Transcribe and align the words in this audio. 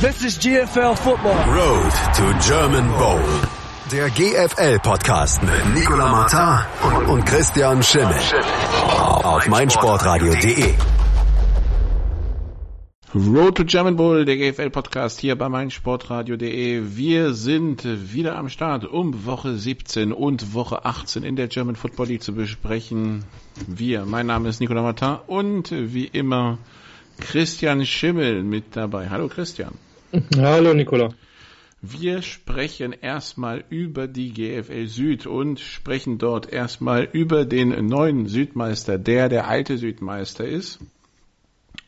This 0.00 0.22
is 0.22 0.38
GFL 0.38 0.96
Football. 0.96 1.34
Road 1.52 1.90
to 2.14 2.32
German 2.38 2.88
Bowl. 2.98 3.20
Der 3.90 4.08
GFL-Podcast 4.08 5.42
mit 5.42 5.74
Nicola 5.74 6.08
Martin 6.08 7.10
und 7.10 7.26
Christian 7.26 7.82
Schimmel. 7.82 8.14
Auf 9.24 9.48
meinsportradio.de. 9.48 10.74
Road 13.12 13.56
to 13.56 13.64
German 13.64 13.96
Bowl, 13.96 14.24
der 14.24 14.36
GFL-Podcast 14.36 15.18
hier 15.18 15.36
bei 15.36 15.48
meinsportradio.de. 15.48 16.80
Wir 16.94 17.34
sind 17.34 17.84
wieder 17.84 18.36
am 18.36 18.48
Start, 18.50 18.84
um 18.84 19.26
Woche 19.26 19.56
17 19.56 20.12
und 20.12 20.54
Woche 20.54 20.84
18 20.84 21.24
in 21.24 21.34
der 21.34 21.48
German 21.48 21.74
Football 21.74 22.06
League 22.06 22.22
zu 22.22 22.32
besprechen. 22.32 23.24
Wir, 23.66 24.04
mein 24.04 24.26
Name 24.26 24.48
ist 24.48 24.60
Nicola 24.60 24.82
Martin 24.82 25.16
und 25.26 25.72
wie 25.72 26.04
immer 26.04 26.58
Christian 27.18 27.84
Schimmel 27.84 28.44
mit 28.44 28.76
dabei. 28.76 29.08
Hallo 29.10 29.26
Christian. 29.26 29.72
Hallo 30.38 30.72
Nicola. 30.72 31.10
Wir 31.82 32.22
sprechen 32.22 32.94
erstmal 32.94 33.62
über 33.68 34.08
die 34.08 34.32
GFL 34.32 34.86
Süd 34.86 35.26
und 35.26 35.60
sprechen 35.60 36.16
dort 36.16 36.50
erstmal 36.50 37.04
über 37.12 37.44
den 37.44 37.86
neuen 37.86 38.26
Südmeister, 38.26 38.98
der 38.98 39.28
der 39.28 39.48
alte 39.48 39.76
Südmeister 39.76 40.46
ist. 40.46 40.78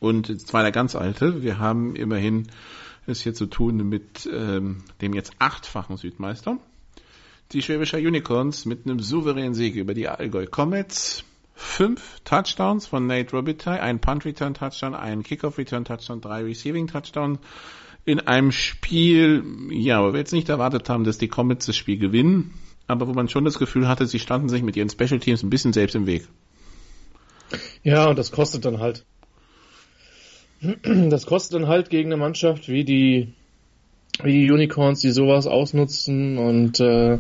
Und 0.01 0.39
zwar 0.47 0.63
der 0.63 0.71
ganz 0.71 0.95
alte. 0.95 1.43
Wir 1.43 1.59
haben 1.59 1.97
immerhin 1.97 2.49
es 3.07 3.23
hier 3.23 3.33
zu 3.33 3.47
tun 3.47 3.89
mit 3.89 4.29
ähm, 4.31 4.85
dem 5.01 5.15
jetzt 5.15 5.33
achtfachen 5.39 5.97
Südmeister. 5.97 6.59
Die 7.53 7.63
Schwäbischer 7.63 7.99
Unicorns 7.99 8.67
mit 8.67 8.85
einem 8.85 9.01
souveränen 9.01 9.55
Sieg 9.55 9.77
über 9.77 9.95
die 9.95 10.09
Allgäu 10.09 10.45
Comets. 10.47 11.25
Fünf 11.55 12.21
Touchdowns 12.25 12.87
von 12.87 13.07
Nate 13.07 13.33
Robitaille, 13.35 13.83
ein 13.83 13.99
Punt 13.99 14.27
Return 14.27 14.53
Touchdown, 14.53 14.95
ein 14.95 15.23
Kickoff 15.23 15.57
Return 15.57 15.87
Touchdown, 15.87 16.21
drei 16.21 16.43
Receiving 16.43 16.87
Touchdowns 16.87 17.39
in 18.11 18.21
einem 18.21 18.53
Spiel, 18.53 19.45
ja, 19.71 20.03
wo 20.03 20.13
wir 20.13 20.19
jetzt 20.19 20.33
nicht 20.33 20.49
erwartet 20.49 20.89
haben, 20.89 21.05
dass 21.05 21.19
die 21.19 21.29
Comets 21.29 21.67
das 21.67 21.77
Spiel 21.77 21.99
gewinnen, 21.99 22.55
aber 22.87 23.07
wo 23.07 23.13
man 23.13 23.29
schon 23.29 23.45
das 23.45 23.59
Gefühl 23.59 23.89
hatte, 23.89 24.07
sie 24.07 24.19
standen 24.19 24.49
sich 24.49 24.63
mit 24.63 24.77
ihren 24.77 24.91
Special 24.91 25.21
Teams 25.21 25.43
ein 25.43 25.51
bisschen 25.51 25.73
selbst 25.73 25.95
im 25.95 26.07
Weg. 26.07 26.27
Ja, 27.83 28.09
und 28.09 28.19
das 28.19 28.33
kostet 28.33 28.65
dann 28.65 28.79
halt. 28.79 29.05
Das 30.85 31.25
kostet 31.25 31.55
dann 31.55 31.69
halt 31.69 31.89
gegen 31.89 32.13
eine 32.13 32.21
Mannschaft 32.21 32.69
wie 32.69 32.85
die, 32.85 33.33
wie 34.23 34.33
die 34.33 34.51
Unicorns, 34.51 35.01
die 35.01 35.11
sowas 35.11 35.47
ausnutzen 35.47 36.37
und 36.37 36.81
äh, 36.81 37.19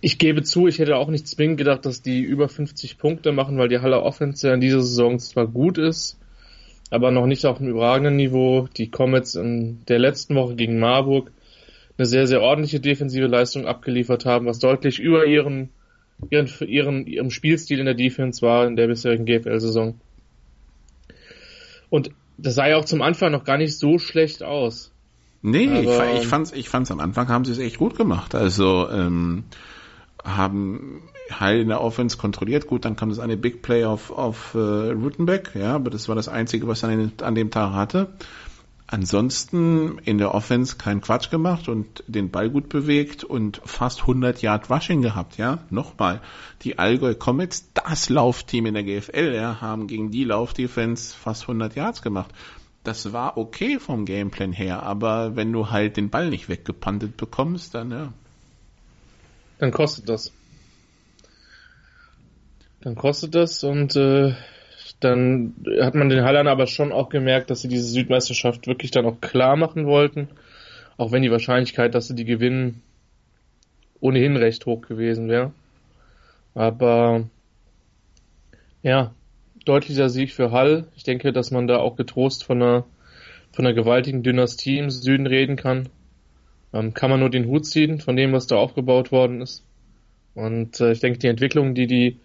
ich 0.00 0.18
gebe 0.18 0.42
zu, 0.42 0.66
ich 0.66 0.78
hätte 0.78 0.96
auch 0.96 1.08
nicht 1.08 1.26
zwingend 1.26 1.58
gedacht, 1.58 1.84
dass 1.84 2.02
die 2.02 2.20
über 2.20 2.48
50 2.48 2.98
Punkte 2.98 3.32
machen, 3.32 3.58
weil 3.58 3.68
die 3.68 3.80
Halle 3.80 4.02
Offense 4.02 4.52
in 4.52 4.60
dieser 4.60 4.82
Saison 4.82 5.18
zwar 5.18 5.46
gut 5.46 5.78
ist, 5.78 6.18
aber 6.92 7.10
noch 7.10 7.26
nicht 7.26 7.46
auf 7.46 7.58
einem 7.58 7.70
überragenden 7.70 8.16
Niveau. 8.16 8.68
Die 8.76 8.90
Comets 8.90 9.34
in 9.34 9.82
der 9.88 9.98
letzten 9.98 10.34
Woche 10.34 10.56
gegen 10.56 10.78
Marburg 10.78 11.32
eine 11.96 12.04
sehr, 12.04 12.26
sehr 12.26 12.42
ordentliche 12.42 12.80
defensive 12.80 13.26
Leistung 13.26 13.66
abgeliefert 13.66 14.26
haben, 14.26 14.44
was 14.44 14.58
deutlich 14.58 14.98
über 14.98 15.24
ihren, 15.24 15.70
ihren, 16.28 16.50
ihren, 16.66 17.06
ihrem 17.06 17.30
Spielstil 17.30 17.78
in 17.78 17.86
der 17.86 17.94
Defense 17.94 18.42
war 18.42 18.66
in 18.66 18.76
der 18.76 18.88
bisherigen 18.88 19.24
GFL-Saison. 19.24 19.98
Und 21.88 22.10
das 22.36 22.56
sah 22.56 22.68
ja 22.68 22.76
auch 22.76 22.84
zum 22.84 23.00
Anfang 23.00 23.32
noch 23.32 23.44
gar 23.44 23.56
nicht 23.56 23.78
so 23.78 23.98
schlecht 23.98 24.42
aus. 24.42 24.92
Nee, 25.40 25.68
Aber, 25.68 26.12
ich, 26.12 26.20
ich 26.20 26.26
fand's, 26.26 26.52
ich 26.52 26.68
fand's 26.68 26.90
am 26.90 27.00
Anfang 27.00 27.28
haben 27.28 27.46
sie 27.46 27.52
es 27.52 27.58
echt 27.58 27.78
gut 27.78 27.96
gemacht. 27.96 28.34
Also 28.34 28.88
ähm, 28.90 29.44
haben 30.24 31.02
Heil 31.30 31.60
in 31.60 31.68
der 31.68 31.80
Offense 31.80 32.16
kontrolliert. 32.16 32.66
Gut, 32.66 32.84
dann 32.84 32.96
kam 32.96 33.08
das 33.08 33.18
eine 33.18 33.36
Big 33.36 33.62
Play 33.62 33.84
auf, 33.84 34.10
auf 34.10 34.54
äh, 34.54 34.58
Rutenbeck, 34.58 35.52
ja, 35.54 35.74
aber 35.74 35.90
das 35.90 36.08
war 36.08 36.14
das 36.14 36.28
Einzige, 36.28 36.66
was 36.68 36.82
er 36.82 36.90
an, 36.90 37.12
an 37.20 37.34
dem 37.34 37.50
Tag 37.50 37.72
hatte. 37.72 38.08
Ansonsten 38.92 39.98
in 40.04 40.18
der 40.18 40.34
Offense 40.34 40.76
kein 40.76 41.00
Quatsch 41.00 41.30
gemacht 41.30 41.66
und 41.66 42.04
den 42.08 42.30
Ball 42.30 42.50
gut 42.50 42.68
bewegt 42.68 43.24
und 43.24 43.62
fast 43.64 44.02
100 44.02 44.42
Yard 44.42 44.68
Rushing 44.68 45.00
gehabt, 45.00 45.38
ja. 45.38 45.60
Nochmal, 45.70 46.20
die 46.60 46.78
Allgäu 46.78 47.14
Comets, 47.14 47.72
das 47.72 48.10
Laufteam 48.10 48.66
in 48.66 48.74
der 48.74 48.82
GFL, 48.82 49.32
ja, 49.34 49.62
haben 49.62 49.86
gegen 49.86 50.10
die 50.10 50.24
Laufdefense 50.24 51.16
fast 51.16 51.44
100 51.44 51.74
Yards 51.74 52.02
gemacht. 52.02 52.32
Das 52.84 53.14
war 53.14 53.38
okay 53.38 53.78
vom 53.78 54.04
Gameplan 54.04 54.52
her, 54.52 54.82
aber 54.82 55.36
wenn 55.36 55.52
du 55.52 55.70
halt 55.70 55.96
den 55.96 56.10
Ball 56.10 56.28
nicht 56.28 56.50
weggepantet 56.50 57.16
bekommst, 57.16 57.74
dann, 57.74 57.92
ja. 57.92 58.12
Dann 59.62 59.70
kostet 59.70 60.08
das. 60.08 60.32
Dann 62.80 62.96
kostet 62.96 63.36
das 63.36 63.62
und 63.62 63.94
äh, 63.94 64.34
dann 64.98 65.54
hat 65.80 65.94
man 65.94 66.08
den 66.08 66.24
Hallern 66.24 66.48
aber 66.48 66.66
schon 66.66 66.90
auch 66.90 67.10
gemerkt, 67.10 67.48
dass 67.48 67.60
sie 67.62 67.68
diese 67.68 67.86
Südmeisterschaft 67.86 68.66
wirklich 68.66 68.90
dann 68.90 69.06
auch 69.06 69.20
klar 69.20 69.54
machen 69.54 69.86
wollten. 69.86 70.26
Auch 70.96 71.12
wenn 71.12 71.22
die 71.22 71.30
Wahrscheinlichkeit, 71.30 71.94
dass 71.94 72.08
sie 72.08 72.16
die 72.16 72.24
gewinnen, 72.24 72.82
ohnehin 74.00 74.36
recht 74.36 74.66
hoch 74.66 74.80
gewesen 74.80 75.28
wäre. 75.28 75.52
Aber 76.54 77.28
ja, 78.82 79.14
deutlicher 79.64 80.08
Sieg 80.08 80.32
für 80.32 80.50
Hall. 80.50 80.88
Ich 80.96 81.04
denke, 81.04 81.32
dass 81.32 81.52
man 81.52 81.68
da 81.68 81.76
auch 81.76 81.94
getrost 81.94 82.42
von 82.42 82.60
einer, 82.60 82.84
von 83.52 83.64
einer 83.64 83.76
gewaltigen 83.76 84.24
Dynastie 84.24 84.78
im 84.78 84.90
Süden 84.90 85.28
reden 85.28 85.54
kann. 85.54 85.88
Ähm, 86.72 86.94
kann 86.94 87.10
man 87.10 87.20
nur 87.20 87.30
den 87.30 87.46
Hut 87.46 87.66
ziehen 87.66 88.00
von 88.00 88.16
dem, 88.16 88.32
was 88.32 88.46
da 88.46 88.56
aufgebaut 88.56 89.12
worden 89.12 89.40
ist. 89.40 89.64
Und 90.34 90.80
äh, 90.80 90.92
ich 90.92 91.00
denke, 91.00 91.18
die 91.18 91.26
Entwicklung, 91.26 91.74
die 91.74 91.86
die 91.86 92.20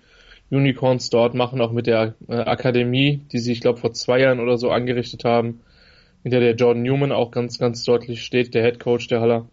Unicorns 0.50 1.10
dort 1.10 1.34
machen, 1.34 1.62
auch 1.62 1.72
mit 1.72 1.88
der 1.88 2.16
äh, 2.30 2.36
Akademie, 2.36 3.22
die 3.32 3.40
sie, 3.40 3.52
ich 3.52 3.62
glaube, 3.62 3.80
vor 3.80 3.94
zwei 3.94 4.22
Jahren 4.22 4.40
oder 4.40 4.58
so 4.58 4.70
angerichtet 4.70 5.26
haben, 5.26 5.62
hinter 6.24 6.40
der 6.40 6.56
Jordan 6.56 6.84
Newman 6.84 7.12
auch 7.12 7.32
ganz, 7.32 7.60
ganz 7.60 7.84
deutlich 7.84 8.24
steht, 8.24 8.54
der 8.54 8.64
Head 8.64 8.80
Coach 8.80 9.08
der 9.08 9.22
Haller. 9.22 9.48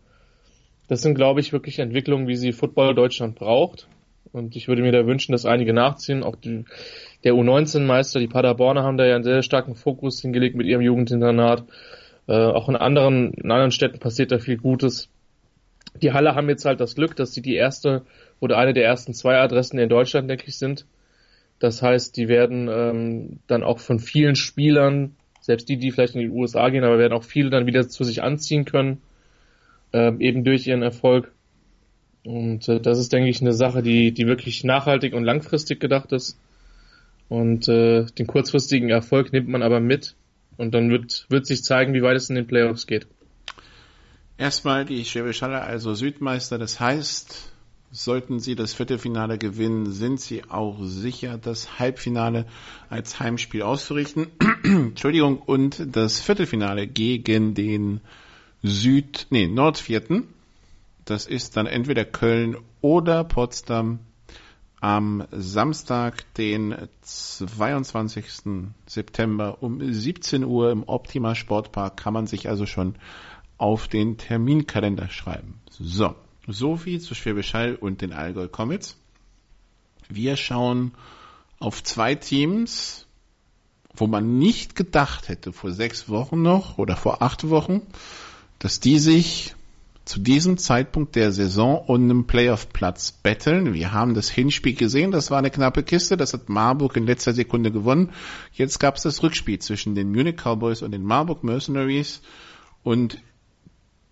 Das 0.89 1.03
sind, 1.03 1.15
glaube 1.15 1.41
ich, 1.41 1.53
wirklich 1.53 1.79
Entwicklungen, 1.79 2.29
wie 2.29 2.37
sie 2.37 2.53
Football 2.53 2.95
Deutschland 2.95 3.35
braucht. 3.35 3.89
Und 4.33 4.57
ich 4.57 4.69
würde 4.69 4.83
mir 4.83 4.93
da 4.93 5.07
wünschen, 5.07 5.33
dass 5.33 5.47
einige 5.47 5.73
nachziehen. 5.73 6.23
Auch 6.23 6.37
die, 6.37 6.65
der 7.23 7.35
U19-Meister, 7.35 8.21
die 8.21 8.27
Paderborner, 8.27 8.83
haben 8.83 8.97
da 8.97 9.07
ja 9.07 9.15
einen 9.15 9.25
sehr 9.25 9.43
starken 9.43 9.75
Fokus 9.77 10.21
hingelegt 10.21 10.57
mit 10.57 10.67
ihrem 10.67 10.83
Jugendinternat. 10.83 11.65
Äh, 12.27 12.33
auch 12.33 12.69
in 12.69 12.77
anderen, 12.77 13.33
in 13.35 13.51
anderen 13.51 13.71
Städten 13.71 13.99
passiert 13.99 14.33
da 14.33 14.39
viel 14.39 14.57
Gutes. 14.57 15.09
Die 16.03 16.13
Halle 16.13 16.35
haben 16.35 16.49
jetzt 16.49 16.65
halt 16.65 16.81
das 16.81 16.95
Glück, 16.95 17.17
dass 17.17 17.33
sie 17.33 17.43
die 17.43 17.55
erste 17.55 18.03
oder 18.41 18.59
eine 18.59 18.73
der 18.73 18.85
ersten 18.85 19.15
zwei 19.15 19.39
Adressen 19.39 19.79
in 19.79 19.89
Deutschland, 19.89 20.29
denke 20.29 20.45
ich, 20.47 20.59
sind. 20.59 20.87
Das 21.61 21.83
heißt, 21.83 22.17
die 22.17 22.29
werden 22.29 22.69
ähm, 22.69 23.39
dann 23.47 23.63
auch 23.63 23.79
von 23.79 23.99
vielen 23.99 24.37
Spielern, 24.37 25.17
selbst 25.41 25.69
die, 25.69 25.77
die 25.77 25.93
vielleicht 25.93 26.15
in 26.15 26.21
die 26.21 26.31
USA 26.31 26.69
gehen, 26.69 26.85
aber 26.85 26.99
werden 26.99 27.13
auch 27.13 27.25
viele 27.25 27.51
dann 27.51 27.67
wieder 27.67 27.89
zu 27.89 28.03
sich 28.05 28.23
anziehen 28.23 28.65
können, 28.65 29.01
ähm, 29.93 30.21
eben 30.21 30.45
durch 30.45 30.67
ihren 30.67 30.83
Erfolg. 30.83 31.33
Und 32.25 32.69
äh, 32.69 32.81
das 32.81 32.99
ist, 32.99 33.13
denke 33.13 33.29
ich, 33.29 33.41
eine 33.41 33.53
Sache, 33.53 33.83
die, 33.83 34.13
die 34.13 34.27
wirklich 34.27 34.65
nachhaltig 34.65 35.15
und 35.15 35.25
langfristig 35.25 35.79
gedacht 35.79 36.13
ist. 36.13 36.39
Und 37.29 37.69
äh, 37.69 38.05
den 38.19 38.27
kurzfristigen 38.27 38.91
Erfolg 38.91 39.33
nimmt 39.33 39.49
man 39.49 39.63
aber 39.63 39.81
mit. 39.81 40.17
Und 40.57 40.73
dann 40.73 40.91
wird, 40.91 41.27
wird 41.29 41.47
sich 41.47 41.65
zeigen, 41.65 41.95
wie 41.95 42.03
weit 42.03 42.17
es 42.17 42.29
in 42.29 42.37
den 42.37 42.47
Playoffs 42.47 42.87
geht. 42.87 43.07
Erstmal 44.37 44.85
die 44.85 45.05
Schwäbisch 45.05 45.43
Halle, 45.43 45.61
also 45.61 45.95
Südmeister. 45.95 46.59
Das 46.59 46.81
heißt, 46.81 47.55
Sollten 47.97 48.41
sie 48.41 48.57
das 48.57 48.75
Viertelfinale 48.75 49.39
gewinnen, 49.39 49.93
sind 49.93 50.21
sie 50.21 50.43
auch 50.51 50.79
sicher, 50.83 51.39
das 51.39 51.79
Halbfinale 51.79 52.45
als 52.91 53.21
Heimspiel 53.21 53.63
auszurichten. 53.63 54.27
Entschuldigung, 54.65 55.39
und 55.39 55.81
das 55.95 56.21
Viertelfinale 56.21 56.89
gegen 56.89 57.55
den 57.55 58.01
Süd, 58.65 59.29
nee, 59.31 59.47
Nordvierten. 59.47 60.25
Das 61.05 61.27
ist 61.27 61.57
dann 61.57 61.67
entweder 61.67 62.05
Köln 62.05 62.57
oder 62.81 63.23
Potsdam 63.23 64.01
am 64.85 65.27
Samstag, 65.33 66.31
den 66.35 66.77
22. 67.01 68.27
September 68.85 69.63
um 69.63 69.81
17 69.81 70.45
Uhr 70.45 70.71
im 70.73 70.83
Optima 70.87 71.35
Sportpark 71.35 71.97
kann 71.97 72.13
man 72.13 72.27
sich 72.27 72.51
also 72.51 72.67
schon 72.67 72.97
auf 73.57 73.89
den 73.89 74.19
Terminkalender 74.19 75.09
schreiben. 75.09 75.63
So. 75.71 76.15
So 76.47 76.77
zu 76.77 77.15
Schwäbisch 77.15 77.55
und 77.81 78.03
den 78.03 78.13
Allgäu 78.13 78.47
Comets. 78.47 78.99
Wir 80.11 80.37
schauen 80.37 80.93
auf 81.59 81.83
zwei 81.83 82.15
Teams, 82.15 83.07
wo 83.95 84.07
man 84.07 84.39
nicht 84.39 84.77
gedacht 84.77 85.29
hätte 85.29 85.55
vor 85.55 85.73
sechs 85.73 86.11
Wochen 86.11 86.43
noch 86.43 86.77
oder 86.77 86.95
vor 86.95 87.23
acht 87.23 87.49
Wochen, 87.49 87.81
dass 88.59 88.81
die 88.81 88.99
sich 88.99 89.55
zu 90.05 90.21
diesem 90.21 90.59
Zeitpunkt 90.59 91.17
der 91.17 91.33
Saison 91.33 91.83
und 91.87 92.05
einem 92.05 92.27
Playoff-Platz 92.27 93.13
betteln. 93.13 93.73
Wir 93.73 93.93
haben 93.93 94.15
das 94.15 94.29
Hinspiel 94.31 94.75
gesehen, 94.75 95.11
das 95.11 95.31
war 95.31 95.39
eine 95.39 95.51
knappe 95.51 95.83
Kiste, 95.83 96.17
das 96.17 96.35
hat 96.35 96.49
Marburg 96.49 96.97
in 96.97 97.07
letzter 97.07 97.33
Sekunde 97.33 97.73
gewonnen. 97.73 98.13
Jetzt 98.53 98.79
gab 98.81 98.97
es 98.97 99.03
das 99.03 99.23
Rückspiel 99.23 99.59
zwischen 99.61 99.95
den 99.95 100.11
Munich 100.11 100.37
Cowboys 100.37 100.83
und 100.83 100.93
den 100.93 101.05
Marburg 101.05 101.43
Mercenaries 101.43 102.21
und 102.83 103.19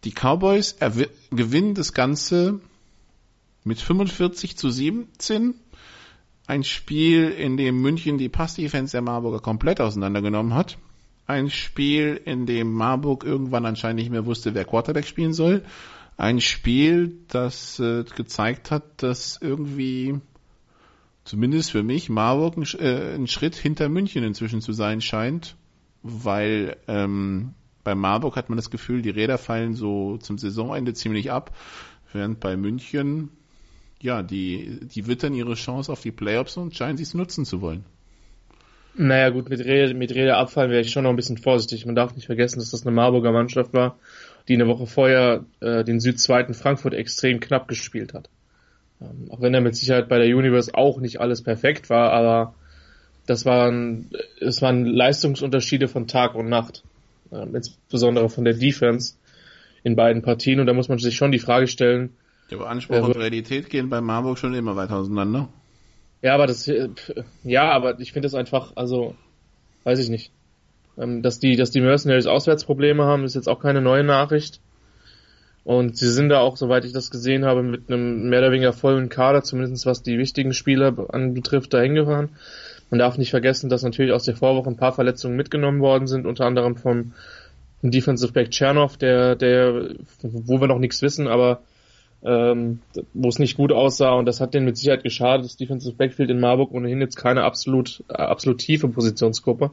die 0.04 0.12
Cowboys 0.12 0.76
gewinnen 1.30 1.74
das 1.74 1.92
Ganze 1.92 2.60
mit 3.64 3.80
45 3.80 4.56
zu 4.56 4.70
17. 4.70 5.54
Ein 6.46 6.64
Spiel, 6.64 7.28
in 7.28 7.56
dem 7.56 7.80
München 7.80 8.18
die 8.18 8.28
Pass-Defense 8.28 8.92
der 8.92 9.02
Marburger 9.02 9.40
komplett 9.40 9.80
auseinandergenommen 9.80 10.54
hat. 10.54 10.78
Ein 11.26 11.50
Spiel, 11.50 12.20
in 12.24 12.46
dem 12.46 12.72
Marburg 12.72 13.24
irgendwann 13.24 13.66
anscheinend 13.66 14.00
nicht 14.00 14.10
mehr 14.10 14.26
wusste, 14.26 14.54
wer 14.54 14.64
Quarterback 14.64 15.06
spielen 15.06 15.32
soll. 15.32 15.62
Ein 16.16 16.40
Spiel, 16.40 17.18
das 17.28 17.78
äh, 17.80 18.04
gezeigt 18.04 18.70
hat, 18.70 19.02
dass 19.02 19.38
irgendwie, 19.40 20.20
zumindest 21.24 21.70
für 21.70 21.82
mich, 21.82 22.08
Marburg 22.10 22.56
ein, 22.56 22.66
äh, 22.78 23.14
ein 23.14 23.26
Schritt 23.26 23.54
hinter 23.54 23.88
München 23.88 24.24
inzwischen 24.24 24.60
zu 24.60 24.72
sein 24.72 25.00
scheint, 25.00 25.56
weil 26.02 26.76
ähm, 26.88 27.54
bei 27.84 27.94
Marburg 27.94 28.36
hat 28.36 28.48
man 28.48 28.56
das 28.56 28.70
Gefühl, 28.70 29.02
die 29.02 29.10
Räder 29.10 29.38
fallen 29.38 29.74
so 29.74 30.18
zum 30.18 30.38
Saisonende 30.38 30.94
ziemlich 30.94 31.32
ab, 31.32 31.56
während 32.12 32.40
bei 32.40 32.56
München, 32.56 33.30
ja, 34.00 34.22
die, 34.22 34.80
die 34.82 35.06
wittern 35.06 35.34
ihre 35.34 35.54
Chance 35.54 35.90
auf 35.90 36.02
die 36.02 36.10
Playoffs 36.10 36.56
und 36.56 36.76
scheinen 36.76 36.96
sie 36.96 37.04
es 37.04 37.14
nutzen 37.14 37.44
zu 37.44 37.60
wollen. 37.60 37.84
Naja, 38.94 39.30
gut, 39.30 39.48
mit 39.48 39.60
Rede, 39.60 39.94
mit 39.94 40.14
Rede 40.14 40.36
abfallen 40.36 40.70
wäre 40.70 40.82
ich 40.82 40.90
schon 40.90 41.04
noch 41.04 41.10
ein 41.10 41.16
bisschen 41.16 41.38
vorsichtig. 41.38 41.86
Man 41.86 41.94
darf 41.94 42.14
nicht 42.14 42.26
vergessen, 42.26 42.58
dass 42.58 42.70
das 42.70 42.86
eine 42.86 42.94
Marburger 42.94 43.32
Mannschaft 43.32 43.72
war, 43.72 43.98
die 44.48 44.54
eine 44.54 44.66
Woche 44.66 44.86
vorher 44.86 45.44
äh, 45.60 45.82
den 45.82 45.98
Südzweiten 45.98 46.52
Frankfurt 46.52 46.92
extrem 46.92 47.40
knapp 47.40 47.68
gespielt 47.68 48.12
hat. 48.12 48.28
Ähm, 49.00 49.30
auch 49.30 49.40
wenn 49.40 49.54
er 49.54 49.62
mit 49.62 49.76
Sicherheit 49.76 50.08
bei 50.08 50.18
der 50.18 50.36
Universe 50.36 50.74
auch 50.74 51.00
nicht 51.00 51.20
alles 51.20 51.42
perfekt 51.42 51.88
war, 51.88 52.12
aber 52.12 52.54
das 53.26 53.46
waren, 53.46 54.10
es 54.40 54.60
waren 54.60 54.84
Leistungsunterschiede 54.84 55.88
von 55.88 56.06
Tag 56.06 56.34
und 56.34 56.48
Nacht. 56.48 56.82
Ähm, 57.32 57.54
insbesondere 57.54 58.28
von 58.28 58.44
der 58.44 58.54
Defense 58.54 59.14
in 59.84 59.96
beiden 59.96 60.22
Partien. 60.22 60.60
Und 60.60 60.66
da 60.66 60.74
muss 60.74 60.88
man 60.88 60.98
sich 60.98 61.16
schon 61.16 61.32
die 61.32 61.38
Frage 61.38 61.66
stellen. 61.66 62.10
Ja, 62.50 62.58
aber 62.58 62.68
Anspruch 62.68 62.96
äh, 62.96 63.00
und 63.00 63.16
Realität 63.16 63.70
gehen 63.70 63.88
bei 63.88 64.00
Marburg 64.00 64.38
schon 64.38 64.54
immer 64.54 64.76
weiter 64.76 64.96
auseinander. 64.96 65.48
Ja, 66.22 66.34
aber 66.34 66.46
das, 66.46 66.66
äh, 66.68 66.88
ja, 67.44 67.70
aber 67.70 67.98
ich 68.00 68.12
finde 68.12 68.26
das 68.26 68.34
einfach, 68.34 68.72
also, 68.76 69.14
weiß 69.84 69.98
ich 69.98 70.08
nicht. 70.08 70.30
Ähm, 70.96 71.22
dass 71.22 71.40
die, 71.40 71.56
dass 71.56 71.70
die 71.70 71.80
Mercenaries 71.80 72.26
Auswärtsprobleme 72.26 73.04
haben, 73.04 73.24
ist 73.24 73.34
jetzt 73.34 73.48
auch 73.48 73.60
keine 73.60 73.80
neue 73.80 74.04
Nachricht. 74.04 74.60
Und 75.64 75.96
sie 75.96 76.10
sind 76.10 76.28
da 76.28 76.40
auch, 76.40 76.56
soweit 76.56 76.84
ich 76.84 76.92
das 76.92 77.10
gesehen 77.10 77.44
habe, 77.44 77.62
mit 77.62 77.88
einem 77.88 78.28
mehr 78.28 78.40
oder 78.40 78.52
weniger 78.52 78.72
vollen 78.72 79.08
Kader, 79.08 79.42
zumindest 79.42 79.86
was 79.86 80.02
die 80.02 80.18
wichtigen 80.18 80.54
Spieler 80.54 80.94
anbetrifft, 81.12 81.72
dahin 81.72 81.94
gefahren. 81.94 82.30
Man 82.90 82.98
darf 82.98 83.16
nicht 83.16 83.30
vergessen, 83.30 83.70
dass 83.70 83.82
natürlich 83.82 84.12
aus 84.12 84.24
der 84.24 84.36
Vorwoche 84.36 84.68
ein 84.68 84.76
paar 84.76 84.92
Verletzungen 84.92 85.36
mitgenommen 85.36 85.80
worden 85.80 86.06
sind, 86.06 86.26
unter 86.26 86.46
anderem 86.46 86.76
vom 86.76 87.12
Defensive 87.80 88.32
Back 88.32 88.50
Chernoff, 88.50 88.96
der, 88.96 89.34
der, 89.36 89.94
wo 90.22 90.60
wir 90.60 90.68
noch 90.68 90.78
nichts 90.78 91.00
wissen, 91.00 91.26
aber 91.26 91.62
ähm, 92.24 92.80
wo 93.14 93.28
es 93.28 93.38
nicht 93.38 93.56
gut 93.56 93.72
aussah 93.72 94.12
und 94.12 94.26
das 94.26 94.40
hat 94.40 94.54
denen 94.54 94.66
mit 94.66 94.76
Sicherheit 94.76 95.02
geschadet. 95.02 95.44
Das 95.44 95.56
Defensive 95.56 95.96
Backfield 95.96 96.30
in 96.30 96.40
Marburg 96.40 96.72
ohnehin 96.72 97.00
jetzt 97.00 97.16
keine 97.16 97.42
absolut, 97.42 98.04
äh, 98.08 98.14
absolut 98.14 98.58
tiefe 98.58 98.88
Positionsgruppe. 98.88 99.70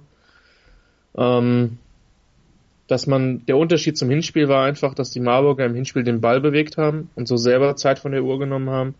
Ähm, 1.18 1.78
dass 2.88 3.06
man, 3.06 3.46
der 3.46 3.58
Unterschied 3.58 3.98
zum 3.98 4.10
Hinspiel 4.10 4.48
war 4.48 4.66
einfach, 4.66 4.96
dass 4.96 5.12
die 5.12 5.20
Marburger 5.20 5.66
im 5.66 5.76
Hinspiel 5.76 6.04
den 6.04 6.22
Ball 6.22 6.42
bewegt 6.42 6.78
haben 6.78 7.12
und 7.16 7.28
so 7.28 7.38
selber 7.38 7.76
Zeit 7.76 8.00
von 8.00 8.12
der 8.12 8.24
Uhr 8.24 8.40
genommen 8.40 8.72
haben 8.72 8.96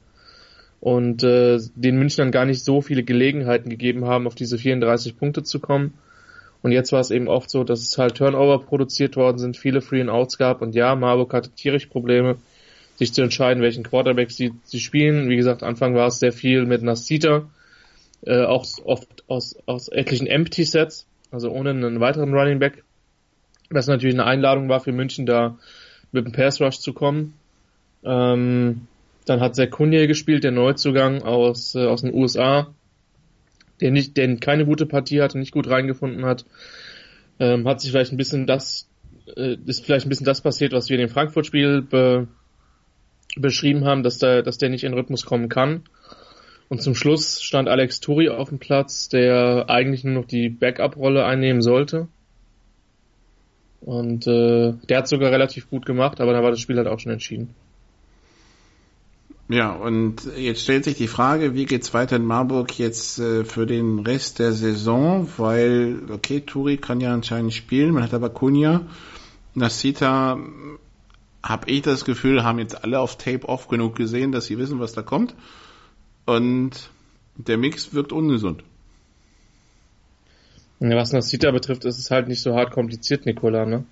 und 0.80 1.24
äh, 1.24 1.60
den 1.76 1.98
Münchnern 1.98 2.30
gar 2.30 2.46
nicht 2.46 2.64
so 2.64 2.82
viele 2.82 3.04
Gelegenheiten 3.04 3.70
gegeben 3.70 4.06
haben, 4.06 4.28
auf 4.28 4.36
diese 4.36 4.60
34 4.60 5.18
Punkte 5.18 5.42
zu 5.42 5.60
kommen. 5.60 5.96
Und 6.62 6.72
jetzt 6.72 6.92
war 6.92 7.00
es 7.00 7.10
eben 7.10 7.28
oft 7.28 7.50
so, 7.50 7.64
dass 7.64 7.82
es 7.82 7.98
halt 7.98 8.16
Turnover 8.16 8.60
produziert 8.60 9.16
worden 9.16 9.40
sind, 9.40 9.58
viele 9.58 9.82
Free 9.82 10.02
and 10.02 10.10
Outs 10.12 10.38
gab 10.38 10.62
und 10.62 10.76
ja, 10.76 10.94
Marburg 10.94 11.34
hatte 11.34 11.50
tierisch 11.50 11.88
Probleme 11.88 12.38
sich 13.00 13.14
zu 13.14 13.22
entscheiden, 13.22 13.64
welchen 13.64 13.84
Quarterback 13.84 14.30
sie, 14.30 14.52
sie 14.66 14.82
spielen. 14.82 15.30
Wie 15.30 15.38
gesagt, 15.38 15.64
Anfang 15.64 15.96
war 15.96 16.08
es 16.08 16.20
sehr 16.20 16.34
viel 16.34 16.66
mit 16.66 16.84
Nasita, 16.84 17.50
äh, 18.26 18.44
auch 18.44 18.66
oft 18.84 19.24
aus, 19.30 19.58
aus 19.66 19.88
etlichen 19.88 20.28
Empty 20.28 20.66
Sets, 20.66 21.08
also 21.32 21.50
ohne 21.50 21.70
einen 21.70 22.02
weiteren 22.02 22.34
Running 22.34 22.60
Back. 22.60 22.84
Was 23.70 23.88
natürlich 23.88 24.16
eine 24.16 24.26
Einladung 24.26 24.68
war 24.68 24.82
für 24.82 24.92
München, 24.92 25.26
da 25.26 25.58
mit 26.12 26.26
dem 26.26 26.34
Pass 26.34 26.60
Rush 26.60 26.80
zu 26.80 26.92
kommen. 26.92 27.36
Ähm, 28.04 28.88
dann 29.26 29.40
hat 29.40 29.56
Zach 29.56 29.70
Kunje 29.70 30.08
gespielt, 30.08 30.44
der 30.44 30.52
Neuzugang 30.52 31.22
aus, 31.22 31.76
äh, 31.76 31.86
aus 31.86 32.02
den 32.02 32.14
USA, 32.14 32.74
der 33.80 33.92
nicht, 33.92 34.18
der 34.18 34.36
keine 34.38 34.66
gute 34.66 34.86
Partie 34.86 35.22
hatte, 35.22 35.40
nicht 35.40 35.54
gut 35.54 35.70
reingefunden 35.70 36.26
hat. 36.26 36.46
Ähm, 37.40 37.66
hat 37.66 37.80
sich 37.80 37.92
vielleicht 37.92 38.12
ein 38.12 38.18
bisschen 38.18 38.46
das, 38.46 38.90
äh, 39.38 39.56
ist 39.66 39.86
vielleicht 39.86 40.06
ein 40.06 40.10
bisschen 40.10 40.26
das 40.26 40.42
passiert, 40.42 40.74
was 40.74 40.90
wir 40.90 40.98
in 40.98 41.08
dem 41.08 41.14
Frankfurt-Spiel 41.14 41.84
be, 41.84 42.28
beschrieben 43.36 43.86
haben, 43.86 44.04
dass 44.04 44.18
der, 44.18 44.42
dass 44.42 44.58
der 44.58 44.70
nicht 44.70 44.84
in 44.84 44.94
Rhythmus 44.94 45.26
kommen 45.26 45.50
kann. 45.50 45.84
Und 46.68 46.82
zum 46.82 46.94
Schluss 46.94 47.42
stand 47.42 47.68
Alex 47.68 48.00
Turi 48.00 48.30
auf 48.30 48.50
dem 48.50 48.60
Platz, 48.60 49.10
der 49.10 49.70
eigentlich 49.70 50.04
nur 50.04 50.14
noch 50.14 50.26
die 50.26 50.50
Backup-Rolle 50.50 51.26
einnehmen 51.26 51.62
sollte. 51.62 52.08
Und 53.82 54.28
äh, 54.28 54.74
der 54.88 54.98
hat 54.98 55.08
sogar 55.08 55.32
relativ 55.32 55.70
gut 55.70 55.86
gemacht, 55.86 56.22
aber 56.22 56.34
da 56.34 56.44
war 56.44 56.52
das 56.52 56.60
Spiel 56.60 56.78
halt 56.78 56.88
auch 56.88 57.00
schon 57.00 57.12
entschieden. 57.12 57.56
Ja, 59.48 59.72
und 59.72 60.30
jetzt 60.38 60.62
stellt 60.62 60.84
sich 60.84 60.96
die 60.96 61.08
Frage, 61.08 61.56
wie 61.56 61.66
geht's 61.66 61.92
weiter 61.96 62.18
in 62.18 62.26
Marburg 62.26 62.78
jetzt 62.78 63.18
äh, 63.18 63.44
für 63.46 63.66
den 63.66 63.98
Rest 64.00 64.38
der 64.38 64.52
Saison, 64.52 65.28
weil, 65.38 66.02
okay, 66.12 66.42
Turi 66.42 66.78
kann 66.78 67.02
ja 67.02 67.12
anscheinend 67.12 67.54
spielen, 67.54 67.96
man 67.96 68.04
hat 68.04 68.14
aber 68.14 68.30
Kunja, 68.30 68.86
Nasita 69.56 70.38
habe 71.44 71.70
ich 71.70 71.82
das 71.82 72.06
Gefühl, 72.06 72.44
haben 72.44 72.60
jetzt 72.60 72.84
alle 72.84 73.00
auf 73.00 73.18
Tape 73.18 73.48
oft 73.48 73.70
genug 73.70 73.96
gesehen, 73.96 74.32
dass 74.32 74.46
sie 74.46 74.58
wissen, 74.58 74.80
was 74.80 74.94
da 74.94 75.02
kommt. 75.02 75.36
Und 76.26 76.90
der 77.36 77.58
Mix 77.58 77.94
wirkt 77.94 78.12
ungesund. 78.12 78.64
Ja, 80.80 80.96
was 80.96 81.12
Nasita 81.12 81.52
betrifft, 81.52 81.86
ist 81.86 81.98
es 81.98 82.12
halt 82.12 82.28
nicht 82.28 82.42
so 82.42 82.56
hart 82.56 82.72
kompliziert, 82.72 83.26
Nikola. 83.26 83.66
Ne? 83.66 83.86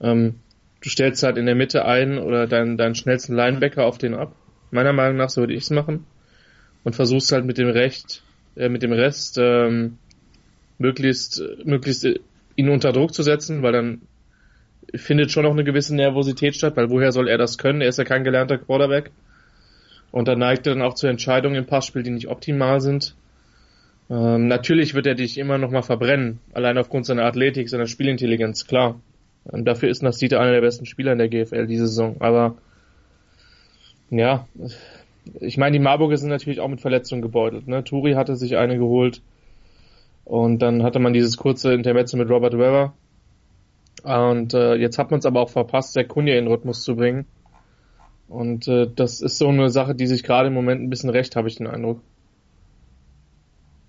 Ähm, 0.00 0.36
du 0.80 0.88
stellst 0.88 1.22
halt 1.22 1.36
in 1.36 1.46
der 1.46 1.54
Mitte 1.54 1.84
ein 1.84 2.18
oder 2.18 2.46
deinen, 2.46 2.76
deinen 2.76 2.94
schnellsten 2.94 3.34
Linebacker 3.34 3.84
auf 3.84 3.98
den 3.98 4.14
ab. 4.14 4.34
Meiner 4.70 4.92
Meinung 4.92 5.16
nach 5.16 5.30
so 5.30 5.42
würde 5.42 5.54
ich 5.54 5.64
es 5.64 5.70
machen. 5.70 6.06
Und 6.82 6.96
versuchst 6.96 7.32
halt 7.32 7.44
mit 7.44 7.58
dem 7.58 7.68
Recht, 7.68 8.22
äh, 8.56 8.68
mit 8.68 8.82
dem 8.82 8.92
Rest 8.92 9.38
ähm, 9.38 9.98
möglichst, 10.78 11.42
möglichst 11.64 12.06
ihn 12.56 12.68
unter 12.68 12.92
Druck 12.92 13.14
zu 13.14 13.22
setzen, 13.22 13.62
weil 13.62 13.72
dann 13.72 14.02
findet 14.94 15.30
schon 15.30 15.44
noch 15.44 15.52
eine 15.52 15.64
gewisse 15.64 15.94
Nervosität 15.94 16.54
statt, 16.54 16.76
weil 16.76 16.90
woher 16.90 17.12
soll 17.12 17.28
er 17.28 17.38
das 17.38 17.58
können? 17.58 17.80
Er 17.80 17.88
ist 17.88 17.98
ja 17.98 18.04
kein 18.04 18.24
gelernter 18.24 18.58
Quarterback. 18.58 19.10
Und 20.10 20.28
da 20.28 20.36
neigt 20.36 20.66
er 20.66 20.74
dann 20.74 20.82
auch 20.82 20.94
zu 20.94 21.06
Entscheidungen 21.06 21.56
im 21.56 21.66
Passspiel, 21.66 22.02
die 22.02 22.10
nicht 22.10 22.28
optimal 22.28 22.80
sind. 22.80 23.16
Ähm, 24.10 24.46
natürlich 24.46 24.94
wird 24.94 25.06
er 25.06 25.14
dich 25.14 25.38
immer 25.38 25.58
noch 25.58 25.70
mal 25.70 25.82
verbrennen, 25.82 26.38
allein 26.52 26.78
aufgrund 26.78 27.06
seiner 27.06 27.24
Athletik, 27.24 27.68
seiner 27.68 27.86
Spielintelligenz, 27.86 28.66
klar. 28.66 29.00
Und 29.44 29.64
dafür 29.64 29.88
ist 29.88 30.02
Nasita 30.02 30.38
einer 30.38 30.52
der 30.52 30.60
besten 30.60 30.86
Spieler 30.86 31.12
in 31.12 31.18
der 31.18 31.28
GFL 31.28 31.66
diese 31.66 31.86
Saison. 31.86 32.16
Aber 32.20 32.56
ja, 34.10 34.46
ich 35.40 35.56
meine, 35.56 35.76
die 35.76 35.82
Marburger 35.82 36.16
sind 36.16 36.28
natürlich 36.28 36.60
auch 36.60 36.68
mit 36.68 36.80
Verletzungen 36.80 37.22
gebeutelt. 37.22 37.66
Ne? 37.66 37.84
Turi 37.84 38.12
hatte 38.12 38.36
sich 38.36 38.56
eine 38.56 38.78
geholt 38.78 39.22
und 40.24 40.60
dann 40.60 40.82
hatte 40.82 40.98
man 40.98 41.12
dieses 41.12 41.36
kurze 41.36 41.74
Intermezzo 41.74 42.16
mit 42.16 42.30
Robert 42.30 42.54
Weber, 42.54 42.94
und 44.04 44.52
äh, 44.52 44.74
jetzt 44.74 44.98
hat 44.98 45.10
man 45.10 45.20
es 45.20 45.26
aber 45.26 45.40
auch 45.40 45.50
verpasst, 45.50 45.96
der 45.96 46.06
Kunja 46.06 46.36
in 46.36 46.46
Rhythmus 46.46 46.82
zu 46.82 46.94
bringen. 46.94 47.24
Und 48.28 48.68
äh, 48.68 48.86
das 48.94 49.22
ist 49.22 49.38
so 49.38 49.48
eine 49.48 49.70
Sache, 49.70 49.94
die 49.94 50.06
sich 50.06 50.22
gerade 50.22 50.48
im 50.48 50.54
Moment 50.54 50.82
ein 50.82 50.90
bisschen 50.90 51.10
recht, 51.10 51.36
habe 51.36 51.48
ich 51.48 51.56
den 51.56 51.66
Eindruck. 51.66 52.00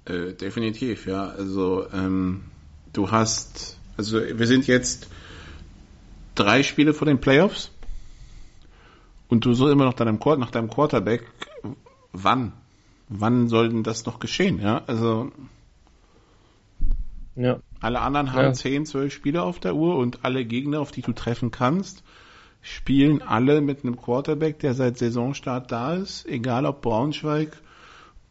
Äh, 0.05 0.33
definitiv, 0.33 1.05
ja. 1.05 1.29
Also 1.29 1.87
ähm, 1.91 2.45
du 2.93 3.11
hast, 3.11 3.77
also 3.97 4.21
wir 4.21 4.47
sind 4.47 4.67
jetzt 4.67 5.09
drei 6.33 6.63
Spiele 6.63 6.93
vor 6.93 7.07
den 7.07 7.19
Playoffs 7.19 7.71
und 9.27 9.43
du 9.45 9.53
so 9.53 9.69
immer 9.69 9.83
noch 9.83 9.93
deinem, 9.93 10.19
nach 10.37 10.51
deinem 10.51 10.69
Quarterback. 10.69 11.23
Wann? 12.13 12.53
Wann 13.09 13.49
soll 13.49 13.69
denn 13.69 13.83
das 13.83 14.05
noch 14.05 14.19
geschehen? 14.19 14.61
Ja, 14.61 14.83
also 14.87 15.31
ja. 17.35 17.59
Alle 17.81 18.01
anderen 18.01 18.33
haben 18.33 18.45
ja. 18.45 18.53
10, 18.53 18.85
12 18.85 19.13
Spieler 19.13 19.43
auf 19.43 19.59
der 19.59 19.75
Uhr 19.75 19.97
und 19.97 20.23
alle 20.23 20.45
Gegner, 20.45 20.79
auf 20.79 20.91
die 20.91 21.01
du 21.01 21.13
treffen 21.13 21.51
kannst, 21.51 22.03
spielen 22.61 23.21
alle 23.21 23.61
mit 23.61 23.83
einem 23.83 23.97
Quarterback, 23.97 24.59
der 24.59 24.73
seit 24.73 24.97
Saisonstart 24.97 25.71
da 25.71 25.95
ist, 25.95 26.25
egal 26.25 26.65
ob 26.65 26.81
Braunschweig 26.81 27.51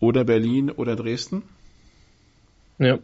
oder 0.01 0.25
Berlin 0.25 0.71
oder 0.71 0.97
Dresden. 0.97 1.43
Ja. 2.79 2.99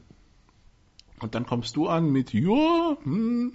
Und 1.21 1.35
dann 1.35 1.47
kommst 1.47 1.77
du 1.77 1.87
an 1.87 2.11
mit, 2.11 2.33
ja, 2.33 2.97
hm, 3.03 3.53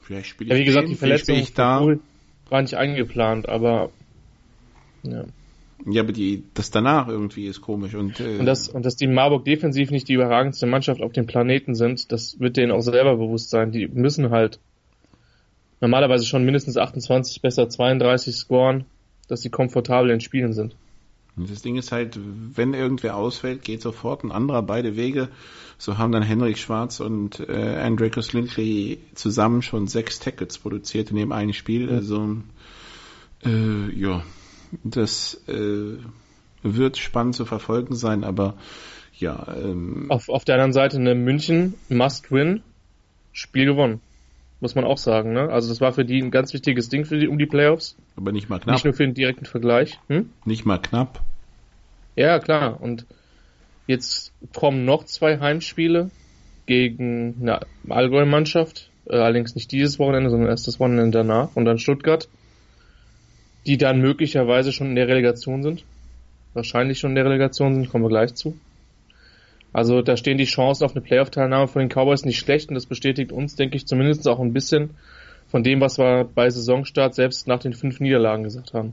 vielleicht 0.00 0.28
spiele 0.28 0.54
ich 0.54 0.58
ja, 0.58 0.60
wie 0.60 0.64
gesagt, 0.64 0.84
den, 0.84 0.90
die 0.90 0.96
Verletzung 0.96 1.36
ich 1.36 1.54
da. 1.54 1.86
war 2.48 2.62
nicht 2.62 2.74
eingeplant, 2.74 3.48
aber 3.48 3.90
ja. 5.02 5.24
Ja, 5.86 6.02
aber 6.02 6.12
die, 6.12 6.44
das 6.54 6.70
danach 6.70 7.08
irgendwie 7.08 7.46
ist 7.46 7.60
komisch 7.60 7.94
und, 7.94 8.20
äh, 8.20 8.38
und 8.38 8.46
das 8.46 8.68
und 8.68 8.84
dass 8.84 8.96
die 8.96 9.06
Marburg 9.06 9.44
defensiv 9.44 9.90
nicht 9.90 10.08
die 10.08 10.14
überragendste 10.14 10.66
Mannschaft 10.66 11.00
auf 11.00 11.12
dem 11.12 11.26
Planeten 11.26 11.74
sind, 11.74 12.12
das 12.12 12.38
wird 12.38 12.56
denen 12.56 12.72
auch 12.72 12.82
selber 12.82 13.16
bewusst 13.16 13.50
sein. 13.50 13.72
Die 13.72 13.88
müssen 13.88 14.30
halt 14.30 14.58
normalerweise 15.80 16.26
schon 16.26 16.44
mindestens 16.44 16.76
28, 16.76 17.40
besser 17.40 17.68
32 17.68 18.36
scoren, 18.36 18.84
dass 19.28 19.40
sie 19.40 19.50
komfortabel 19.50 20.10
in 20.10 20.20
Spielen 20.20 20.52
sind. 20.52 20.76
das 21.36 21.62
Ding 21.62 21.76
ist 21.76 21.92
halt, 21.92 22.18
wenn 22.54 22.74
irgendwer 22.74 23.16
ausfällt, 23.16 23.62
geht 23.62 23.80
sofort 23.80 24.24
ein 24.24 24.32
anderer 24.32 24.62
beide 24.62 24.96
Wege. 24.96 25.28
So 25.78 25.96
haben 25.96 26.12
dann 26.12 26.22
Henrik 26.22 26.58
Schwarz 26.58 27.00
und 27.00 27.40
äh, 27.40 27.78
Andreas 27.82 28.34
Lindley 28.34 28.98
zusammen 29.14 29.62
schon 29.62 29.86
sechs 29.86 30.18
Tackets 30.18 30.58
produziert 30.58 31.10
in 31.10 31.16
dem 31.16 31.32
einen 31.32 31.54
Spiel. 31.54 31.88
Also 31.88 32.36
äh, 33.46 33.98
ja, 33.98 34.22
das 34.84 35.42
äh, 35.48 35.98
wird 36.62 36.98
spannend 36.98 37.34
zu 37.34 37.44
verfolgen 37.44 37.94
sein, 37.94 38.24
aber 38.24 38.54
ja. 39.18 39.46
Ähm, 39.56 40.06
auf, 40.08 40.28
auf 40.28 40.44
der 40.44 40.56
anderen 40.56 40.72
Seite 40.72 40.96
eine 40.96 41.14
München 41.14 41.74
Must 41.88 42.30
Win, 42.32 42.62
Spiel 43.32 43.66
gewonnen. 43.66 44.00
Muss 44.60 44.74
man 44.74 44.84
auch 44.84 44.98
sagen, 44.98 45.32
ne? 45.32 45.48
Also 45.48 45.70
das 45.70 45.80
war 45.80 45.92
für 45.92 46.04
die 46.04 46.20
ein 46.20 46.30
ganz 46.30 46.52
wichtiges 46.52 46.88
Ding 46.90 47.06
für 47.06 47.18
die 47.18 47.28
um 47.28 47.38
die 47.38 47.46
Playoffs. 47.46 47.96
Aber 48.16 48.32
nicht 48.32 48.50
mal 48.50 48.58
knapp. 48.58 48.74
Nicht 48.74 48.84
nur 48.84 48.94
für 48.94 49.04
den 49.04 49.14
direkten 49.14 49.46
Vergleich. 49.46 49.98
Hm? 50.08 50.30
Nicht 50.44 50.66
mal 50.66 50.78
knapp. 50.78 51.22
Ja, 52.14 52.38
klar. 52.38 52.80
Und 52.80 53.06
jetzt 53.86 54.32
kommen 54.54 54.84
noch 54.84 55.04
zwei 55.04 55.38
Heimspiele 55.40 56.10
gegen 56.66 57.36
eine 57.40 57.60
Allgäu-Mannschaft. 57.88 58.90
Äh, 59.06 59.16
allerdings 59.16 59.54
nicht 59.54 59.72
dieses 59.72 59.98
Wochenende, 59.98 60.28
sondern 60.28 60.50
erst 60.50 60.66
das 60.66 60.78
Wochenende 60.78 61.10
danach. 61.10 61.56
Und 61.56 61.64
dann 61.64 61.78
Stuttgart, 61.78 62.28
die 63.70 63.78
dann 63.78 64.00
möglicherweise 64.00 64.72
schon 64.72 64.88
in 64.88 64.96
der 64.96 65.06
Relegation 65.06 65.62
sind. 65.62 65.84
Wahrscheinlich 66.54 66.98
schon 66.98 67.12
in 67.12 67.14
der 67.14 67.26
Relegation 67.26 67.72
sind, 67.72 67.88
kommen 67.88 68.02
wir 68.02 68.08
gleich 68.08 68.34
zu. 68.34 68.58
Also 69.72 70.02
da 70.02 70.16
stehen 70.16 70.38
die 70.38 70.44
Chancen 70.44 70.84
auf 70.84 70.90
eine 70.90 71.02
Playoff-Teilnahme 71.02 71.68
von 71.68 71.78
den 71.78 71.88
Cowboys 71.88 72.24
nicht 72.24 72.40
schlecht 72.40 72.68
und 72.68 72.74
das 72.74 72.86
bestätigt 72.86 73.30
uns, 73.30 73.54
denke 73.54 73.76
ich, 73.76 73.86
zumindest 73.86 74.26
auch 74.26 74.40
ein 74.40 74.52
bisschen 74.52 74.90
von 75.46 75.62
dem, 75.62 75.80
was 75.80 75.98
wir 75.98 76.24
bei 76.24 76.50
Saisonstart 76.50 77.14
selbst 77.14 77.46
nach 77.46 77.60
den 77.60 77.72
fünf 77.72 78.00
Niederlagen 78.00 78.42
gesagt 78.42 78.74
haben. 78.74 78.92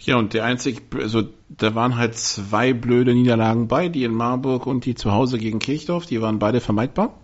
Ja, 0.00 0.18
und 0.18 0.34
der 0.34 0.44
einzig, 0.44 0.82
also 0.94 1.22
da 1.48 1.74
waren 1.74 1.96
halt 1.96 2.14
zwei 2.14 2.74
blöde 2.74 3.14
Niederlagen 3.14 3.68
bei, 3.68 3.88
die 3.88 4.04
in 4.04 4.12
Marburg 4.12 4.66
und 4.66 4.84
die 4.84 4.96
zu 4.96 5.12
Hause 5.12 5.38
gegen 5.38 5.60
Kirchdorf, 5.60 6.04
die 6.04 6.20
waren 6.20 6.38
beide 6.38 6.60
vermeidbar. 6.60 7.14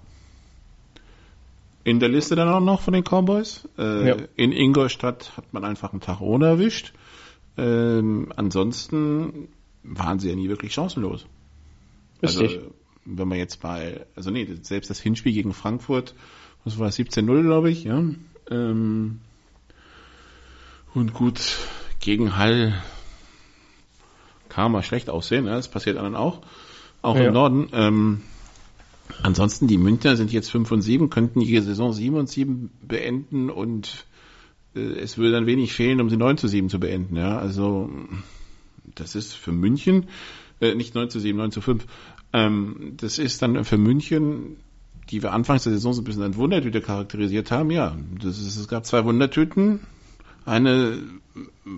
In 1.85 2.01
der 2.01 2.09
Liste 2.09 2.35
dann 2.35 2.49
auch 2.49 2.61
noch 2.61 2.81
von 2.81 2.95
den 2.95 3.05
Cowboys. 3.05 3.69
Äh, 3.79 4.09
ja. 4.09 4.17
In 4.37 4.53
Ingolstadt 4.53 5.37
hat 5.37 5.53
man 5.53 5.65
einfach 5.65 5.93
einen 5.93 6.01
Tag 6.01 6.21
ohne 6.21 6.47
erwischt. 6.47 6.95
Ähm, 7.57 8.33
ansonsten 8.37 9.49
waren 9.83 10.19
sie 10.19 10.31
ja 10.31 10.35
nie 10.35 10.49
wirklich 10.49 10.73
chancenlos. 10.73 11.27
Richtig. 12.23 12.57
Also, 12.57 12.75
wenn 13.05 13.29
man 13.29 13.39
jetzt 13.39 13.61
bei, 13.61 14.07
also 14.17 14.31
nee, 14.31 14.49
selbst 14.63 14.89
das 14.89 14.99
Hinspiel 14.99 15.35
gegen 15.35 15.53
Frankfurt, 15.53 16.15
was 16.65 16.79
war 16.79 16.89
17-0, 16.89 17.43
glaube 17.43 17.71
ich, 17.71 17.85
ja. 17.85 18.03
Ähm, 18.51 19.21
und 20.95 21.13
gut, 21.13 21.59
gegen 22.01 22.37
Hall 22.37 22.75
kann 24.49 24.73
man 24.73 24.83
schlecht 24.83 25.11
aussehen, 25.11 25.47
ja, 25.47 25.57
das 25.57 25.69
passiert 25.69 25.97
anderen 25.97 26.17
auch, 26.17 26.41
auch 27.03 27.17
ja. 27.17 27.27
im 27.27 27.33
Norden. 27.35 27.69
Ähm, 27.73 28.23
ansonsten, 29.23 29.67
die 29.67 29.79
Münchner 29.79 30.17
sind 30.17 30.33
jetzt 30.33 30.51
5 30.51 30.71
und 30.71 30.83
7, 30.83 31.11
könnten 31.11 31.41
die 31.41 31.61
Saison 31.61 31.93
7 31.93 32.17
und 32.17 32.29
7 32.29 32.71
beenden 32.83 33.51
und 33.51 34.07
äh, 34.75 34.81
es 34.81 35.19
würde 35.19 35.33
dann 35.33 35.47
wenig 35.47 35.73
fehlen, 35.73 36.01
um 36.01 36.11
sie 36.11 36.17
9 36.17 36.37
zu 36.39 36.49
7 36.49 36.69
zu 36.69 36.81
beenden, 36.81 37.17
ja. 37.17 37.39
Also, 37.39 37.91
das 38.95 39.15
ist 39.15 39.35
für 39.35 39.53
München, 39.53 40.09
äh, 40.61 40.75
nicht 40.75 40.95
9 40.95 41.11
zu 41.11 41.21
7, 41.21 41.37
9 41.39 41.51
zu 41.51 41.61
5, 41.61 41.87
ähm, 42.33 42.95
das 42.97 43.19
ist 43.19 43.43
dann 43.43 43.65
für 43.65 43.79
München 43.79 44.57
die 45.11 45.23
wir 45.23 45.33
anfangs 45.33 45.65
der 45.65 45.73
Saison 45.73 45.93
so 45.93 46.01
ein 46.01 46.05
bisschen 46.05 46.23
als 46.23 46.37
Wundertüte 46.37 46.81
charakterisiert 46.81 47.51
haben, 47.51 47.71
ja, 47.71 47.97
das 48.23 48.39
ist, 48.39 48.57
es 48.57 48.69
gab 48.69 48.87
zwei 48.87 49.05
Wundertüten, 49.05 49.81
eine 50.45 50.99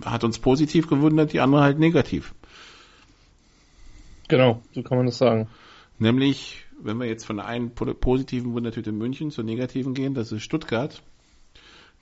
hat 0.05 0.23
uns 0.23 0.39
positiv 0.39 0.87
gewundert, 0.87 1.33
die 1.33 1.39
andere 1.39 1.61
halt 1.61 1.79
negativ. 1.79 2.33
Genau, 4.27 4.61
so 4.73 4.83
kann 4.83 4.97
man 4.97 5.05
das 5.05 5.17
sagen. 5.17 5.47
Nämlich, 5.99 6.65
wenn 6.81 6.97
wir 6.97 7.07
jetzt 7.07 7.25
von 7.25 7.37
der 7.37 7.45
einen 7.45 7.71
positiven 7.71 8.53
Wundertüte 8.53 8.91
München 8.91 9.31
zur 9.31 9.43
negativen 9.43 9.93
gehen, 9.93 10.13
das 10.13 10.31
ist 10.31 10.43
Stuttgart. 10.43 11.01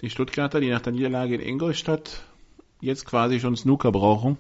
Die 0.02 0.10
Stuttgarter, 0.10 0.60
die 0.60 0.70
nach 0.70 0.82
der 0.82 0.94
Niederlage 0.94 1.36
in 1.36 1.42
Ingolstadt 1.42 2.24
jetzt 2.82 3.06
quasi 3.06 3.40
schon 3.40 3.56
Snooker 3.56 3.92
brauchen. 3.92 4.38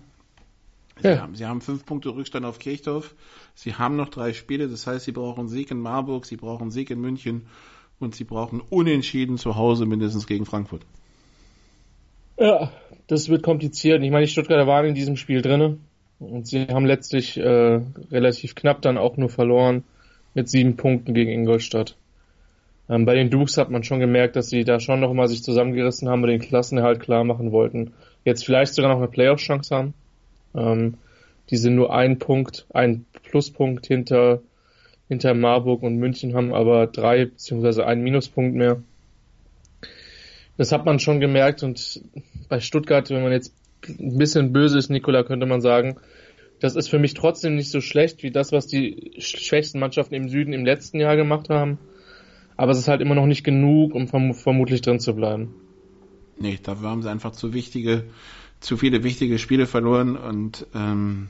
Sie, 1.01 1.09
ja. 1.09 1.21
haben, 1.21 1.35
sie 1.35 1.45
haben 1.45 1.61
fünf 1.61 1.85
Punkte 1.85 2.09
Rückstand 2.09 2.45
auf 2.45 2.59
Kirchdorf. 2.59 3.15
Sie 3.53 3.75
haben 3.75 3.95
noch 3.95 4.09
drei 4.09 4.33
Spiele, 4.33 4.67
das 4.67 4.87
heißt, 4.87 5.05
sie 5.05 5.11
brauchen 5.11 5.47
Sieg 5.47 5.71
in 5.71 5.79
Marburg, 5.79 6.25
sie 6.25 6.37
brauchen 6.37 6.71
Sieg 6.71 6.89
in 6.89 7.01
München 7.01 7.47
und 7.99 8.15
sie 8.15 8.23
brauchen 8.23 8.61
Unentschieden 8.61 9.37
zu 9.37 9.55
Hause 9.55 9.85
mindestens 9.85 10.27
gegen 10.27 10.45
Frankfurt. 10.45 10.85
Ja, 12.37 12.71
das 13.07 13.29
wird 13.29 13.43
kompliziert. 13.43 14.03
Ich 14.03 14.11
meine, 14.11 14.25
die 14.25 14.31
Stuttgarter 14.31 14.67
waren 14.67 14.85
in 14.85 14.95
diesem 14.95 15.15
Spiel 15.15 15.41
drinne 15.41 15.77
und 16.19 16.47
sie 16.47 16.67
haben 16.67 16.85
letztlich 16.85 17.37
äh, 17.37 17.81
relativ 18.11 18.55
knapp 18.55 18.81
dann 18.81 18.97
auch 18.97 19.15
nur 19.15 19.29
verloren 19.29 19.83
mit 20.35 20.47
sieben 20.47 20.75
Punkten 20.75 21.15
gegen 21.15 21.31
Ingolstadt. 21.31 21.95
Ähm, 22.87 23.05
bei 23.05 23.15
den 23.15 23.31
Dukes 23.31 23.57
hat 23.57 23.71
man 23.71 23.83
schon 23.83 23.99
gemerkt, 23.99 24.35
dass 24.35 24.49
sie 24.49 24.63
da 24.63 24.79
schon 24.79 24.99
noch 24.99 25.13
mal 25.13 25.27
sich 25.27 25.41
zusammengerissen 25.41 26.07
haben 26.07 26.21
und 26.21 26.29
den 26.29 26.41
Klassenerhalt 26.41 26.99
klar 26.99 27.23
machen 27.23 27.51
wollten. 27.51 27.93
Jetzt 28.23 28.45
vielleicht 28.45 28.75
sogar 28.75 28.91
noch 28.91 28.99
eine 28.99 29.07
Playoff-Chance 29.07 29.75
haben. 29.75 29.93
Ähm, 30.53 30.95
die 31.49 31.57
sind 31.57 31.75
nur 31.75 31.93
ein 31.93 32.19
Punkt, 32.19 32.65
ein 32.73 33.05
Pluspunkt 33.23 33.87
hinter, 33.87 34.41
hinter 35.07 35.33
Marburg 35.33 35.83
und 35.83 35.97
München 35.97 36.35
haben 36.35 36.53
aber 36.53 36.87
drei 36.87 37.25
beziehungsweise 37.25 37.85
einen 37.85 38.03
Minuspunkt 38.03 38.55
mehr. 38.55 38.81
Das 40.57 40.71
hat 40.71 40.85
man 40.85 40.99
schon 40.99 41.19
gemerkt 41.19 41.63
und 41.63 42.01
bei 42.49 42.59
Stuttgart, 42.59 43.09
wenn 43.09 43.23
man 43.23 43.31
jetzt 43.31 43.53
ein 43.87 44.17
bisschen 44.17 44.53
böse 44.53 44.77
ist, 44.77 44.89
Nikola, 44.89 45.23
könnte 45.23 45.45
man 45.45 45.61
sagen, 45.61 45.97
das 46.59 46.75
ist 46.75 46.87
für 46.87 46.99
mich 46.99 47.13
trotzdem 47.13 47.55
nicht 47.55 47.69
so 47.69 47.81
schlecht 47.81 48.23
wie 48.23 48.31
das, 48.31 48.51
was 48.51 48.67
die 48.67 49.13
schwächsten 49.17 49.79
Mannschaften 49.79 50.15
im 50.15 50.29
Süden 50.29 50.53
im 50.53 50.65
letzten 50.65 50.99
Jahr 50.99 51.15
gemacht 51.15 51.49
haben. 51.49 51.77
Aber 52.57 52.71
es 52.71 52.77
ist 52.77 52.87
halt 52.87 53.01
immer 53.01 53.15
noch 53.15 53.25
nicht 53.25 53.43
genug, 53.43 53.93
um 53.93 54.07
verm 54.07 54.33
vermutlich 54.33 54.81
drin 54.81 54.99
zu 54.99 55.13
bleiben. 55.13 55.53
Nee, 56.37 56.59
dafür 56.61 56.89
haben 56.89 57.01
sie 57.01 57.09
einfach 57.09 57.31
zu 57.31 57.53
wichtige, 57.53 58.05
zu 58.59 58.77
viele 58.77 59.03
wichtige 59.03 59.37
Spiele 59.39 59.67
verloren 59.67 60.15
und 60.15 60.65
ähm, 60.73 61.29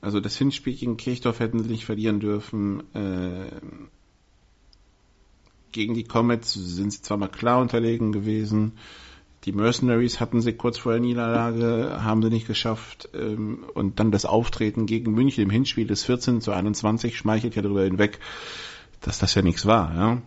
also 0.00 0.20
das 0.20 0.36
Hinspiel 0.36 0.74
gegen 0.74 0.96
Kirchdorf 0.96 1.40
hätten 1.40 1.62
sie 1.62 1.70
nicht 1.70 1.84
verlieren 1.84 2.20
dürfen. 2.20 2.82
Äh, 2.94 3.50
gegen 5.72 5.94
die 5.94 6.04
Comets 6.04 6.54
sind 6.54 6.92
sie 6.92 7.02
zwar 7.02 7.16
mal 7.16 7.28
klar 7.28 7.60
unterlegen 7.60 8.12
gewesen. 8.12 8.72
Die 9.44 9.52
Mercenaries 9.52 10.20
hatten 10.20 10.40
sie 10.40 10.52
kurz 10.52 10.78
vor 10.78 10.92
der 10.92 11.00
Niederlage, 11.00 12.02
haben 12.02 12.22
sie 12.22 12.30
nicht 12.30 12.46
geschafft. 12.46 13.08
Ähm, 13.14 13.64
und 13.74 14.00
dann 14.00 14.10
das 14.10 14.24
Auftreten 14.24 14.86
gegen 14.86 15.12
München 15.12 15.44
im 15.44 15.50
Hinspiel 15.50 15.86
des 15.86 16.04
14 16.04 16.40
zu 16.40 16.52
21 16.52 17.16
schmeichelt 17.16 17.54
ja 17.54 17.62
darüber 17.62 17.82
hinweg, 17.82 18.18
dass 19.00 19.18
das 19.18 19.34
ja 19.34 19.42
nichts 19.42 19.64
war. 19.64 19.94
Ja? 19.94 20.22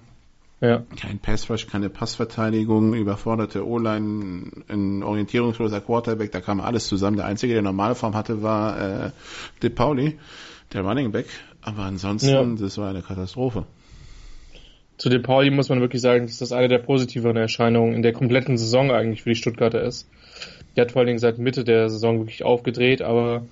Ja. 0.61 0.83
Kein 0.95 1.17
Passrush, 1.17 1.65
keine 1.65 1.89
Passverteidigung, 1.89 2.93
überforderte 2.93 3.67
O-Line, 3.67 4.51
ein 4.69 5.01
orientierungsloser 5.01 5.81
Quarterback, 5.81 6.31
da 6.31 6.39
kam 6.39 6.61
alles 6.61 6.87
zusammen. 6.87 7.17
Der 7.17 7.25
Einzige, 7.25 7.53
der 7.53 7.63
Normalform 7.63 8.15
hatte, 8.15 8.43
war 8.43 8.79
äh, 9.07 9.11
De 9.63 9.71
Pauli, 9.71 10.19
der 10.71 10.83
Running 10.83 11.11
Back. 11.11 11.25
Aber 11.61 11.83
ansonsten, 11.83 12.29
ja. 12.29 12.43
das 12.43 12.77
war 12.77 12.89
eine 12.89 13.01
Katastrophe. 13.01 13.65
Zu 15.01 15.09
De 15.09 15.17
Pauli 15.17 15.49
muss 15.49 15.67
man 15.69 15.81
wirklich 15.81 16.03
sagen, 16.03 16.27
dass 16.27 16.37
das 16.37 16.51
eine 16.51 16.67
der 16.67 16.77
positiveren 16.77 17.35
Erscheinungen 17.35 17.95
in 17.95 18.03
der 18.03 18.13
kompletten 18.13 18.55
Saison 18.55 18.91
eigentlich 18.91 19.23
für 19.23 19.29
die 19.29 19.35
Stuttgarter 19.35 19.81
ist. 19.81 20.07
Die 20.75 20.81
hat 20.81 20.91
vor 20.91 20.99
allen 20.99 21.07
Dingen 21.07 21.17
seit 21.17 21.39
Mitte 21.39 21.63
der 21.63 21.89
Saison 21.89 22.19
wirklich 22.19 22.43
aufgedreht, 22.43 23.01
aber 23.01 23.47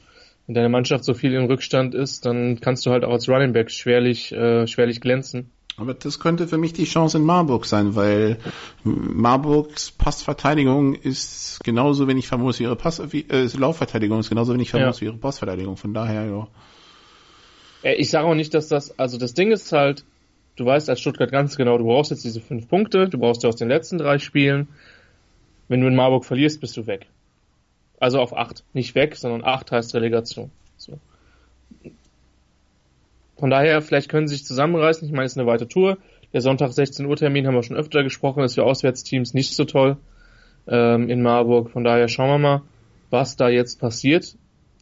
wenn 0.46 0.54
deine 0.54 0.70
Mannschaft 0.70 1.04
so 1.04 1.16
viel 1.16 1.34
im 1.34 1.46
Rückstand 1.46 1.96
ist, 1.96 2.28
dann 2.28 2.60
kannst 2.60 2.86
du 2.86 2.92
halt 2.92 3.04
auch 3.04 3.14
als 3.14 3.28
Running 3.28 3.54
Back 3.54 3.72
schwerlich, 3.72 4.32
äh, 4.32 4.68
schwerlich 4.68 5.02
glänzen. 5.02 5.50
Aber 5.78 5.96
das 5.96 6.20
könnte 6.20 6.48
für 6.48 6.60
mich 6.60 6.74
die 6.74 6.86
Chance 6.86 7.18
in 7.18 7.24
Marburg 7.24 7.66
sein, 7.66 7.96
weil 7.96 8.38
Marburgs 8.84 9.90
Passverteidigung 9.90 10.94
ist 10.94 11.62
genauso 11.64 12.08
wenig 12.08 12.28
famos 12.28 12.60
wie 12.60 12.66
ihre 12.66 12.76
Pass, 12.76 13.02
wie, 13.12 13.26
äh, 13.28 13.50
Laufverteidigung 13.58 14.20
ist 14.20 14.30
genauso 14.30 14.54
wenig 14.54 14.70
famos 14.70 14.98
ja. 14.98 15.02
wie 15.02 15.06
ihre 15.06 15.18
Passverteidigung. 15.18 15.78
Von 15.78 15.96
daher, 15.96 16.26
ja. 16.28 16.48
Äh, 17.82 17.96
ich 17.96 18.12
sage 18.12 18.28
auch 18.28 18.36
nicht, 18.36 18.54
dass 18.54 18.68
das, 18.68 19.00
also 19.00 19.18
das 19.18 19.34
Ding 19.34 19.50
ist 19.50 19.72
halt, 19.72 20.06
du 20.60 20.66
weißt 20.66 20.90
als 20.90 21.00
Stuttgart 21.00 21.32
ganz 21.32 21.56
genau, 21.56 21.78
du 21.78 21.86
brauchst 21.86 22.12
jetzt 22.12 22.24
diese 22.24 22.42
fünf 22.42 22.68
Punkte, 22.68 23.08
du 23.08 23.18
brauchst 23.18 23.44
ja 23.44 23.50
aus 23.50 23.56
den 23.56 23.70
letzten 23.70 23.98
drei 23.98 24.20
Spielen. 24.20 24.68
Wenn 25.68 25.82
du 25.82 25.88
in 25.88 25.96
Marburg 25.96 26.26
verlierst, 26.26 26.62
bist 26.62 26.76
du 26.78 26.88
weg. 26.88 27.08
Also 28.00 28.20
auf 28.20 28.36
acht. 28.36 28.64
Nicht 28.74 28.96
weg, 28.96 29.16
sondern 29.16 29.44
acht 29.44 29.72
heißt 29.72 29.94
Relegation. 29.94 30.52
So. 30.78 30.98
Von 33.38 33.50
daher, 33.50 33.82
vielleicht 33.82 34.10
können 34.10 34.28
sie 34.28 34.36
sich 34.36 34.46
zusammenreißen. 34.46 35.08
Ich 35.08 35.14
meine, 35.14 35.26
es 35.26 35.34
ist 35.34 35.38
eine 35.38 35.48
weite 35.48 35.68
Tour. 35.68 35.98
Der 36.34 36.42
Sonntag 36.42 36.74
16 36.74 37.06
Uhr 37.06 37.16
Termin 37.16 37.48
haben 37.48 37.56
wir 37.56 37.64
schon 37.64 37.78
öfter 37.78 38.04
gesprochen, 38.04 38.44
ist 38.44 38.56
für 38.56 38.64
Auswärtsteams 38.64 39.34
nicht 39.34 39.56
so 39.56 39.66
toll 39.66 39.98
ähm, 40.68 41.10
in 41.10 41.22
Marburg. 41.22 41.72
Von 41.72 41.84
daher 41.84 42.08
schauen 42.08 42.30
wir 42.30 42.38
mal, 42.38 42.62
was 43.10 43.36
da 43.36 43.50
jetzt 43.50 43.80
passiert. 43.80 44.36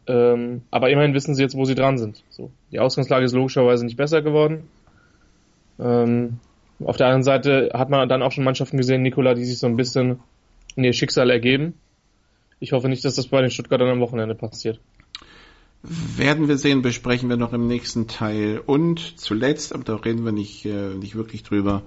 Ähm, 0.06 0.62
aber 0.70 0.90
immerhin 0.90 1.14
wissen 1.14 1.34
sie 1.34 1.42
jetzt, 1.42 1.56
wo 1.56 1.64
sie 1.64 1.74
dran 1.74 1.98
sind. 1.98 2.24
So. 2.30 2.50
Die 2.72 2.80
Ausgangslage 2.80 3.24
ist 3.24 3.32
logischerweise 3.32 3.84
nicht 3.84 3.96
besser 3.96 4.22
geworden. 4.22 4.68
Ähm, 5.78 6.38
auf 6.84 6.96
der 6.96 7.06
anderen 7.06 7.24
Seite 7.24 7.70
hat 7.74 7.90
man 7.90 8.08
dann 8.08 8.22
auch 8.22 8.32
schon 8.32 8.44
Mannschaften 8.44 8.76
gesehen, 8.76 9.02
Nikola, 9.02 9.34
die 9.34 9.44
sich 9.44 9.58
so 9.58 9.66
ein 9.66 9.76
bisschen 9.76 10.20
in 10.76 10.84
ihr 10.84 10.92
Schicksal 10.92 11.30
ergeben. 11.30 11.74
Ich 12.60 12.72
hoffe 12.72 12.88
nicht, 12.88 13.04
dass 13.04 13.14
das 13.14 13.28
bei 13.28 13.40
den 13.40 13.50
Stuttgartern 13.50 13.88
am 13.88 14.00
Wochenende 14.00 14.34
passiert. 14.34 14.80
Werden 15.82 16.48
wir 16.48 16.58
sehen, 16.58 16.82
besprechen 16.82 17.28
wir 17.28 17.36
noch 17.36 17.52
im 17.52 17.68
nächsten 17.68 18.08
Teil. 18.08 18.60
Und 18.64 19.18
zuletzt, 19.18 19.72
aber 19.72 19.84
da 19.84 19.96
reden 19.96 20.24
wir 20.24 20.32
nicht, 20.32 20.64
äh, 20.64 20.94
nicht 20.94 21.14
wirklich 21.14 21.44
drüber, 21.44 21.82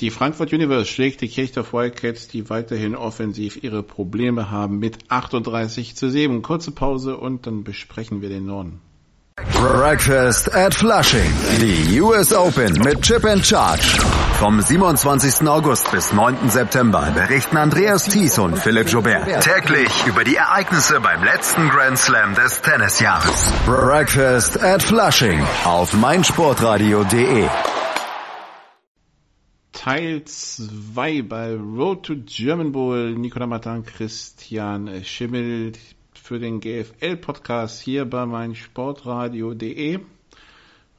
die 0.00 0.10
Frankfurt 0.10 0.52
Universe 0.52 0.86
schlägt 0.86 1.20
die 1.20 1.28
Kirchdorf 1.28 1.74
Wildcats, 1.74 2.26
die 2.26 2.48
weiterhin 2.48 2.96
offensiv 2.96 3.62
ihre 3.62 3.82
Probleme 3.82 4.50
haben, 4.50 4.78
mit 4.78 4.98
38 5.08 5.94
zu 5.94 6.10
7. 6.10 6.40
Kurze 6.40 6.70
Pause 6.70 7.18
und 7.18 7.46
dann 7.46 7.64
besprechen 7.64 8.22
wir 8.22 8.30
den 8.30 8.46
Norden. 8.46 8.80
Breakfast 9.46 10.54
at 10.54 10.74
Flushing. 10.74 11.30
Die 11.60 12.00
US 12.00 12.32
Open 12.32 12.72
mit 12.84 13.02
Chip 13.02 13.24
and 13.24 13.44
Charge. 13.44 13.98
Vom 14.38 14.60
27. 14.60 15.46
August 15.48 15.90
bis 15.90 16.12
9. 16.12 16.48
September 16.50 17.10
berichten 17.14 17.56
Andreas 17.56 18.04
Thies 18.04 18.38
und 18.38 18.58
Philipp 18.58 18.88
Joubert 18.88 19.42
täglich 19.42 20.06
über 20.06 20.24
die 20.24 20.36
Ereignisse 20.36 21.00
beim 21.00 21.22
letzten 21.24 21.68
Grand 21.68 21.98
Slam 21.98 22.34
des 22.34 22.60
Tennisjahres. 22.62 23.52
Breakfast 23.66 24.62
at 24.62 24.82
Flushing 24.82 25.40
auf 25.64 25.92
meinsportradio.de. 25.94 27.48
Teil 29.72 30.24
2 30.24 31.22
bei 31.22 31.54
Road 31.54 32.02
to 32.02 32.14
German 32.26 32.72
Bowl. 32.72 33.14
Nicola 33.14 33.46
Matan, 33.46 33.84
Christian 33.84 35.02
Schimmel 35.04 35.72
für 36.30 36.38
den 36.38 36.60
GFL-Podcast 36.60 37.82
hier 37.82 38.04
bei 38.04 38.24
meinsportradio.de. 38.24 39.98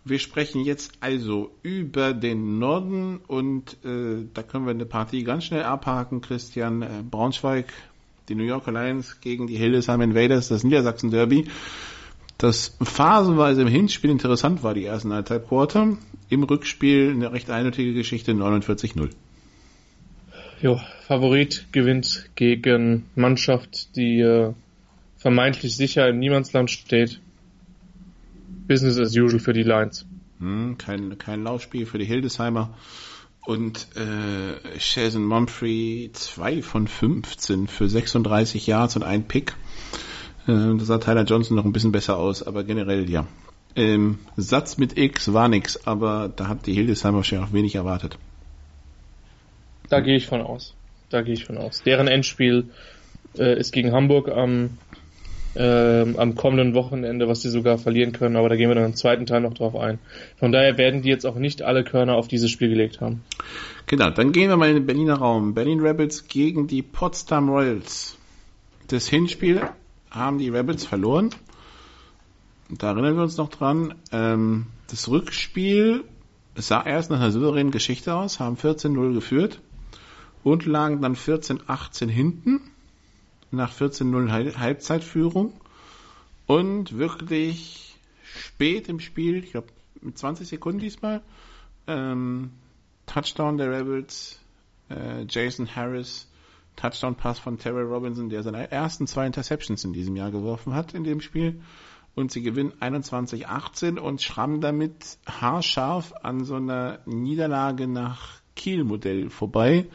Wir 0.04 0.20
sprechen 0.20 0.66
jetzt 0.66 0.92
also 1.00 1.52
über 1.64 2.12
den 2.14 2.60
Norden 2.60 3.22
und 3.28 3.78
äh, 3.86 4.26
da 4.34 4.44
können 4.44 4.66
wir 4.66 4.72
eine 4.72 4.86
Partie 4.86 5.24
ganz 5.24 5.46
schnell 5.46 5.64
abhaken. 5.64 6.20
Christian 6.20 6.82
äh, 6.82 6.88
Braunschweig, 7.10 7.72
die 8.28 8.36
New 8.36 8.44
York 8.44 8.68
Lions 8.68 9.22
gegen 9.22 9.48
die 9.48 9.56
Hildesheim 9.56 10.02
Invaders, 10.02 10.50
das 10.50 10.66
Niedersachsen 10.66 11.12
Derby. 11.12 11.48
Das 12.38 12.76
phasenweise 12.84 13.62
im 13.62 13.70
Hinspiel 13.70 14.10
interessant 14.10 14.64
war, 14.64 14.74
die 14.74 14.84
ersten 14.84 15.14
eineinhalb 15.14 15.48
Quarter. 15.48 15.96
Im 16.28 16.44
Rückspiel 16.44 17.12
eine 17.12 17.32
recht 17.32 17.50
eindeutige 17.50 17.94
Geschichte, 17.94 18.34
49-0. 18.34 19.12
Jo, 20.62 20.82
Favorit 21.08 21.68
gewinnt 21.72 22.30
gegen 22.36 23.06
Mannschaft, 23.16 23.96
die 23.96 24.20
äh, 24.20 24.54
vermeintlich 25.22 25.76
sicher 25.76 26.10
im 26.10 26.20
Niemandsland 26.20 26.72
steht. 26.72 27.22
Business 28.68 28.98
as 28.98 29.16
usual 29.16 29.40
für 29.40 29.54
die 29.54 29.64
Lions. 29.64 30.06
Hm, 30.40 30.78
kein, 30.78 31.18
kein 31.20 31.44
Laufspiel 31.44 31.86
für 31.86 32.00
die 32.00 32.06
Hildesheimer. 32.06 32.74
Und 33.46 33.88
äh, 33.96 34.80
Shazen 34.80 35.24
Mumphrey 35.24 36.10
2 36.14 36.62
von 36.62 36.88
15 36.88 37.68
für 37.68 37.88
36 37.88 38.66
Yards 38.66 38.96
und 38.96 39.04
ein 39.04 39.28
Pick. 39.28 39.56
Äh, 40.48 40.78
da 40.78 40.80
sah 40.80 40.98
Tyler 40.98 41.24
Johnson 41.24 41.56
noch 41.56 41.66
ein 41.66 41.74
bisschen 41.74 41.92
besser 41.92 42.18
aus, 42.18 42.42
aber 42.44 42.64
generell 42.64 43.10
ja. 43.10 43.28
Ähm, 43.76 44.20
Satz 44.36 44.78
mit 44.78 44.98
X 44.98 45.34
war 45.34 45.48
nix, 45.48 45.86
aber 45.88 46.32
da 46.36 46.48
hat 46.48 46.66
die 46.66 46.74
Hildesheimer 46.74 47.18
wahrscheinlich 47.18 47.50
auch 47.50 47.54
wenig 47.54 47.76
erwartet. 47.76 48.18
Da 49.88 50.00
gehe 50.02 50.18
ich 50.18 50.26
von 50.26 50.42
aus. 50.42 50.76
Da 51.10 51.22
gehe 51.22 51.34
ich 51.34 51.46
von 51.46 51.58
aus. 51.58 51.84
Deren 51.84 52.08
Endspiel 52.08 52.70
äh, 53.38 53.60
ist 53.60 53.72
gegen 53.72 53.92
Hamburg 53.92 54.30
am, 54.30 54.78
äh, 55.56 56.02
am 56.18 56.36
kommenden 56.36 56.74
Wochenende, 56.74 57.28
was 57.28 57.42
sie 57.42 57.50
sogar 57.50 57.78
verlieren 57.78 58.14
können, 58.14 58.36
aber 58.36 58.50
da 58.50 58.56
gehen 58.56 58.70
wir 58.70 58.76
dann 58.76 58.86
im 58.86 58.96
zweiten 58.96 59.26
Teil 59.26 59.42
noch 59.42 59.54
drauf 59.54 59.76
ein. 59.76 60.00
Von 60.38 60.52
daher 60.52 60.78
werden 60.78 61.02
die 61.02 61.10
jetzt 61.10 61.26
auch 61.26 61.36
nicht 61.36 61.62
alle 61.62 61.84
Körner 61.84 62.16
auf 62.16 62.28
dieses 62.28 62.52
Spiel 62.52 62.70
gelegt 62.70 63.02
haben. 63.02 63.24
Genau, 63.88 64.10
dann 64.10 64.32
gehen 64.32 64.50
wir 64.50 64.58
mal 64.58 64.70
in 64.70 64.76
den 64.76 64.86
Berliner 64.86 65.16
Raum. 65.16 65.54
Berlin 65.54 65.82
Rebels 65.82 66.28
gegen 66.28 66.68
die 66.68 66.82
Potsdam 66.82 67.50
Royals. 67.50 68.18
Das 68.88 69.08
Hinspiel 69.08 69.62
haben 70.10 70.38
die 70.38 70.50
Rebels 70.50 70.86
verloren. 70.86 71.30
Da 72.70 72.92
erinnern 72.92 73.16
wir 73.16 73.24
uns 73.24 73.38
noch 73.38 73.50
dran. 73.50 73.96
Ähm, 74.12 74.68
das 74.90 75.10
Rückspiel 75.10 76.04
sah 76.56 76.84
erst 76.86 77.10
nach 77.12 77.20
einer 77.20 77.32
souveränen 77.32 77.72
Geschichte 77.72 78.14
aus, 78.14 78.40
haben 78.40 78.56
14-0 78.56 79.14
geführt 79.14 79.60
und 80.44 80.66
lagen 80.66 81.02
dann 81.02 81.16
14-18 81.16 82.08
hinten 82.08 82.62
nach 83.52 83.74
14-0 83.74 84.58
Halbzeitführung 84.58 85.54
und 86.48 86.98
wirklich 86.98 87.96
spät 88.24 88.90
im 88.90 89.00
Spiel, 89.00 89.44
ich 89.44 89.52
glaube 89.52 89.68
mit 90.02 90.18
20 90.18 90.48
Sekunden 90.48 90.80
diesmal, 90.80 91.22
ähm, 91.88 92.52
Touchdown 93.06 93.58
der 93.58 93.72
Rebels, 93.72 94.40
äh, 94.90 95.26
Jason 95.28 95.76
Harris, 95.76 96.28
Touchdown-Pass 96.76 97.40
von 97.40 97.58
Terry 97.58 97.84
Robinson, 97.84 98.30
der 98.30 98.44
seine 98.44 98.72
ersten 98.72 99.06
zwei 99.08 99.26
Interceptions 99.26 99.84
in 99.84 99.94
diesem 99.94 100.16
Jahr 100.16 100.32
geworfen 100.32 100.74
hat 100.74 100.94
in 100.94 101.04
dem 101.04 101.22
Spiel. 101.22 101.62
Und 102.16 102.32
sie 102.32 102.42
gewinnen 102.42 102.74
21-18 102.80 103.98
und 103.98 104.22
schrammen 104.22 104.60
damit 104.60 105.18
haarscharf 105.26 106.14
an 106.24 106.44
so 106.44 106.56
einer 106.56 107.00
Niederlage 107.06 107.88
nach 107.88 108.42
Kiel-Modell 108.56 109.30
vorbei, 109.30 109.88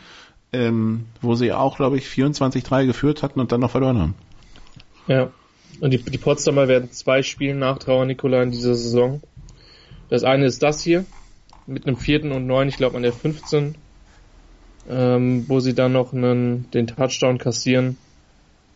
ähm, 0.57 1.05
wo 1.21 1.35
sie 1.35 1.53
auch, 1.53 1.77
glaube 1.77 1.99
ich, 1.99 2.07
24-3 2.07 2.87
geführt 2.87 3.23
hatten 3.23 3.41
und 3.41 3.53
dann 3.53 3.61
noch 3.61 3.71
verloren 3.71 3.99
haben. 3.99 4.15
Ja. 5.07 5.31
Und 5.81 5.91
die, 5.91 5.99
die 5.99 6.19
Potsdamer 6.19 6.69
werden 6.69 6.91
zwei 6.91 7.23
Spielen 7.23 7.59
nachtrauern, 7.59 8.09
Nikola, 8.09 8.43
in 8.43 8.51
dieser 8.51 8.75
Saison. 8.75 9.21
Das 10.09 10.25
eine 10.25 10.47
ist 10.47 10.63
das 10.63 10.83
hier, 10.83 11.05
mit 11.67 11.87
einem 11.87 11.99
vierten 11.99 12.33
und 12.33 12.47
neun, 12.47 12.69
ich 12.69 12.79
glaube 12.79 12.97
an 12.97 13.03
der 13.03 13.13
15, 13.13 13.75
ähm, 14.89 15.45
wo 15.49 15.61
sie 15.61 15.75
dann 15.75 15.93
noch 15.93 16.15
einen, 16.15 16.71
den 16.71 16.87
Touchdown 16.87 17.37
kassieren. 17.37 17.99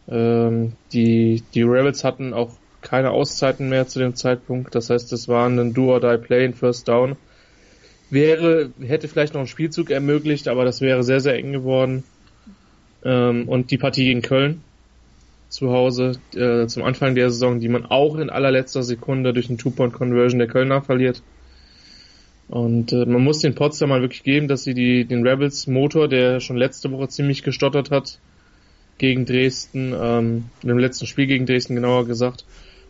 Ähm, 0.08 0.72
die, 0.92 1.42
die 1.54 1.62
Rebels 1.62 2.04
hatten 2.04 2.34
auch 2.34 2.50
keine 2.82 3.12
Auszeiten 3.12 3.70
mehr 3.70 3.86
zu 3.86 3.98
dem 3.98 4.14
Zeitpunkt. 4.14 4.74
Das 4.74 4.90
heißt, 4.90 5.12
es 5.12 5.28
war 5.28 5.48
ein 5.48 5.72
Do-or-Die-Play 5.72 6.44
in 6.44 6.54
First 6.54 6.88
Down. 6.88 7.16
Wäre, 8.11 8.70
hätte 8.81 9.09
vielleicht 9.09 9.35
noch 9.35 9.40
einen 9.40 9.49
Spielzug 9.49 9.90
ermöglicht, 9.90 10.49
aber 10.49 10.64
das 10.64 10.81
wäre 10.81 11.03
sehr, 11.05 11.20
sehr 11.20 11.37
eng 11.37 11.53
geworden. 11.53 12.03
Ähm, 13.05 13.49
und 13.49 13.70
die 13.70 13.79
Partie 13.79 14.05
gegen 14.05 14.23
Köln 14.23 14.62
zu 15.49 15.70
Hause 15.70 16.12
äh, 16.35 16.66
zum 16.66 16.83
Anfang 16.85 17.14
der 17.14 17.31
Saison, 17.31 17.61
die 17.61 17.68
man 17.68 17.87
auch 17.87 18.16
in 18.16 18.31
allerletzter 18.31 18.83
Sekunde 18.83 19.33
durch 19.33 19.49
einen 19.49 19.59
Two-Point-Conversion 19.59 20.38
der 20.38 20.49
Kölner 20.49 20.83
verliert. 20.83 21.23
Und 22.49 22.92
äh, 22.92 23.07
man 23.07 23.23
muss 23.23 23.38
den 23.38 23.55
Potsdam 23.55 23.90
mal 23.90 24.01
wirklich 24.01 24.25
geben, 24.25 24.49
dass 24.49 24.64
sie 24.64 24.75
die, 24.75 25.05
den 25.05 25.27
Rebels 25.27 25.68
Motor, 25.68 26.09
der 26.09 26.40
schon 26.40 26.57
letzte 26.57 26.90
Woche 26.90 27.09
ziemlich 27.09 27.44
gestottert 27.44 27.92
hat, 27.92 28.18
gegen 28.99 29.25
Dresden, 29.25 29.94
ähm, 29.99 30.44
im 30.62 30.79
letzten 30.79 31.07
Spiel 31.07 31.27
gegen 31.27 31.46
Dresden 31.46 31.75
genauer 31.75 32.07
gesagt, 32.07 32.44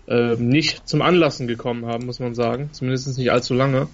äh, 0.09 0.35
nicht 0.37 0.89
zum 0.89 1.03
Anlassen 1.03 1.47
gekommen 1.47 1.87
haben, 1.87 2.07
muss 2.07 2.21
man 2.21 2.35
sagen. 2.35 2.71
Zumindest 2.73 3.17
nicht 3.17 3.31
allzu 3.31 3.55
lange. 3.55 3.87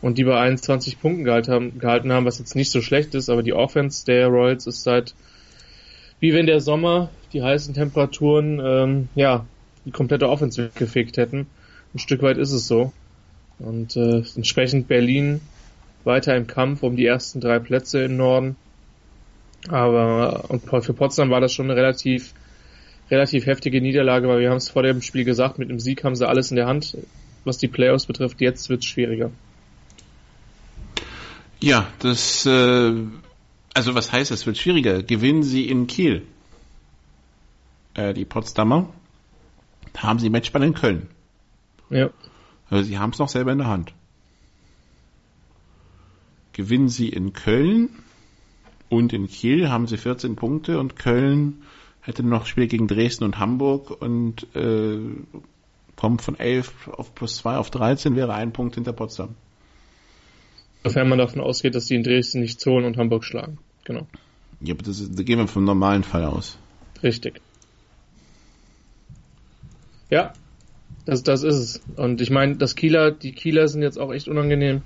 Und 0.00 0.18
die 0.18 0.24
bei 0.24 0.38
21 0.38 1.00
Punkten 1.00 1.24
gehalten 1.24 2.12
haben, 2.12 2.24
was 2.24 2.38
jetzt 2.38 2.54
nicht 2.54 2.70
so 2.70 2.80
schlecht 2.80 3.14
ist, 3.14 3.28
aber 3.28 3.42
die 3.42 3.52
Offense 3.52 4.04
der 4.06 4.28
Royals 4.28 4.66
ist 4.66 4.84
seit, 4.84 5.14
wie 6.20 6.32
wenn 6.32 6.46
der 6.46 6.60
Sommer 6.60 7.10
die 7.32 7.42
heißen 7.42 7.74
Temperaturen, 7.74 8.60
ähm, 8.64 9.08
ja, 9.14 9.44
die 9.84 9.90
komplette 9.90 10.28
Offense 10.28 10.62
weggefegt 10.62 11.16
hätten. 11.16 11.46
Ein 11.94 11.98
Stück 11.98 12.22
weit 12.22 12.38
ist 12.38 12.52
es 12.52 12.68
so. 12.68 12.92
Und 13.58 13.96
äh, 13.96 14.22
entsprechend 14.36 14.86
Berlin 14.86 15.40
weiter 16.04 16.36
im 16.36 16.46
Kampf 16.46 16.82
um 16.82 16.96
die 16.96 17.06
ersten 17.06 17.40
drei 17.40 17.58
Plätze 17.58 18.04
im 18.04 18.16
Norden. 18.16 18.56
Aber 19.68 20.44
und 20.48 20.62
für 20.84 20.94
Potsdam 20.94 21.30
war 21.30 21.40
das 21.40 21.52
schon 21.52 21.66
eine 21.66 21.76
relativ 21.76 22.32
relativ 23.10 23.46
heftige 23.46 23.80
Niederlage, 23.80 24.28
weil 24.28 24.40
wir 24.40 24.50
haben 24.50 24.58
es 24.58 24.68
vor 24.68 24.82
dem 24.82 25.02
Spiel 25.02 25.24
gesagt, 25.24 25.58
mit 25.58 25.70
dem 25.70 25.80
Sieg 25.80 26.04
haben 26.04 26.14
sie 26.14 26.28
alles 26.28 26.50
in 26.50 26.56
der 26.56 26.66
Hand, 26.66 26.96
was 27.44 27.58
die 27.58 27.68
Playoffs 27.68 28.06
betrifft. 28.06 28.40
Jetzt 28.40 28.68
wird 28.68 28.80
es 28.80 28.86
schwieriger. 28.86 29.30
Ja, 31.60 31.88
das 31.98 32.46
äh, 32.46 32.94
also 33.78 33.94
was 33.94 34.10
heißt, 34.10 34.32
es 34.32 34.44
wird 34.44 34.58
schwieriger? 34.58 35.04
Gewinnen 35.04 35.44
sie 35.44 35.68
in 35.68 35.86
Kiel? 35.86 36.26
Äh, 37.94 38.12
die 38.12 38.24
Potsdamer 38.24 38.92
haben 39.96 40.18
sie 40.18 40.30
Matchball 40.30 40.64
in 40.64 40.74
Köln. 40.74 41.06
Ja. 41.88 42.10
Also 42.70 42.82
sie 42.82 42.98
haben 42.98 43.10
es 43.10 43.20
noch 43.20 43.28
selber 43.28 43.52
in 43.52 43.58
der 43.58 43.68
Hand. 43.68 43.94
Gewinnen 46.52 46.88
sie 46.88 47.08
in 47.08 47.34
Köln 47.34 47.90
und 48.88 49.12
in 49.12 49.28
Kiel 49.28 49.68
haben 49.68 49.86
sie 49.86 49.96
14 49.96 50.34
Punkte 50.34 50.80
und 50.80 50.96
Köln 50.96 51.62
hätte 52.00 52.24
noch 52.24 52.46
Spiel 52.46 52.66
gegen 52.66 52.88
Dresden 52.88 53.22
und 53.22 53.38
Hamburg 53.38 53.90
und 54.02 54.44
äh, 54.56 54.98
kommt 55.94 56.22
von 56.22 56.36
11 56.36 56.88
auf 56.88 57.14
plus 57.14 57.36
2 57.36 57.58
auf 57.58 57.70
13, 57.70 58.16
wäre 58.16 58.34
ein 58.34 58.52
Punkt 58.52 58.74
hinter 58.74 58.92
Potsdam. 58.92 59.36
Sofern 60.84 61.08
man 61.08 61.18
davon 61.18 61.40
ausgeht, 61.40 61.74
dass 61.74 61.86
die 61.86 61.96
in 61.96 62.02
Dresden 62.02 62.40
nichts 62.40 62.64
holen 62.64 62.84
und 62.84 62.96
Hamburg 62.96 63.24
schlagen. 63.24 63.58
Genau. 63.84 64.06
Ja, 64.60 64.74
aber 64.74 64.82
das 64.82 65.00
ist, 65.00 65.18
da 65.18 65.22
gehen 65.22 65.38
wir 65.38 65.48
vom 65.48 65.64
normalen 65.64 66.04
Fall 66.04 66.24
aus. 66.24 66.58
Richtig. 67.02 67.40
Ja, 70.10 70.32
das, 71.04 71.22
das 71.22 71.42
ist 71.42 71.54
es. 71.54 71.82
Und 71.96 72.20
ich 72.20 72.30
meine, 72.30 72.56
das 72.56 72.74
Kieler, 72.74 73.10
die 73.10 73.32
Kieler 73.32 73.68
sind 73.68 73.82
jetzt 73.82 73.98
auch 73.98 74.12
echt 74.12 74.28
unangenehm. 74.28 74.82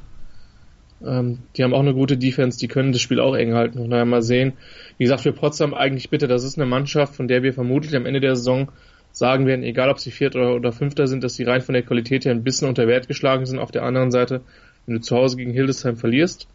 Ähm, 1.05 1.39
die 1.57 1.65
haben 1.65 1.75
auch 1.75 1.81
eine 1.81 1.95
gute 1.95 2.17
Defense, 2.17 2.59
die 2.59 2.69
können 2.69 2.93
das 2.93 3.01
Spiel 3.01 3.21
auch 3.21 3.35
eng 3.35 3.55
halten. 3.55 3.79
Von 3.79 3.91
daher 3.91 4.05
mal 4.05 4.23
sehen. 4.23 4.53
Wie 4.99 5.05
gesagt, 5.05 5.23
für 5.23 5.33
Potsdam 5.33 5.75
eigentlich 5.75 6.11
bitte, 6.11 6.29
das 6.29 6.45
ist 6.45 6.59
eine 6.59 6.67
Mannschaft, 6.67 7.15
von 7.15 7.29
der 7.29 7.43
wir 7.43 7.53
vermutlich 7.53 7.95
am 7.97 8.07
Ende 8.07 8.21
der 8.21 8.37
Saison 8.37 8.71
sagen 9.11 9.47
werden, 9.47 9.63
egal 9.63 9.91
ob 9.91 9.99
sie 9.99 10.11
Vierter 10.11 10.39
oder, 10.39 10.55
oder 10.55 10.73
Fünfter 10.73 11.07
sind, 11.07 11.23
dass 11.23 11.35
sie 11.35 11.45
rein 11.45 11.61
von 11.61 11.75
der 11.75 11.83
Qualität 11.83 12.25
her 12.25 12.33
ein 12.33 12.45
bisschen 12.45 12.69
unter 12.69 12.87
Wert 12.87 13.09
geschlagen 13.09 13.45
sind. 13.47 13.59
Auf 13.59 13.71
der 13.71 13.83
anderen 13.83 14.11
Seite, 14.11 14.43
wenn 14.87 14.97
du 14.97 15.01
zu 15.01 15.17
Hause 15.17 15.37
gegen 15.37 15.53
Hildesheim 15.53 15.97
verlierst 15.97 16.47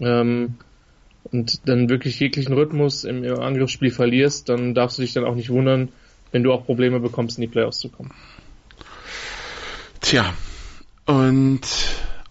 ähm, 0.00 0.54
und 1.24 1.68
dann 1.68 1.88
wirklich 1.88 2.18
jeglichen 2.20 2.52
Rhythmus 2.52 3.04
im, 3.04 3.24
im 3.24 3.38
Angriffsspiel 3.38 3.90
verlierst, 3.90 4.48
dann 4.48 4.74
darfst 4.74 4.98
du 4.98 5.02
dich 5.02 5.12
dann 5.12 5.24
auch 5.24 5.34
nicht 5.34 5.50
wundern, 5.50 5.88
wenn 6.30 6.42
du 6.42 6.52
auch 6.52 6.64
Probleme 6.64 7.00
bekommst, 7.00 7.38
in 7.38 7.42
die 7.42 7.48
Playoffs 7.48 7.78
zu 7.78 7.88
kommen. 7.88 8.12
Tja, 10.00 10.32
und 11.06 11.60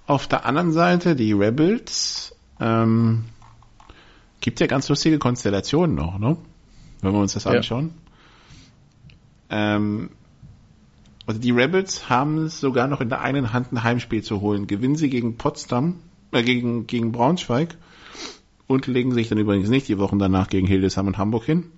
auf 0.06 0.28
der 0.28 0.46
anderen 0.46 0.72
Seite 0.72 1.16
die 1.16 1.34
Rebels, 1.34 2.36
ähm, 2.60 3.26
gibt 4.42 4.60
ja 4.60 4.68
ganz 4.68 4.90
lustige 4.90 5.20
Konstellationen 5.20 5.96
noch, 5.96 6.20
ne? 6.20 6.38
Wenn 7.02 7.14
wir 7.14 7.20
uns 7.20 7.34
das 7.34 7.48
anschauen. 7.48 7.94
Ja. 9.50 9.76
Ähm, 9.76 10.10
also 11.26 11.40
die 11.40 11.52
Rebels 11.52 12.10
haben 12.10 12.46
es 12.46 12.60
sogar 12.60 12.88
noch 12.88 13.02
in 13.02 13.10
der 13.10 13.22
einen 13.22 13.54
Hand 13.54 13.72
ein 13.72 13.84
Heimspiel 13.84 14.24
zu 14.24 14.42
holen. 14.42 14.68
Gewinnen 14.68 14.96
sie 14.96 15.10
gegen 15.10 15.38
Potsdam, 15.38 16.00
äh, 16.32 16.44
gegen, 16.44 16.88
gegen 16.88 17.12
Braunschweig 17.12 17.78
und 18.68 18.88
legen 18.88 19.14
sich 19.14 19.30
dann 19.30 19.38
übrigens 19.38 19.70
nicht 19.70 19.88
die 19.88 19.98
Wochen 19.98 20.20
danach 20.20 20.48
gegen 20.48 20.68
Hildesheim 20.68 21.08
und 21.08 21.18
Hamburg 21.18 21.46
hin. 21.46 21.72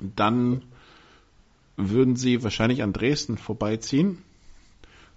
Dann 0.00 0.62
würden 1.76 2.16
sie 2.16 2.42
wahrscheinlich 2.42 2.82
an 2.82 2.92
Dresden 2.92 3.36
vorbeiziehen 3.36 4.18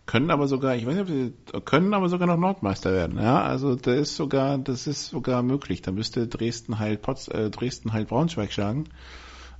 können 0.07 0.31
aber 0.31 0.47
sogar, 0.47 0.75
ich 0.75 0.85
weiß 0.85 0.95
nicht, 0.95 1.01
ob 1.01 1.07
sie 1.09 1.61
können 1.65 1.93
aber 1.93 2.09
sogar 2.09 2.27
noch 2.27 2.37
Nordmeister 2.37 2.93
werden. 2.93 3.19
Ja, 3.19 3.43
also 3.43 3.75
da 3.75 3.93
ist 3.93 4.15
sogar, 4.15 4.57
das 4.57 4.87
ist 4.87 5.09
sogar 5.09 5.43
möglich. 5.43 5.81
Da 5.81 5.91
müsste 5.91 6.27
Dresden 6.27 6.79
halt 6.79 7.01
Potz, 7.01 7.27
äh, 7.27 7.51
Dresden 7.51 7.93
halt 7.93 8.07
Braunschweig 8.07 8.51
schlagen, 8.51 8.85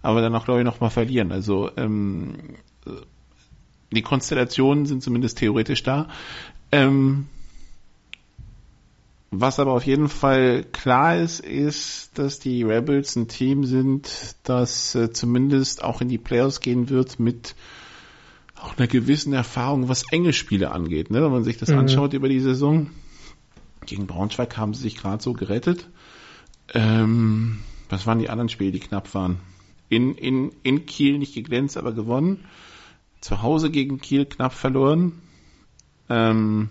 aber 0.02 0.22
dann 0.22 0.34
auch 0.34 0.46
glaube 0.46 0.62
ich 0.62 0.66
noch 0.66 0.80
mal 0.80 0.90
verlieren. 0.90 1.32
Also 1.32 1.70
ähm, 1.76 2.56
die 3.92 4.02
Konstellationen 4.02 4.86
sind 4.86 5.02
zumindest 5.02 5.38
theoretisch 5.38 5.84
da. 5.84 6.10
Ähm, 6.72 7.28
was 9.32 9.60
aber 9.60 9.74
auf 9.74 9.86
jeden 9.86 10.08
Fall 10.08 10.64
klar 10.72 11.18
ist, 11.18 11.42
ist, 11.42 12.18
dass 12.18 12.40
die 12.40 12.64
Rebels 12.64 13.16
ein 13.16 13.28
Team 13.28 13.66
sind, 13.66 14.36
das 14.44 14.96
äh, 14.96 15.12
zumindest 15.12 15.84
auch 15.84 16.02
in 16.02 16.08
die 16.08 16.18
Playoffs 16.18 16.62
gehen 16.62 16.90
wird 16.90 17.20
mit 17.20 17.56
auch 18.56 18.78
einer 18.78 18.88
gewissen 18.88 19.34
Erfahrung, 19.34 19.90
was 19.90 20.12
enge 20.12 20.34
Spiele 20.34 20.72
angeht. 20.72 21.12
Ne? 21.12 21.22
Wenn 21.22 21.32
man 21.32 21.44
sich 21.44 21.58
das 21.58 21.70
mhm. 21.70 21.80
anschaut 21.80 22.14
über 22.14 22.30
die 22.30 22.40
Saison. 22.40 22.90
Gegen 23.86 24.08
Braunschweig 24.08 24.58
haben 24.58 24.74
sie 24.74 24.84
sich 24.84 24.96
gerade 24.98 25.22
so 25.22 25.34
gerettet. 25.34 25.88
Ähm, 26.74 27.60
was 27.90 28.08
waren 28.08 28.20
die 28.20 28.30
anderen 28.30 28.50
Spiele, 28.50 28.72
die 28.72 28.80
knapp 28.80 29.14
waren? 29.14 29.40
In, 29.90 30.16
in, 30.16 30.52
in 30.64 30.86
Kiel 30.86 31.18
nicht 31.18 31.34
geglänzt, 31.34 31.78
aber 31.78 31.94
gewonnen. 31.94 32.46
Zu 33.28 33.42
Hause 33.42 33.70
gegen 33.72 34.00
Kiel 34.00 34.26
knapp 34.26 34.54
verloren. 34.54 35.22
Ähm, 36.10 36.70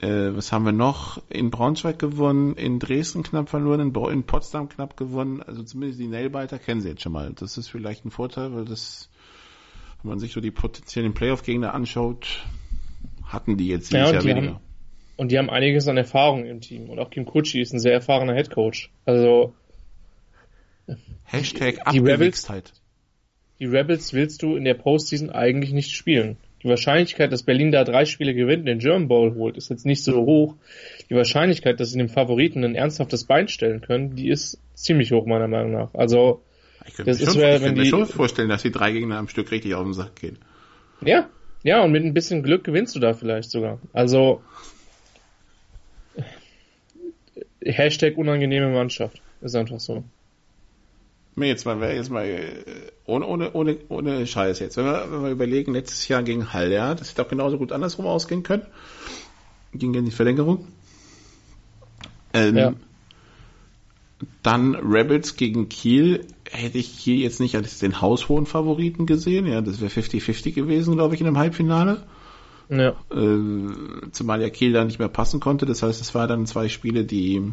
äh, 0.00 0.34
was 0.34 0.52
haben 0.52 0.64
wir 0.64 0.72
noch? 0.72 1.20
In 1.28 1.50
Braunschweig 1.50 1.98
gewonnen, 1.98 2.54
in 2.54 2.78
Dresden 2.78 3.22
knapp 3.22 3.50
verloren, 3.50 3.80
in, 3.80 3.94
in 3.94 4.22
Potsdam 4.24 4.70
knapp 4.70 4.96
gewonnen. 4.96 5.42
Also 5.42 5.62
zumindest 5.64 6.00
die 6.00 6.06
Nailbiter 6.06 6.58
kennen 6.58 6.80
sie 6.80 6.88
jetzt 6.88 7.02
schon 7.02 7.12
mal. 7.12 7.30
Das 7.34 7.58
ist 7.58 7.68
vielleicht 7.68 8.06
ein 8.06 8.10
Vorteil, 8.10 8.54
weil 8.54 8.64
das 8.64 9.10
wenn 10.02 10.08
man 10.08 10.18
sich 10.18 10.32
so 10.32 10.40
die 10.40 10.50
potenziellen 10.50 11.12
Playoff-Gegner 11.12 11.74
anschaut, 11.74 12.46
hatten 13.26 13.58
die 13.58 13.68
jetzt 13.68 13.92
dieses 13.92 14.08
ja, 14.08 14.14
Jahr 14.14 14.24
weniger. 14.24 14.54
Haben, 14.54 14.60
und 15.18 15.30
die 15.30 15.36
haben 15.36 15.50
einiges 15.50 15.88
an 15.88 15.98
Erfahrung 15.98 16.46
im 16.46 16.62
Team. 16.62 16.88
Und 16.88 16.98
auch 17.00 17.10
Kim 17.10 17.26
Kutschi 17.26 17.60
ist 17.60 17.74
ein 17.74 17.80
sehr 17.80 17.92
erfahrener 17.92 18.32
Headcoach. 18.32 18.88
Also 19.04 19.52
Hashtag 21.24 21.84
die 21.92 21.98
Rebels, 21.98 22.48
die 23.60 23.66
Rebels 23.66 24.12
willst 24.14 24.42
du 24.42 24.56
in 24.56 24.64
der 24.64 24.74
Postseason 24.74 25.30
eigentlich 25.30 25.72
nicht 25.72 25.92
spielen. 25.92 26.38
Die 26.62 26.68
Wahrscheinlichkeit, 26.68 27.32
dass 27.32 27.42
Berlin 27.42 27.72
da 27.72 27.84
drei 27.84 28.04
Spiele 28.04 28.34
gewinnt 28.34 28.60
und 28.60 28.66
den 28.66 28.78
German 28.80 29.08
Bowl 29.08 29.34
holt, 29.34 29.56
ist 29.56 29.70
jetzt 29.70 29.86
nicht 29.86 30.02
so 30.02 30.24
hoch. 30.26 30.56
Die 31.08 31.14
Wahrscheinlichkeit, 31.14 31.80
dass 31.80 31.90
sie 31.90 31.98
dem 31.98 32.08
Favoriten 32.08 32.64
ein 32.64 32.74
ernsthaftes 32.74 33.24
Bein 33.24 33.48
stellen 33.48 33.80
können, 33.80 34.16
die 34.16 34.28
ist 34.28 34.58
ziemlich 34.74 35.12
hoch 35.12 35.26
meiner 35.26 35.48
Meinung 35.48 35.72
nach. 35.72 35.94
Also 35.94 36.42
ich 36.86 36.94
könnte, 36.94 37.10
das 37.10 37.20
mir, 37.20 37.26
schon, 37.26 37.42
ich 37.42 37.62
könnte 37.62 37.80
mir 37.80 37.86
schon 37.86 38.06
vorstellen, 38.06 38.48
dass 38.48 38.62
die 38.62 38.72
drei 38.72 38.92
Gegner 38.92 39.18
am 39.18 39.28
Stück 39.28 39.50
richtig 39.50 39.74
auf 39.74 39.84
den 39.84 39.94
Sack 39.94 40.16
gehen. 40.16 40.38
Ja, 41.02 41.28
ja, 41.62 41.82
und 41.82 41.92
mit 41.92 42.04
ein 42.04 42.14
bisschen 42.14 42.42
Glück 42.42 42.64
gewinnst 42.64 42.94
du 42.96 43.00
da 43.00 43.12
vielleicht 43.14 43.50
sogar. 43.50 43.78
Also 43.92 44.42
Hashtag 47.62 48.16
unangenehme 48.16 48.70
Mannschaft. 48.70 49.20
Ist 49.42 49.54
einfach 49.54 49.80
so. 49.80 50.04
Jetzt 51.36 51.64
mal, 51.64 51.80
jetzt 51.82 52.10
mal 52.10 52.26
ohne, 53.06 53.26
ohne, 53.26 53.52
ohne, 53.52 53.76
ohne 53.88 54.26
Scheiß 54.26 54.58
jetzt. 54.58 54.76
Wenn 54.76 54.84
wir, 54.84 55.06
wenn 55.10 55.22
wir 55.22 55.30
überlegen, 55.30 55.72
letztes 55.72 56.06
Jahr 56.08 56.22
gegen 56.22 56.52
Hall, 56.52 56.70
ja, 56.70 56.94
das 56.94 57.10
hätte 57.10 57.22
auch 57.22 57.28
genauso 57.28 57.58
gut 57.58 57.72
andersrum 57.72 58.06
ausgehen 58.06 58.42
können. 58.42 58.66
Ging 59.72 59.94
in 59.94 60.04
die 60.04 60.10
Verlängerung. 60.10 60.66
Ähm, 62.32 62.56
ja. 62.56 62.72
Dann 64.42 64.74
Rebels 64.74 65.36
gegen 65.36 65.68
Kiel. 65.68 66.26
Hätte 66.50 66.78
ich 66.78 66.98
Kiel 66.98 67.20
jetzt 67.20 67.40
nicht 67.40 67.54
als 67.54 67.78
den 67.78 68.00
haushohen 68.00 68.46
Favoriten 68.46 69.06
gesehen. 69.06 69.46
Ja, 69.46 69.60
das 69.60 69.80
wäre 69.80 69.90
50-50 69.90 70.52
gewesen, 70.52 70.96
glaube 70.96 71.14
ich, 71.14 71.20
in 71.20 71.26
dem 71.26 71.38
Halbfinale. 71.38 72.02
Ja. 72.68 72.94
Äh, 73.12 74.10
zumal 74.12 74.42
ja 74.42 74.50
Kiel 74.50 74.72
da 74.72 74.84
nicht 74.84 74.98
mehr 74.98 75.08
passen 75.08 75.40
konnte. 75.40 75.66
Das 75.66 75.82
heißt, 75.82 76.00
es 76.00 76.14
war 76.14 76.26
dann 76.26 76.46
zwei 76.46 76.68
Spiele, 76.68 77.04
die 77.04 77.52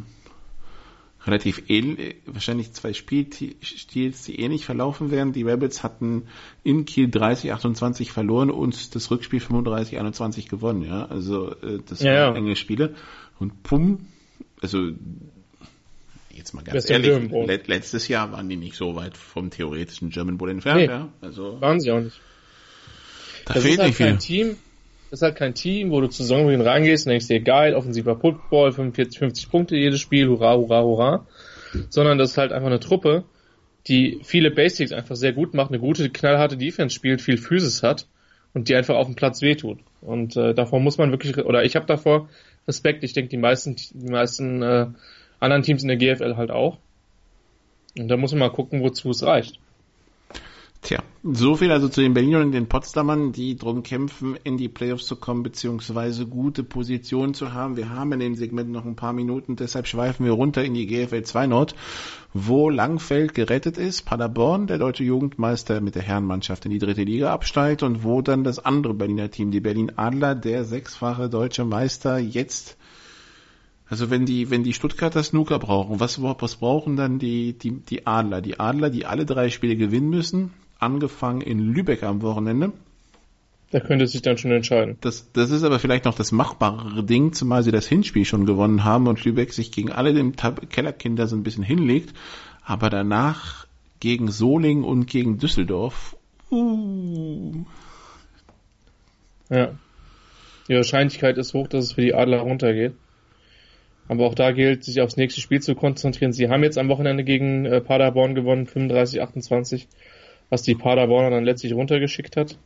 relativ 1.28 1.64
ähnlich, 1.70 2.16
wahrscheinlich 2.26 2.74
zwei 2.74 2.94
Spielstils, 2.94 4.24
die 4.24 4.40
ähnlich 4.40 4.66
verlaufen 4.66 5.12
wären. 5.12 5.34
Die 5.34 5.44
Rebels 5.44 5.84
hatten 5.84 6.24
in 6.64 6.86
Kiel 6.86 7.08
30-28 7.08 8.12
verloren 8.12 8.50
und 8.50 8.96
das 8.96 9.12
Rückspiel 9.12 9.40
35-21 9.40 10.50
gewonnen. 10.50 10.84
Ja, 10.84 11.06
also 11.06 11.52
äh, 11.62 11.80
das 11.86 12.02
ja, 12.02 12.28
waren 12.28 12.36
enge 12.36 12.56
Spiele. 12.56 12.96
Und 13.40 13.64
pum, 13.64 14.08
also 14.62 14.92
jetzt 16.32 16.54
mal 16.54 16.64
ganz 16.64 16.90
ehrlich, 16.90 17.32
let, 17.32 17.68
letztes 17.68 18.08
Jahr 18.08 18.32
waren 18.32 18.48
die 18.48 18.56
nicht 18.56 18.76
so 18.76 18.96
weit 18.96 19.18
vom 19.18 19.50
theoretischen 19.50 20.10
German 20.10 20.38
Bowl 20.38 20.50
entfernt. 20.50 20.82
Nee, 20.82 20.88
ja? 20.88 21.10
also, 21.22 21.60
waren 21.60 21.80
sie 21.80 21.92
auch 21.92 22.00
nicht. 22.00 22.20
Da 23.46 23.56
das 23.56 23.64
fehlt 23.64 23.76
ist 23.76 23.80
halt 23.80 23.88
nicht 23.88 23.98
viel. 23.98 24.18
Team, 24.18 24.58
das 25.10 25.20
ist 25.20 25.24
halt 25.24 25.38
kein 25.38 25.54
Team, 25.54 25.92
wo 25.92 26.02
du 26.02 26.08
zu 26.08 26.24
Saisonbeginn 26.24 26.62
reingehst 26.62 27.06
und 27.06 27.12
denkst 27.12 27.28
dir, 27.28 27.40
geil, 27.40 27.76
offensiver 27.76 28.18
Football, 28.18 28.74
45, 28.74 29.20
50 29.20 29.50
Punkte 29.50 29.76
jedes 29.76 30.02
Spiel, 30.02 30.28
hurra, 30.28 30.56
hurra, 30.56 30.82
hurra. 30.82 31.28
Sondern 31.90 32.18
das 32.18 32.32
ist 32.32 32.38
halt 32.38 32.52
einfach 32.52 32.68
eine 32.68 32.80
Truppe, 32.80 33.24
die 33.88 34.20
viele 34.24 34.52
Basics 34.52 34.92
einfach 34.92 35.16
sehr 35.16 35.34
gut 35.34 35.54
macht, 35.54 35.70
eine 35.70 35.80
gute, 35.80 36.10
knallharte 36.10 36.58
Defense 36.58 36.94
spielt, 36.94 37.22
viel 37.22 37.38
Physis 37.38 37.84
hat 37.84 38.08
und 38.54 38.68
die 38.68 38.76
einfach 38.76 38.96
auf 38.96 39.08
dem 39.08 39.16
Platz 39.16 39.42
wehtut. 39.42 39.80
Und 40.02 40.36
äh, 40.36 40.54
davor 40.54 40.80
muss 40.80 40.98
man 40.98 41.12
wirklich, 41.12 41.38
oder 41.38 41.64
ich 41.64 41.76
habe 41.76 41.86
davor 41.86 42.30
Respekt. 42.68 43.04
Ich 43.04 43.14
denke, 43.14 43.30
die 43.30 43.38
meisten, 43.38 43.76
die 43.94 44.12
meisten 44.12 44.62
äh, 44.62 44.88
anderen 45.40 45.64
Teams 45.64 45.84
in 45.84 45.88
der 45.88 45.98
GFL 45.98 46.36
halt 46.36 46.52
auch. 46.52 46.78
Und 47.98 48.10
da 48.10 48.18
muss 48.18 48.32
man 48.32 48.40
mal 48.40 48.50
gucken, 48.50 48.82
wozu 48.82 49.10
es 49.10 49.24
reicht. 49.24 49.60
Tja, 50.88 51.04
so 51.22 51.58
viel 51.58 51.70
also 51.74 51.90
zu 51.90 52.00
den 52.00 52.14
Berlinern 52.14 52.44
und 52.44 52.52
den 52.54 52.70
Potsdamern, 52.70 53.34
die 53.34 53.58
drum 53.58 53.84
kämpfen, 53.84 54.38
in 54.46 54.56
die 54.56 54.70
Playoffs 54.70 55.06
zu 55.06 55.18
kommen, 55.18 55.44
beziehungsweise 55.44 56.26
gute 56.26 56.64
Positionen 56.64 57.34
zu 57.34 57.52
haben. 57.52 57.76
Wir 57.76 57.90
haben 57.90 58.14
in 58.14 58.22
dem 58.22 58.36
Segment 58.36 58.72
noch 58.72 58.86
ein 58.86 58.96
paar 58.96 59.12
Minuten, 59.12 59.58
deshalb 59.58 59.86
schweifen 59.86 60.26
wir 60.26 60.32
runter 60.32 60.64
in 60.64 60.74
die 60.74 60.88
GFL 60.88 61.24
2 61.24 61.48
Nord, 61.48 61.76
wo 62.34 62.70
Langfeld 62.70 63.34
gerettet 63.34 63.78
ist, 63.78 64.04
Paderborn, 64.04 64.68
der 64.68 64.78
deutsche 64.78 65.04
Jugendmeister 65.04 65.82
mit 65.82 65.96
der 65.96 66.04
Herrenmannschaft 66.04 66.64
in 66.64 66.72
die 66.72 66.80
dritte 66.80 67.04
Liga 67.04 67.34
absteigt 67.34 67.84
und 67.84 68.06
wo 68.06 68.22
dann 68.22 68.46
das 68.46 68.58
andere 68.58 68.94
Berliner 68.94 69.30
Team, 69.30 69.52
die 69.52 69.60
Berlin 69.60 69.92
Adler, 69.98 70.36
der 70.36 70.64
sechsfache 70.64 71.28
deutsche 71.28 71.66
Meister, 71.66 72.18
jetzt 72.18 72.78
also 73.90 74.10
wenn 74.10 74.26
die, 74.26 74.50
wenn 74.52 74.64
die 74.64 74.74
Stuttgarter 74.74 75.22
Snooker 75.22 75.60
brauchen, 75.60 76.00
was, 76.00 76.22
was 76.22 76.56
brauchen 76.56 76.96
dann 76.96 77.20
die, 77.20 77.58
die, 77.58 77.72
die 77.72 78.08
Adler? 78.08 78.42
Die 78.42 78.58
Adler, 78.58 78.90
die 78.90 79.06
alle 79.06 79.26
drei 79.26 79.50
Spiele 79.50 79.76
gewinnen 79.76 80.10
müssen, 80.10 80.54
angefangen 80.80 81.42
in 81.42 81.60
Lübeck 81.60 82.04
am 82.04 82.22
Wochenende. 82.22 82.74
Da 83.72 83.82
könnte 83.82 84.08
sich 84.08 84.22
dann 84.22 84.38
schon 84.38 84.52
entscheiden. 84.52 84.98
Das, 85.02 85.30
das 85.34 85.52
ist 85.52 85.64
aber 85.64 85.80
vielleicht 85.80 86.06
noch 86.06 86.16
das 86.16 86.32
machbarere 86.32 87.04
Ding, 87.04 87.34
zumal 87.34 87.64
sie 87.64 87.72
das 87.72 87.86
Hinspiel 87.88 88.24
schon 88.24 88.46
gewonnen 88.46 88.86
haben 88.86 89.08
und 89.08 89.24
Lübeck 89.26 89.52
sich 89.52 89.72
gegen 89.72 89.92
alle 89.92 90.14
dem 90.14 90.36
Kellerkinder 90.36 91.28
so 91.28 91.36
ein 91.36 91.44
bisschen 91.44 91.64
hinlegt. 91.64 92.14
Aber 92.64 92.90
danach 92.90 93.68
gegen 94.00 94.30
Soling 94.30 94.84
und 94.84 95.08
gegen 95.08 95.38
Düsseldorf. 95.38 96.16
Uh. 96.50 97.66
Ja. 99.50 99.74
Die 100.70 100.76
Wahrscheinlichkeit 100.76 101.38
ist 101.38 101.54
hoch, 101.54 101.68
dass 101.68 101.86
es 101.86 101.92
für 101.94 102.02
die 102.02 102.14
Adler 102.14 102.40
runtergeht. 102.40 102.94
Aber 104.08 104.26
auch 104.26 104.36
da 104.36 104.52
gilt, 104.52 104.84
sich 104.84 105.02
aufs 105.02 105.18
nächste 105.18 105.42
Spiel 105.42 105.62
zu 105.62 105.76
konzentrieren. 105.76 106.32
Sie 106.32 106.50
haben 106.50 106.64
jetzt 106.64 106.78
am 106.78 106.88
Wochenende 106.88 107.24
gegen 107.24 107.66
äh, 107.66 107.82
Paderborn 107.82 108.36
gewonnen, 108.36 108.66
35-28, 108.66 109.88
was 110.50 110.62
die 110.64 110.76
Paderborner 110.76 111.30
dann 111.30 111.44
letztlich 111.44 111.74
runtergeschickt 111.74 112.38
hat. 112.38 112.58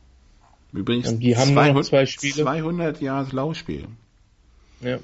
Übrigens, 0.72 1.10
Und 1.10 1.20
die 1.20 1.36
haben 1.36 1.52
200, 1.52 1.74
noch 1.74 1.82
zwei 1.82 2.06
Spiele. 2.06 2.42
200 2.42 3.00
Jahre 3.00 3.34
Laufspiel. 3.34 3.84
Ja. 4.80 4.98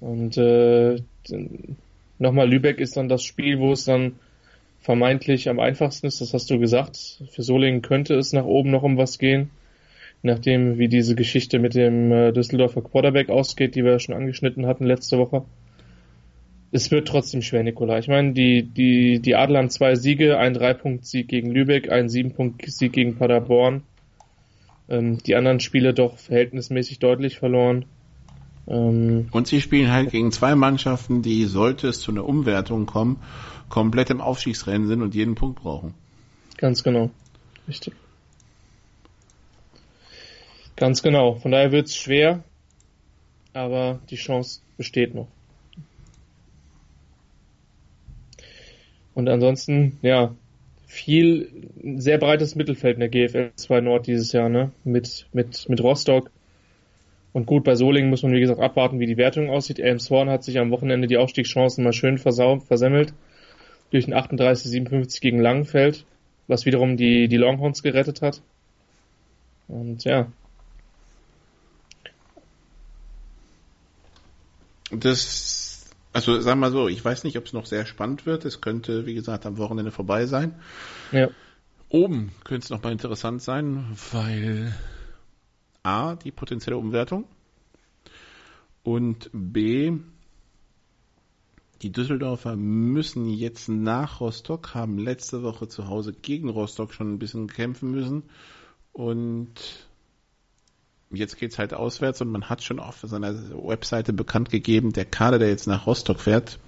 Und 0.00 0.38
äh, 0.38 1.02
nochmal 2.18 2.48
Lübeck 2.48 2.80
ist 2.80 2.96
dann 2.96 3.08
das 3.08 3.22
Spiel, 3.22 3.58
wo 3.58 3.72
es 3.72 3.84
dann 3.84 4.12
vermeintlich 4.80 5.48
am 5.50 5.60
einfachsten 5.60 6.06
ist, 6.06 6.20
das 6.22 6.32
hast 6.32 6.50
du 6.50 6.58
gesagt. 6.58 7.22
Für 7.30 7.42
Solingen 7.42 7.82
könnte 7.82 8.14
es 8.14 8.32
nach 8.32 8.44
oben 8.44 8.70
noch 8.70 8.82
um 8.82 8.96
was 8.96 9.18
gehen, 9.18 9.50
nachdem 10.22 10.78
wie 10.78 10.88
diese 10.88 11.14
Geschichte 11.14 11.58
mit 11.58 11.74
dem 11.74 12.10
äh, 12.10 12.32
Düsseldorfer 12.32 12.80
Quarterback 12.80 13.28
ausgeht, 13.28 13.74
die 13.74 13.84
wir 13.84 13.98
schon 13.98 14.14
angeschnitten 14.14 14.66
hatten 14.66 14.86
letzte 14.86 15.18
Woche. 15.18 15.44
Es 16.72 16.90
wird 16.90 17.08
trotzdem 17.08 17.42
schwer, 17.42 17.64
Nikola. 17.64 17.98
Ich 17.98 18.06
meine, 18.06 18.32
die, 18.32 18.62
die, 18.62 19.18
die 19.18 19.34
Adler 19.34 19.58
haben 19.58 19.70
zwei 19.70 19.96
Siege, 19.96 20.38
ein 20.38 20.54
Drei-Punkt-Sieg 20.54 21.26
gegen 21.26 21.50
Lübeck, 21.50 21.90
ein 21.90 22.08
Sieben-Punkt-Sieg 22.08 22.92
gegen 22.92 23.16
Paderborn. 23.16 23.82
Ähm, 24.88 25.18
die 25.18 25.34
anderen 25.34 25.58
Spiele 25.60 25.94
doch 25.94 26.18
verhältnismäßig 26.18 27.00
deutlich 27.00 27.38
verloren. 27.38 27.86
Ähm, 28.68 29.28
Und 29.32 29.48
sie 29.48 29.60
spielen 29.60 29.90
halt 29.90 30.10
gegen 30.10 30.30
zwei 30.30 30.54
Mannschaften, 30.54 31.22
die, 31.22 31.44
sollte 31.46 31.88
es 31.88 32.00
zu 32.00 32.12
einer 32.12 32.24
Umwertung 32.24 32.86
kommen, 32.86 33.20
komplett 33.68 34.10
im 34.10 34.20
Aufstiegsrennen 34.20 34.86
sind 34.86 35.02
und 35.02 35.14
jeden 35.14 35.34
Punkt 35.34 35.60
brauchen. 35.60 35.94
Ganz 36.56 36.84
genau. 36.84 37.10
Richtig. 37.66 37.94
Ganz 40.76 41.02
genau. 41.02 41.34
Von 41.34 41.50
daher 41.50 41.72
wird 41.72 41.88
es 41.88 41.96
schwer, 41.96 42.44
aber 43.52 43.98
die 44.08 44.16
Chance 44.16 44.60
besteht 44.76 45.14
noch. 45.14 45.28
Und 49.14 49.28
ansonsten, 49.28 49.98
ja, 50.02 50.34
viel, 50.86 51.48
sehr 51.96 52.18
breites 52.18 52.56
Mittelfeld 52.56 52.94
in 52.94 53.00
der 53.00 53.08
GFL 53.08 53.50
2 53.54 53.80
Nord 53.80 54.06
dieses 54.06 54.32
Jahr, 54.32 54.48
ne? 54.48 54.72
Mit, 54.84 55.26
mit, 55.32 55.68
mit 55.68 55.82
Rostock. 55.82 56.30
Und 57.32 57.46
gut, 57.46 57.62
bei 57.62 57.76
Solingen 57.76 58.10
muss 58.10 58.24
man 58.24 58.32
wie 58.32 58.40
gesagt 58.40 58.60
abwarten, 58.60 58.98
wie 58.98 59.06
die 59.06 59.16
Wertung 59.16 59.50
aussieht. 59.50 59.78
Elmshorn 59.78 60.28
hat 60.28 60.42
sich 60.42 60.58
am 60.58 60.72
Wochenende 60.72 61.06
die 61.06 61.16
Aufstiegschancen 61.16 61.84
mal 61.84 61.92
schön 61.92 62.18
versau 62.18 62.58
versemmelt. 62.58 63.14
Durch 63.90 64.08
ein 64.08 64.14
38-57 64.14 65.20
gegen 65.20 65.40
Langenfeld, 65.40 66.04
was 66.48 66.66
wiederum 66.66 66.96
die, 66.96 67.28
die 67.28 67.36
Longhorns 67.36 67.82
gerettet 67.82 68.20
hat. 68.20 68.42
Und 69.68 70.02
ja. 70.04 70.26
Das 74.90 75.69
also 76.12 76.40
sagen 76.40 76.60
wir 76.60 76.68
mal 76.68 76.72
so, 76.72 76.88
ich 76.88 77.04
weiß 77.04 77.24
nicht, 77.24 77.38
ob 77.38 77.46
es 77.46 77.52
noch 77.52 77.66
sehr 77.66 77.86
spannend 77.86 78.26
wird. 78.26 78.44
Es 78.44 78.60
könnte, 78.60 79.06
wie 79.06 79.14
gesagt, 79.14 79.46
am 79.46 79.58
Wochenende 79.58 79.92
vorbei 79.92 80.26
sein. 80.26 80.54
Ja. 81.12 81.28
Oben 81.88 82.32
könnte 82.44 82.64
es 82.64 82.70
noch 82.70 82.82
mal 82.82 82.92
interessant 82.92 83.42
sein, 83.42 83.96
weil 84.12 84.74
A, 85.82 86.14
die 86.16 86.30
potenzielle 86.30 86.76
Umwertung 86.78 87.24
und 88.82 89.30
B, 89.32 89.92
die 91.82 91.92
Düsseldorfer 91.92 92.56
müssen 92.56 93.28
jetzt 93.28 93.68
nach 93.68 94.20
Rostock, 94.20 94.74
haben 94.74 94.98
letzte 94.98 95.42
Woche 95.42 95.68
zu 95.68 95.88
Hause 95.88 96.12
gegen 96.12 96.48
Rostock 96.48 96.92
schon 96.92 97.14
ein 97.14 97.18
bisschen 97.18 97.48
kämpfen 97.48 97.90
müssen 97.90 98.24
und 98.92 99.88
jetzt 101.12 101.38
geht's 101.38 101.58
halt 101.58 101.74
auswärts 101.74 102.20
und 102.20 102.30
man 102.30 102.48
hat 102.48 102.62
schon 102.62 102.78
auf 102.78 103.00
seiner 103.02 103.34
Webseite 103.34 104.12
bekannt 104.12 104.50
gegeben, 104.50 104.92
der 104.92 105.04
Kader, 105.04 105.38
der 105.38 105.48
jetzt 105.48 105.66
nach 105.66 105.86
Rostock 105.86 106.20
fährt, 106.20 106.58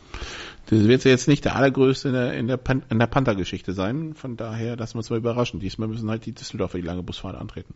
das 0.66 0.86
wird 0.86 1.04
jetzt 1.04 1.28
nicht 1.28 1.44
der 1.44 1.56
allergrößte 1.56 2.08
in 2.08 2.14
der, 2.14 2.32
in 2.34 2.46
der, 2.46 2.56
Pan 2.56 2.84
in 2.88 2.98
der 2.98 3.06
Panther-Geschichte 3.06 3.72
sein. 3.72 4.14
Von 4.14 4.36
daher 4.36 4.76
lassen 4.76 4.94
wir 4.94 4.98
uns 4.98 5.10
mal 5.10 5.16
überraschen. 5.16 5.60
Diesmal 5.60 5.88
müssen 5.88 6.08
halt 6.08 6.24
die 6.26 6.32
Düsseldorfer 6.32 6.78
die 6.78 6.84
lange 6.84 7.02
Busfahrt 7.02 7.36
antreten. 7.36 7.74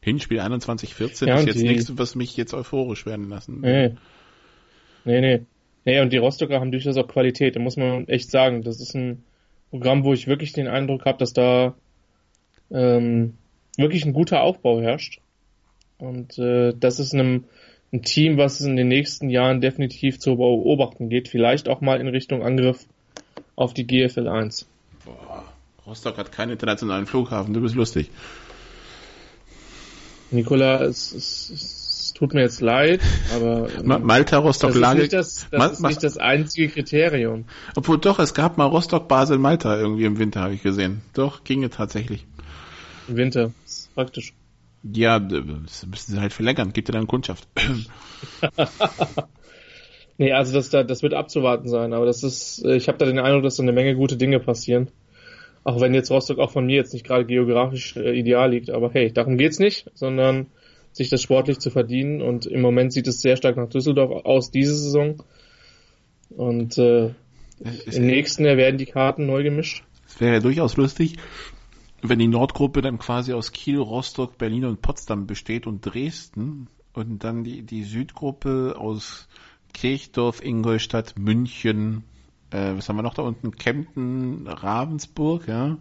Hinspiel 0.00 0.40
21-14 0.40 1.26
ja, 1.26 1.36
ist 1.36 1.46
jetzt 1.46 1.62
nichts, 1.62 1.96
was 1.96 2.14
mich 2.14 2.36
jetzt 2.36 2.54
euphorisch 2.54 3.06
werden 3.06 3.28
lassen. 3.28 3.60
Nee. 3.60 3.94
Nee, 5.04 5.20
nee. 5.20 5.46
Nee, 5.84 6.00
und 6.00 6.12
die 6.12 6.18
Rostocker 6.18 6.60
haben 6.60 6.70
durchaus 6.70 6.96
auch 6.96 7.08
Qualität, 7.08 7.56
da 7.56 7.60
muss 7.60 7.76
man 7.76 8.06
echt 8.08 8.30
sagen. 8.30 8.62
Das 8.62 8.80
ist 8.80 8.94
ein 8.94 9.24
Programm, 9.70 10.04
wo 10.04 10.12
ich 10.12 10.26
wirklich 10.26 10.52
den 10.52 10.68
Eindruck 10.68 11.06
habe, 11.06 11.18
dass 11.18 11.32
da 11.32 11.74
ähm, 12.70 13.34
wirklich 13.76 14.04
ein 14.04 14.12
guter 14.12 14.42
Aufbau 14.42 14.80
herrscht. 14.80 15.20
Und 16.02 16.36
äh, 16.36 16.72
das 16.74 16.98
ist 16.98 17.14
einem, 17.14 17.44
ein 17.92 18.02
Team, 18.02 18.36
was 18.36 18.58
es 18.58 18.66
in 18.66 18.74
den 18.74 18.88
nächsten 18.88 19.30
Jahren 19.30 19.60
definitiv 19.60 20.18
zu 20.18 20.34
beobachten 20.34 21.08
geht. 21.08 21.28
Vielleicht 21.28 21.68
auch 21.68 21.80
mal 21.80 22.00
in 22.00 22.08
Richtung 22.08 22.42
Angriff 22.42 22.86
auf 23.54 23.72
die 23.72 23.86
GFL 23.86 24.26
1. 24.26 24.66
Boah, 25.04 25.44
Rostock 25.86 26.18
hat 26.18 26.32
keinen 26.32 26.50
internationalen 26.50 27.06
Flughafen, 27.06 27.54
du 27.54 27.60
bist 27.60 27.76
lustig. 27.76 28.10
Nikola, 30.32 30.82
es, 30.82 31.12
es, 31.12 31.50
es 31.50 32.12
tut 32.14 32.34
mir 32.34 32.40
jetzt 32.40 32.60
leid, 32.60 33.00
aber 33.32 33.68
ähm, 33.72 34.04
Malta, 34.04 34.38
Rostock, 34.38 34.74
Lage. 34.74 35.06
Das, 35.06 35.44
ist, 35.44 35.52
nicht 35.52 35.52
das, 35.52 35.68
das 35.68 35.72
ist 35.74 35.82
nicht 35.86 36.02
das 36.02 36.18
einzige 36.18 36.68
Kriterium. 36.68 37.44
Obwohl 37.76 37.98
doch, 37.98 38.18
es 38.18 38.34
gab 38.34 38.58
mal 38.58 38.64
Rostock, 38.64 39.06
Basel, 39.06 39.38
Malta 39.38 39.78
irgendwie 39.78 40.04
im 40.06 40.18
Winter, 40.18 40.40
habe 40.40 40.54
ich 40.54 40.62
gesehen. 40.62 41.02
Doch, 41.12 41.44
ginge 41.44 41.70
tatsächlich. 41.70 42.26
Im 43.06 43.16
Winter, 43.16 43.52
praktisch. 43.94 44.32
Ja, 44.82 45.20
das 45.20 45.86
müssen 45.86 46.12
sie 46.12 46.20
halt 46.20 46.32
verlängern. 46.32 46.72
Gibt 46.72 46.88
ja 46.88 46.92
dann 46.92 47.06
Kundschaft. 47.06 47.46
nee, 50.18 50.32
also 50.32 50.52
das, 50.52 50.70
das 50.70 51.02
wird 51.02 51.14
abzuwarten 51.14 51.68
sein. 51.68 51.92
Aber 51.92 52.06
das 52.06 52.22
ist, 52.24 52.64
ich 52.64 52.88
habe 52.88 52.98
da 52.98 53.06
den 53.06 53.20
Eindruck, 53.20 53.44
dass 53.44 53.56
da 53.56 53.62
eine 53.62 53.72
Menge 53.72 53.94
gute 53.94 54.16
Dinge 54.16 54.40
passieren. 54.40 54.88
Auch 55.64 55.80
wenn 55.80 55.94
jetzt 55.94 56.10
Rostock 56.10 56.38
auch 56.38 56.50
von 56.50 56.66
mir 56.66 56.76
jetzt 56.76 56.92
nicht 56.92 57.06
gerade 57.06 57.24
geografisch 57.24 57.96
äh, 57.96 58.18
ideal 58.18 58.50
liegt. 58.50 58.70
Aber 58.70 58.90
hey, 58.92 59.12
darum 59.12 59.38
geht's 59.38 59.60
nicht, 59.60 59.88
sondern 59.94 60.48
sich 60.92 61.08
das 61.08 61.22
sportlich 61.22 61.58
zu 61.60 61.70
verdienen. 61.70 62.20
Und 62.20 62.46
im 62.46 62.60
Moment 62.60 62.92
sieht 62.92 63.06
es 63.06 63.20
sehr 63.20 63.36
stark 63.36 63.56
nach 63.56 63.68
Düsseldorf 63.68 64.24
aus, 64.24 64.50
diese 64.50 64.74
Saison. 64.74 65.22
Und 66.30 66.76
äh, 66.78 67.10
im 67.92 68.06
nächsten 68.06 68.44
Jahr 68.44 68.56
werden 68.56 68.78
die 68.78 68.86
Karten 68.86 69.26
neu 69.26 69.44
gemischt. 69.44 69.84
Es 70.08 70.20
wäre 70.20 70.34
ja 70.34 70.40
durchaus 70.40 70.76
lustig, 70.76 71.16
wenn 72.02 72.18
die 72.18 72.28
Nordgruppe 72.28 72.82
dann 72.82 72.98
quasi 72.98 73.32
aus 73.32 73.52
Kiel, 73.52 73.78
Rostock, 73.78 74.36
Berlin 74.36 74.64
und 74.64 74.82
Potsdam 74.82 75.26
besteht 75.26 75.66
und 75.66 75.80
Dresden 75.80 76.68
und 76.92 77.24
dann 77.24 77.44
die, 77.44 77.62
die 77.62 77.84
Südgruppe 77.84 78.74
aus 78.76 79.28
Kirchdorf, 79.72 80.44
Ingolstadt, 80.44 81.14
München, 81.18 82.04
äh, 82.50 82.76
was 82.76 82.88
haben 82.88 82.96
wir 82.96 83.02
noch 83.02 83.14
da 83.14 83.22
unten? 83.22 83.52
Kempten, 83.52 84.46
Ravensburg, 84.46 85.48
ja. 85.48 85.78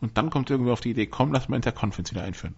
Und 0.00 0.16
dann 0.16 0.30
kommt 0.30 0.48
irgendwie 0.50 0.70
auf 0.70 0.80
die 0.80 0.90
Idee, 0.90 1.06
komm, 1.06 1.32
lass 1.32 1.48
mal 1.48 1.56
Interconference 1.56 2.12
wieder 2.12 2.22
einführen. 2.22 2.54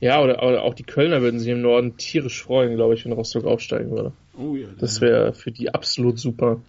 Ja, 0.00 0.22
oder, 0.22 0.42
oder 0.42 0.62
auch 0.62 0.74
die 0.74 0.84
Kölner 0.84 1.20
würden 1.20 1.40
sich 1.40 1.48
im 1.48 1.60
Norden 1.60 1.96
tierisch 1.96 2.42
freuen, 2.42 2.76
glaube 2.76 2.94
ich, 2.94 3.04
wenn 3.04 3.12
Rostock 3.12 3.44
aufsteigen 3.44 3.90
würde. 3.90 4.12
Oh 4.38 4.54
ja. 4.54 4.68
Das 4.78 5.00
wäre 5.00 5.34
für 5.34 5.50
die 5.50 5.74
absolut 5.74 6.18
super. 6.18 6.60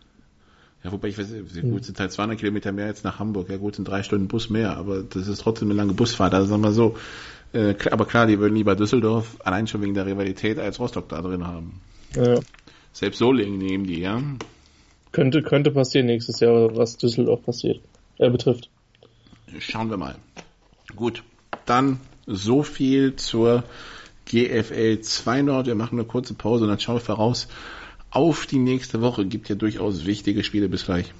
Ja, 0.84 0.92
wobei 0.92 1.10
ich 1.10 1.18
weiß, 1.18 1.28
gut, 1.62 1.84
sind 1.84 2.00
halt 2.00 2.12
200 2.12 2.40
Kilometer 2.40 2.72
mehr 2.72 2.86
als 2.86 3.04
nach 3.04 3.20
Hamburg. 3.20 3.50
Ja, 3.50 3.58
gut, 3.58 3.76
sind 3.76 3.88
drei 3.88 4.02
Stunden 4.02 4.28
Bus 4.28 4.50
mehr, 4.50 4.78
aber 4.78 5.04
das 5.04 5.28
ist 5.28 5.42
trotzdem 5.42 5.70
eine 5.70 5.76
lange 5.76 5.94
Busfahrt. 5.94 6.34
Also 6.34 6.48
sagen 6.48 6.64
wir 6.64 6.72
so. 6.72 6.96
Äh, 7.52 7.76
aber 7.92 8.06
klar, 8.06 8.28
die 8.28 8.40
würden 8.40 8.56
lieber 8.56 8.76
Düsseldorf 8.76 9.38
allein 9.44 9.68
schon 9.68 9.82
wegen 9.82 9.94
der 9.94 10.06
Rivalität 10.06 10.60
als 10.60 10.80
Rostock 10.80 11.10
da 11.10 11.22
drin 11.22 11.46
haben. 11.46 11.82
Ja. 12.16 12.40
Selbst 12.94 13.18
Solingen 13.18 13.58
nehmen 13.58 13.86
die, 13.86 14.00
ja. 14.00 14.22
Könnte, 15.12 15.42
könnte 15.42 15.72
passieren 15.72 16.06
nächstes 16.06 16.40
Jahr, 16.40 16.76
was 16.76 16.98
Düsseldorf 16.98 17.44
passiert, 17.44 17.82
äh, 18.18 18.30
betrifft. 18.30 18.70
Schauen 19.60 19.90
wir 19.90 19.98
mal. 19.98 20.16
Gut, 20.96 21.24
dann 21.66 22.00
so 22.28 22.62
viel 22.64 23.16
zur 23.16 23.64
GFL 24.26 25.02
2 25.02 25.42
Nord. 25.42 25.68
Wir 25.68 25.76
machen 25.76 25.98
eine 25.98 26.08
kurze 26.08 26.36
Pause 26.36 26.64
und 26.66 26.70
dann 26.70 26.80
schauen 26.80 26.96
wir 26.96 27.02
voraus 27.02 27.48
auf 28.12 28.46
die 28.46 28.60
nächste 28.60 29.02
Woche. 29.02 29.26
Gibt 29.26 29.50
ja 29.50 29.56
durchaus 29.56 30.06
wichtige 30.06 30.44
Spiele. 30.44 30.70
Bis 30.70 30.86
gleich. 30.86 31.14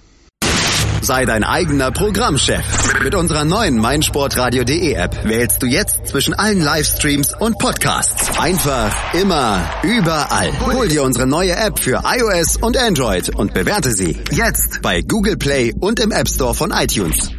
Sei 1.02 1.26
dein 1.26 1.44
eigener 1.44 1.92
Programmchef. 1.92 3.04
Mit 3.04 3.16
unserer 3.16 3.46
neuen 3.46 3.78
meinsportradio.de 3.78 4.94
App 4.94 5.24
wählst 5.24 5.64
du 5.64 5.66
jetzt 5.66 6.08
zwischen 6.08 6.34
allen 6.34 6.62
Livestreams 6.62 7.34
und 7.40 7.58
Podcasts. 7.58 8.38
Einfach, 8.38 8.94
immer, 9.14 9.64
überall. 9.84 10.52
Hol 10.60 10.88
dir 10.90 11.04
unsere 11.04 11.26
neue 11.26 11.56
App 11.56 11.80
für 11.80 12.04
iOS 12.06 12.58
und 12.58 12.78
Android 12.78 13.34
und 13.34 13.54
bewerte 13.54 13.92
sie 13.92 14.18
jetzt 14.32 14.82
bei 14.82 15.02
Google 15.02 15.38
Play 15.38 15.74
und 15.80 16.00
im 16.00 16.12
App 16.12 16.28
Store 16.28 16.54
von 16.54 16.72
iTunes. 16.72 17.39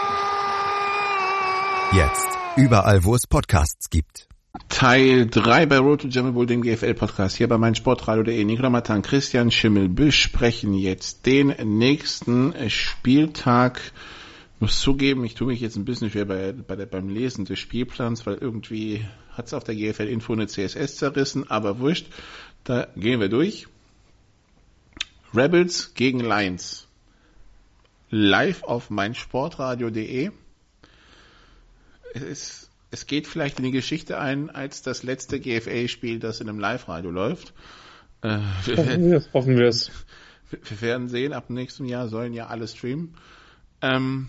Jetzt. 1.93 2.29
Überall, 2.55 3.03
wo 3.03 3.15
es 3.15 3.27
Podcasts 3.27 3.89
gibt. 3.89 4.29
Teil 4.69 5.27
3 5.27 5.65
bei 5.65 5.77
Road 5.77 6.03
to 6.03 6.07
German 6.07 6.33
Bowl, 6.33 6.45
dem 6.45 6.61
GFL-Podcast, 6.61 7.35
hier 7.35 7.49
bei 7.49 7.57
meinsportradio.de. 7.57 8.45
Nikola 8.45 8.69
Matan, 8.69 9.01
Christian 9.01 9.51
Schimmel 9.51 9.89
besprechen 9.89 10.73
jetzt 10.73 11.25
den 11.25 11.53
nächsten 11.77 12.53
Spieltag. 12.69 13.91
Ich 14.55 14.61
muss 14.61 14.79
zugeben, 14.79 15.25
ich 15.25 15.35
tue 15.35 15.47
mich 15.47 15.59
jetzt 15.59 15.75
ein 15.75 15.83
bisschen 15.83 16.09
schwer 16.09 16.23
bei, 16.23 16.53
bei 16.53 16.77
der, 16.77 16.85
beim 16.85 17.09
Lesen 17.09 17.43
des 17.43 17.59
Spielplans, 17.59 18.25
weil 18.25 18.35
irgendwie 18.35 19.05
hat 19.33 19.47
es 19.47 19.53
auf 19.53 19.65
der 19.65 19.75
GFL-Info 19.75 20.31
eine 20.31 20.47
CSS 20.47 20.95
zerrissen, 20.95 21.51
aber 21.51 21.79
wurscht. 21.79 22.07
Da 22.63 22.87
gehen 22.95 23.19
wir 23.19 23.27
durch. 23.27 23.67
Rebels 25.33 25.93
gegen 25.93 26.21
Lions. 26.21 26.87
Live 28.09 28.63
auf 28.63 28.89
meinsportradio.de. 28.89 30.31
Es 32.13 32.71
es 32.91 33.07
geht 33.07 33.25
vielleicht 33.25 33.57
in 33.57 33.65
die 33.65 33.71
Geschichte 33.71 34.19
ein 34.19 34.49
als 34.49 34.81
das 34.81 35.01
letzte 35.01 35.39
GFA-Spiel, 35.39 36.19
das 36.19 36.41
in 36.41 36.49
einem 36.49 36.59
Live-Radio 36.59 37.09
läuft. 37.09 37.53
Äh, 38.21 38.39
hoffen 38.67 39.09
wir 39.09 39.17
es. 39.17 39.33
Hoffen 39.33 39.57
wir, 39.57 39.67
es. 39.67 39.91
wir 40.51 40.81
werden 40.81 41.07
sehen, 41.07 41.31
ab 41.31 41.49
nächstem 41.49 41.85
Jahr 41.85 42.09
sollen 42.09 42.33
ja 42.33 42.47
alle 42.47 42.67
streamen. 42.67 43.15
Ähm, 43.81 44.27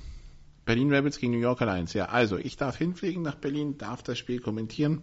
Berlin 0.64 0.95
Rebels 0.95 1.18
gegen 1.18 1.33
New 1.33 1.40
York 1.40 1.61
Alliance. 1.61 1.99
Ja, 1.99 2.07
also 2.07 2.38
ich 2.38 2.57
darf 2.57 2.77
hinfliegen 2.77 3.23
nach 3.23 3.35
Berlin, 3.35 3.79
darf 3.79 4.05
das 4.05 4.16
Spiel 4.16 4.38
kommentieren. 4.38 5.03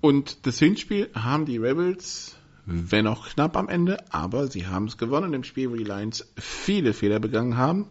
Und 0.00 0.46
das 0.46 0.60
Hinspiel 0.60 1.10
haben 1.14 1.46
die 1.46 1.58
Rebels, 1.58 2.36
wenn 2.64 3.08
auch 3.08 3.28
knapp 3.28 3.56
am 3.56 3.68
Ende, 3.68 3.98
aber 4.12 4.46
sie 4.46 4.68
haben 4.68 4.86
es 4.86 4.96
gewonnen 4.96 5.34
im 5.34 5.42
Spiel, 5.42 5.70
wo 5.70 5.74
die 5.74 5.84
Lions 5.84 6.32
viele 6.38 6.94
Fehler 6.94 7.18
begangen 7.18 7.56
haben. 7.56 7.88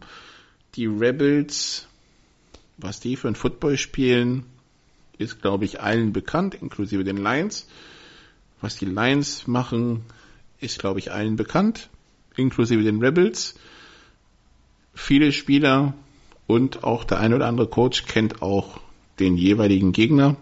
Die 0.74 0.86
Rebels 0.86 1.89
was 2.80 3.00
die 3.00 3.16
für 3.16 3.28
ein 3.28 3.34
Football 3.34 3.76
spielen, 3.76 4.44
ist, 5.18 5.42
glaube 5.42 5.64
ich, 5.64 5.80
allen 5.80 6.12
bekannt, 6.12 6.54
inklusive 6.54 7.04
den 7.04 7.18
Lions. 7.18 7.68
Was 8.60 8.76
die 8.76 8.86
Lions 8.86 9.46
machen, 9.46 10.04
ist, 10.60 10.78
glaube 10.78 10.98
ich, 10.98 11.12
allen 11.12 11.36
bekannt, 11.36 11.88
inklusive 12.36 12.82
den 12.82 13.02
Rebels. 13.02 13.54
Viele 14.94 15.32
Spieler 15.32 15.94
und 16.46 16.84
auch 16.84 17.04
der 17.04 17.20
ein 17.20 17.34
oder 17.34 17.46
andere 17.46 17.68
Coach 17.68 18.06
kennt 18.06 18.42
auch 18.42 18.80
den 19.18 19.36
jeweiligen 19.36 19.92
Gegner. 19.92 20.36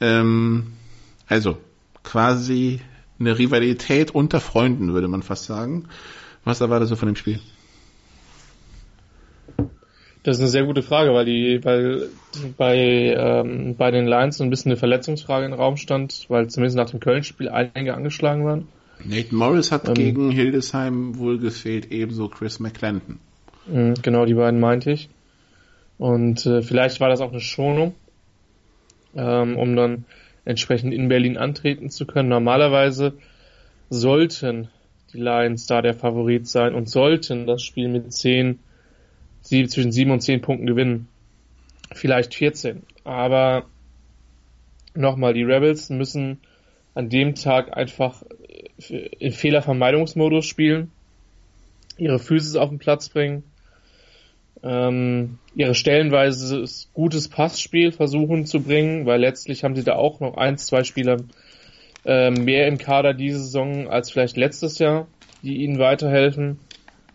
Ähm, 0.00 0.72
also 1.26 1.58
quasi 2.02 2.80
eine 3.18 3.38
Rivalität 3.38 4.10
unter 4.12 4.40
Freunden, 4.40 4.92
würde 4.92 5.08
man 5.08 5.22
fast 5.22 5.44
sagen. 5.44 5.88
Was 6.44 6.60
erwartest 6.60 6.92
du 6.92 6.96
von 6.96 7.08
dem 7.08 7.16
Spiel? 7.16 7.40
Das 10.22 10.36
ist 10.36 10.40
eine 10.40 10.50
sehr 10.50 10.64
gute 10.64 10.82
Frage, 10.82 11.12
weil 11.14 11.24
die, 11.24 11.64
weil 11.64 12.08
bei, 12.56 12.76
ähm, 13.16 13.76
bei 13.76 13.90
den 13.90 14.06
Lions 14.06 14.38
so 14.38 14.44
ein 14.44 14.50
bisschen 14.50 14.72
eine 14.72 14.76
Verletzungsfrage 14.78 15.46
im 15.46 15.52
Raum 15.52 15.76
stand, 15.76 16.26
weil 16.28 16.48
zumindest 16.48 16.76
nach 16.76 16.90
dem 16.90 17.00
Köln-Spiel 17.00 17.48
einige 17.48 17.94
angeschlagen 17.94 18.44
waren. 18.44 18.68
Nate 19.04 19.34
Morris 19.34 19.70
hat 19.70 19.88
ähm, 19.88 19.94
gegen 19.94 20.30
Hildesheim 20.30 21.18
wohl 21.18 21.38
gefehlt, 21.38 21.92
ebenso 21.92 22.28
Chris 22.28 22.58
McClendon. 22.58 23.20
Mhm, 23.66 23.94
genau, 24.02 24.24
die 24.24 24.34
beiden 24.34 24.60
meinte 24.60 24.90
ich. 24.90 25.08
Und 25.98 26.46
äh, 26.46 26.62
vielleicht 26.62 27.00
war 27.00 27.08
das 27.08 27.20
auch 27.20 27.30
eine 27.30 27.40
Schonung, 27.40 27.94
ähm, 29.16 29.56
um 29.56 29.76
dann 29.76 30.04
entsprechend 30.44 30.94
in 30.94 31.08
Berlin 31.08 31.36
antreten 31.36 31.90
zu 31.90 32.06
können. 32.06 32.28
Normalerweise 32.28 33.14
sollten 33.90 34.68
die 35.12 35.18
Lions 35.18 35.66
da 35.66 35.82
der 35.82 35.94
Favorit 35.94 36.46
sein 36.46 36.74
und 36.74 36.88
sollten 36.88 37.46
das 37.46 37.62
Spiel 37.62 37.88
mit 37.88 38.12
10 38.12 38.58
sie 39.48 39.66
zwischen 39.66 39.92
7 39.92 40.10
und 40.10 40.20
10 40.20 40.40
Punkten 40.40 40.66
gewinnen. 40.66 41.08
Vielleicht 41.92 42.34
14. 42.34 42.82
Aber 43.04 43.64
nochmal, 44.94 45.34
die 45.34 45.42
Rebels 45.42 45.90
müssen 45.90 46.40
an 46.94 47.08
dem 47.08 47.34
Tag 47.34 47.76
einfach 47.76 48.22
im 48.88 49.32
Fehlervermeidungsmodus 49.32 50.46
spielen, 50.46 50.90
ihre 51.96 52.18
Physis 52.18 52.56
auf 52.56 52.68
den 52.70 52.78
Platz 52.78 53.08
bringen, 53.08 53.44
ähm, 54.62 55.38
ihre 55.54 55.74
stellenweise 55.74 56.64
gutes 56.92 57.28
Passspiel 57.28 57.92
versuchen 57.92 58.46
zu 58.46 58.60
bringen, 58.60 59.06
weil 59.06 59.20
letztlich 59.20 59.64
haben 59.64 59.76
sie 59.76 59.84
da 59.84 59.94
auch 59.94 60.20
noch 60.20 60.36
ein, 60.36 60.58
zwei 60.58 60.84
Spieler 60.84 61.18
äh, 62.04 62.30
mehr 62.30 62.66
im 62.66 62.78
Kader 62.78 63.14
diese 63.14 63.38
Saison 63.38 63.88
als 63.88 64.10
vielleicht 64.10 64.36
letztes 64.36 64.78
Jahr, 64.78 65.06
die 65.42 65.58
ihnen 65.58 65.78
weiterhelfen. 65.78 66.58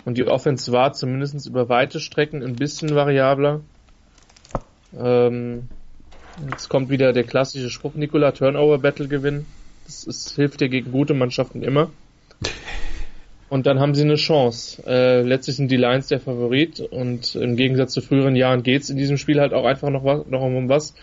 Und 0.05 0.17
die 0.17 0.25
Offense 0.25 0.71
war 0.71 0.93
zumindest 0.93 1.47
über 1.47 1.69
weite 1.69 1.99
Strecken 1.99 2.43
ein 2.43 2.55
bisschen 2.55 2.93
variabler. 2.93 3.61
Ähm, 4.97 5.69
jetzt 6.49 6.67
kommt 6.69 6.89
wieder 6.89 7.13
der 7.13 7.23
klassische 7.23 7.69
Spruch, 7.69 7.95
Nikola, 7.95 8.31
Turnover 8.31 8.79
Battle 8.79 9.07
gewinnen. 9.07 9.45
Das 9.85 10.03
ist, 10.03 10.35
hilft 10.35 10.61
dir 10.61 10.69
gegen 10.69 10.91
gute 10.91 11.13
Mannschaften 11.13 11.63
immer. 11.63 11.89
Und 13.49 13.67
dann 13.67 13.79
haben 13.79 13.93
sie 13.93 14.01
eine 14.01 14.15
Chance. 14.15 14.83
Äh, 14.85 15.21
letztlich 15.21 15.57
sind 15.57 15.71
die 15.71 15.77
Lions 15.77 16.07
der 16.07 16.19
Favorit 16.19 16.79
und 16.79 17.35
im 17.35 17.55
Gegensatz 17.55 17.93
zu 17.93 18.01
früheren 18.01 18.35
Jahren 18.35 18.63
geht's 18.63 18.89
in 18.89 18.97
diesem 18.97 19.17
Spiel 19.17 19.39
halt 19.39 19.53
auch 19.53 19.65
einfach 19.65 19.89
noch, 19.89 20.03
was, 20.03 20.25
noch 20.27 20.41
um 20.41 20.69
was, 20.69 20.95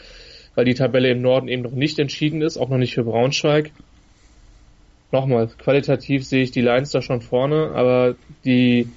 weil 0.56 0.64
die 0.64 0.74
Tabelle 0.74 1.10
im 1.10 1.22
Norden 1.22 1.48
eben 1.48 1.62
noch 1.62 1.72
nicht 1.72 1.98
entschieden 1.98 2.42
ist, 2.42 2.56
auch 2.56 2.68
noch 2.68 2.78
nicht 2.78 2.94
für 2.94 3.04
Braunschweig 3.04 3.70
nochmal, 5.12 5.48
qualitativ 5.58 6.24
sehe 6.24 6.42
ich 6.42 6.50
die 6.50 6.60
Lions 6.60 6.90
da 6.90 7.02
schon 7.02 7.20
vorne, 7.20 7.72
aber 7.74 8.14
die, 8.44 8.88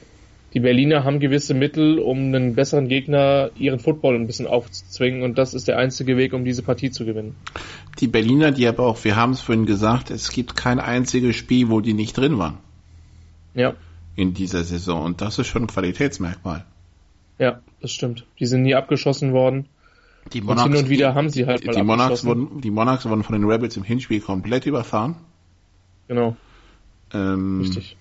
die 0.53 0.59
Berliner 0.59 1.03
haben 1.03 1.19
gewisse 1.19 1.53
Mittel, 1.53 1.99
um 1.99 2.17
einen 2.17 2.55
besseren 2.55 2.87
Gegner 2.87 3.51
ihren 3.57 3.79
Football 3.79 4.15
ein 4.15 4.27
bisschen 4.27 4.47
aufzuzwingen 4.47 5.23
und 5.23 5.37
das 5.37 5.53
ist 5.53 5.67
der 5.67 5.77
einzige 5.77 6.17
Weg, 6.17 6.33
um 6.33 6.45
diese 6.45 6.63
Partie 6.63 6.91
zu 6.91 7.05
gewinnen. 7.05 7.35
Die 7.99 8.07
Berliner, 8.07 8.51
die 8.51 8.67
aber 8.67 8.85
auch, 8.85 9.03
wir 9.03 9.15
haben 9.15 9.31
es 9.31 9.41
vorhin 9.41 9.65
gesagt, 9.65 10.11
es 10.11 10.29
gibt 10.29 10.55
kein 10.55 10.79
einziges 10.79 11.35
Spiel, 11.35 11.69
wo 11.69 11.81
die 11.81 11.93
nicht 11.93 12.17
drin 12.17 12.37
waren. 12.37 12.57
Ja. 13.53 13.73
In 14.15 14.33
dieser 14.33 14.63
Saison 14.63 15.03
und 15.03 15.21
das 15.21 15.39
ist 15.39 15.47
schon 15.47 15.63
ein 15.63 15.67
Qualitätsmerkmal. 15.67 16.65
Ja, 17.39 17.59
das 17.81 17.91
stimmt. 17.91 18.25
Die 18.39 18.45
sind 18.45 18.61
nie 18.61 18.75
abgeschossen 18.75 19.33
worden. 19.33 19.65
Die 20.31 20.41
Monarchs, 20.41 20.65
und 20.65 20.71
hin 20.73 20.83
und 20.83 20.89
wieder 20.89 21.15
haben 21.15 21.29
sie 21.29 21.45
halt 21.45 21.65
mal 21.65 21.75
die 21.75 21.83
Monarchs 21.83 22.23
wurden, 22.23 22.61
Die 22.61 22.71
Monarchs 22.71 23.05
wurden 23.05 23.23
von 23.23 23.33
den 23.33 23.49
Rebels 23.49 23.75
im 23.75 23.83
Hinspiel 23.83 24.21
komplett 24.21 24.65
überfahren. 24.65 25.15
Genau. 26.07 26.35
Ähm, 27.13 27.61
Richtig. 27.61 27.97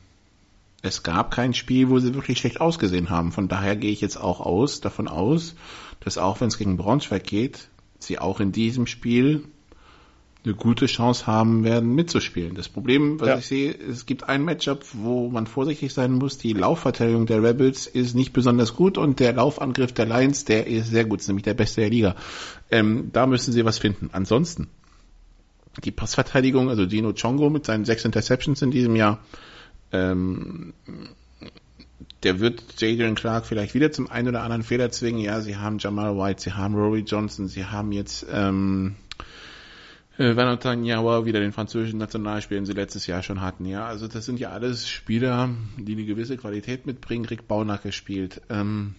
Es 0.83 1.05
gab 1.05 1.31
kein 1.31 1.55
Spiel, 1.55 1.91
wo 1.91 2.01
sie 2.01 2.15
wirklich 2.15 2.39
schlecht 2.39 2.61
ausgesehen 2.61 3.09
haben. 3.09 3.31
Von 3.31 3.47
daher 3.47 3.77
gehe 3.77 3.93
ich 3.93 4.01
jetzt 4.01 4.17
auch 4.17 4.41
aus, 4.41 4.81
davon 4.81 5.07
aus, 5.07 5.55
dass 6.01 6.19
auch 6.19 6.41
wenn 6.41 6.49
es 6.49 6.59
gegen 6.59 6.77
Braunschweig 6.77 7.23
geht, 7.23 7.69
sie 8.01 8.19
auch 8.19 8.41
in 8.41 8.51
diesem 8.51 8.89
Spiel 8.89 9.45
eine 10.45 10.55
gute 10.55 10.87
Chance 10.87 11.29
haben 11.29 11.63
werden, 11.63 11.95
mitzuspielen. 11.95 12.57
Das 12.57 12.69
Problem, 12.69 13.21
was 13.21 13.29
ja. 13.29 13.39
ich 13.39 13.47
sehe, 13.47 13.73
es 13.73 14.07
gibt 14.07 14.29
ein 14.29 14.45
Matchup, 14.45 14.85
wo 14.93 15.31
man 15.31 15.47
vorsichtig 15.47 15.93
sein 15.93 16.15
muss. 16.15 16.37
Die 16.39 16.53
Laufverteidigung 16.53 17.27
der 17.27 17.45
Rebels 17.45 17.87
ist 17.87 18.17
nicht 18.17 18.33
besonders 18.33 18.75
gut 18.75 18.99
und 18.99 19.21
der 19.21 19.35
Laufangriff 19.35 19.93
der 19.93 20.07
Lions, 20.07 20.45
der 20.45 20.67
ist 20.67 20.91
sehr 20.91 21.05
gut, 21.05 21.21
ist 21.21 21.29
nämlich 21.29 21.45
der 21.45 21.55
beste 21.55 21.83
der 21.83 21.91
Liga. 21.91 22.17
Ähm, 22.73 23.11
da 23.13 23.29
müssen 23.29 23.53
sie 23.53 23.65
was 23.65 23.79
finden. 23.79 24.11
Ansonsten 24.13 24.67
die 25.85 25.91
Passverteidigung, 25.91 26.69
also 26.69 26.87
Dino 26.87 27.13
Chongo 27.13 27.51
mit 27.51 27.65
seinen 27.65 27.85
sechs 27.85 28.05
Interceptions 28.05 28.63
in 28.63 28.71
diesem 28.71 28.97
Jahr, 28.97 29.21
ähm, 29.93 30.75
der 32.23 32.41
wird 32.41 32.81
Jadrian 32.81 33.15
Clark 33.15 33.47
vielleicht 33.47 33.75
wieder 33.75 33.91
zum 33.91 34.11
einen 34.11 34.29
oder 34.29 34.43
anderen 34.43 34.63
Fehler 34.63 34.91
zwingen. 34.91 35.21
Ja, 35.21 35.41
sie 35.41 35.57
haben 35.57 35.79
Jamal 35.79 36.17
White, 36.17 36.43
sie 36.43 36.53
haben 36.53 36.75
Rory 36.75 37.01
Johnson, 37.01 37.49
sie 37.49 37.65
haben 37.65 37.93
jetzt 37.93 38.27
ähm, 38.31 38.95
äh, 40.19 40.37
Valentin 40.37 40.85
wieder 40.85 41.41
den 41.41 41.53
französischen 41.53 41.99
Nationalspieler, 41.99 42.61
den 42.61 42.67
sie 42.67 42.75
letztes 42.75 43.07
Jahr 43.07 43.23
schon 43.23 43.41
hatten. 43.41 43.67
Ja, 43.67 43.87
also 43.87 44.09
das 44.09 44.25
sind 44.25 44.39
ja 44.39 44.51
alles 44.51 44.89
Spieler, 44.89 45.51
die 45.77 45.93
eine 45.93 46.05
gewisse 46.05 46.37
Qualität 46.37 46.87
mitbringen. 46.87 47.25
Rick 47.25 47.49
Baunack 47.49 47.93
spielt. 47.93 48.43
Ähm, 48.49 48.95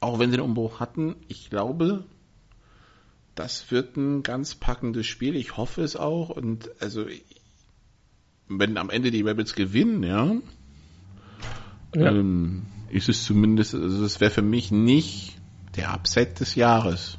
auch 0.00 0.18
wenn 0.18 0.30
sie 0.30 0.36
den 0.36 0.44
Umbruch 0.44 0.80
hatten, 0.80 1.16
ich 1.28 1.48
glaube, 1.48 2.04
das 3.34 3.70
wird 3.70 3.96
ein 3.96 4.22
ganz 4.22 4.54
packendes 4.54 5.06
Spiel. 5.06 5.36
Ich 5.36 5.56
hoffe 5.56 5.82
es 5.82 5.96
auch. 5.96 6.30
Und 6.30 6.70
also, 6.80 7.06
wenn 8.48 8.76
am 8.76 8.90
Ende 8.90 9.10
die 9.10 9.22
Rebels 9.22 9.54
gewinnen, 9.54 10.02
ja, 10.02 10.36
ja. 11.94 12.10
Ähm, 12.10 12.66
ist 12.90 13.08
es 13.08 13.24
zumindest, 13.24 13.74
also 13.74 14.04
es 14.04 14.20
wäre 14.20 14.30
für 14.30 14.42
mich 14.42 14.70
nicht 14.70 15.36
der 15.76 15.94
Upset 15.94 16.40
des 16.40 16.54
Jahres. 16.54 17.18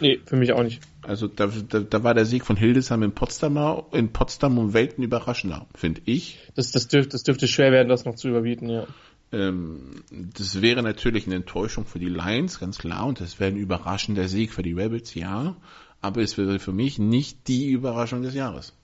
Nee, 0.00 0.20
für 0.24 0.36
mich 0.36 0.52
auch 0.52 0.62
nicht. 0.62 0.82
Also 1.02 1.28
da, 1.28 1.46
da, 1.46 1.80
da 1.80 2.04
war 2.04 2.14
der 2.14 2.24
Sieg 2.24 2.44
von 2.44 2.56
Hildesheim 2.56 3.02
in 3.02 3.12
Potsdam, 3.12 3.84
in 3.92 4.12
Potsdam 4.12 4.58
um 4.58 4.74
Welten 4.74 5.02
überraschender, 5.02 5.66
finde 5.74 6.02
ich. 6.04 6.38
Das, 6.54 6.72
das, 6.72 6.88
dürfte, 6.88 7.10
das 7.10 7.22
dürfte 7.22 7.48
schwer 7.48 7.72
werden, 7.72 7.88
das 7.88 8.04
noch 8.04 8.16
zu 8.16 8.28
überbieten, 8.28 8.68
ja. 8.68 8.86
Ähm, 9.32 10.02
das 10.10 10.60
wäre 10.60 10.82
natürlich 10.82 11.26
eine 11.26 11.36
Enttäuschung 11.36 11.86
für 11.86 11.98
die 11.98 12.08
Lions, 12.08 12.58
ganz 12.58 12.78
klar, 12.78 13.06
und 13.06 13.20
das 13.20 13.38
wäre 13.38 13.50
ein 13.50 13.56
überraschender 13.56 14.28
Sieg 14.28 14.52
für 14.52 14.62
die 14.62 14.72
Rebels, 14.72 15.14
ja. 15.14 15.56
Aber 16.00 16.22
es 16.22 16.36
wäre 16.38 16.58
für 16.58 16.72
mich 16.72 16.98
nicht 16.98 17.46
die 17.46 17.68
Überraschung 17.68 18.22
des 18.22 18.34
Jahres. 18.34 18.74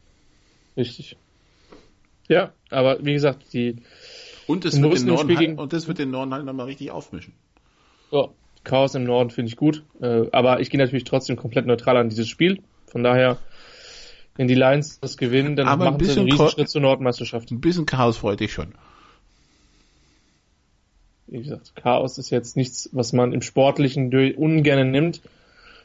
Richtig. 0.77 1.17
Ja, 2.29 2.53
aber 2.71 3.05
wie 3.05 3.13
gesagt, 3.13 3.53
die 3.53 3.77
und 4.47 4.65
es 4.65 4.81
wird 4.81 4.99
den 4.99 5.07
Norden 5.07 5.37
halt, 5.37 5.59
und 5.59 5.73
das 5.73 5.89
wird 5.89 5.99
den 5.99 6.11
Norden 6.11 6.33
halt 6.33 6.45
nochmal 6.45 6.67
richtig 6.67 6.91
aufmischen. 6.91 7.35
Ja, 8.11 8.29
Chaos 8.65 8.95
im 8.95 9.05
Norden 9.05 9.31
finde 9.31 9.49
ich 9.49 9.57
gut. 9.57 9.85
Äh, 10.01 10.27
aber 10.33 10.61
ich 10.61 10.71
gehe 10.71 10.79
natürlich 10.79 11.05
trotzdem 11.05 11.37
komplett 11.37 11.67
neutral 11.67 11.97
an 11.97 12.09
dieses 12.09 12.29
Spiel. 12.29 12.63
Von 12.87 13.03
daher, 13.03 13.39
wenn 14.37 14.49
die 14.49 14.55
Lions 14.55 15.01
das 15.01 15.17
gewinnen, 15.17 15.57
dann 15.57 15.69
Aber 15.69 15.91
machen 15.91 16.05
sie 16.05 16.13
einen 16.13 16.31
Riesenschritt 16.31 16.69
zur 16.69 16.81
Nordmeisterschaft. 16.81 17.51
Ein 17.51 17.61
bisschen 17.61 17.87
Chaos 17.87 18.19
freut 18.19 18.41
dich 18.41 18.53
schon. 18.53 18.75
Wie 21.27 21.43
gesagt, 21.43 21.75
Chaos 21.77 22.19
ist 22.19 22.31
jetzt 22.31 22.57
nichts, 22.57 22.89
was 22.93 23.13
man 23.13 23.33
im 23.33 23.43
Sportlichen 23.43 24.13
ungern 24.37 24.91
nimmt. 24.91 25.21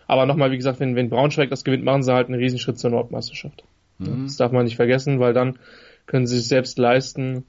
Aber 0.07 0.25
nochmal, 0.25 0.51
wie 0.51 0.57
gesagt, 0.57 0.79
wenn, 0.79 0.95
wenn 0.95 1.09
Braunschweig 1.09 1.49
das 1.49 1.63
gewinnt, 1.63 1.83
machen 1.83 2.03
sie 2.03 2.13
halt 2.13 2.27
einen 2.27 2.39
Riesenschritt 2.39 2.77
zur 2.77 2.91
Nordmeisterschaft. 2.91 3.63
Das 3.99 4.37
darf 4.37 4.51
man 4.51 4.65
nicht 4.65 4.75
vergessen, 4.75 5.19
weil 5.19 5.33
dann 5.33 5.59
können 6.07 6.25
sie 6.25 6.37
sich 6.37 6.47
selbst 6.47 6.79
leisten, 6.79 7.45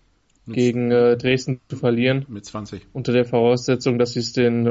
gegen 0.46 0.90
äh, 0.90 1.16
Dresden 1.16 1.60
zu 1.68 1.76
verlieren, 1.76 2.26
Mit 2.28 2.44
20. 2.44 2.82
unter 2.92 3.12
der 3.12 3.24
Voraussetzung, 3.24 3.98
dass 3.98 4.12
sie 4.12 4.20
es 4.20 4.32
den 4.32 4.66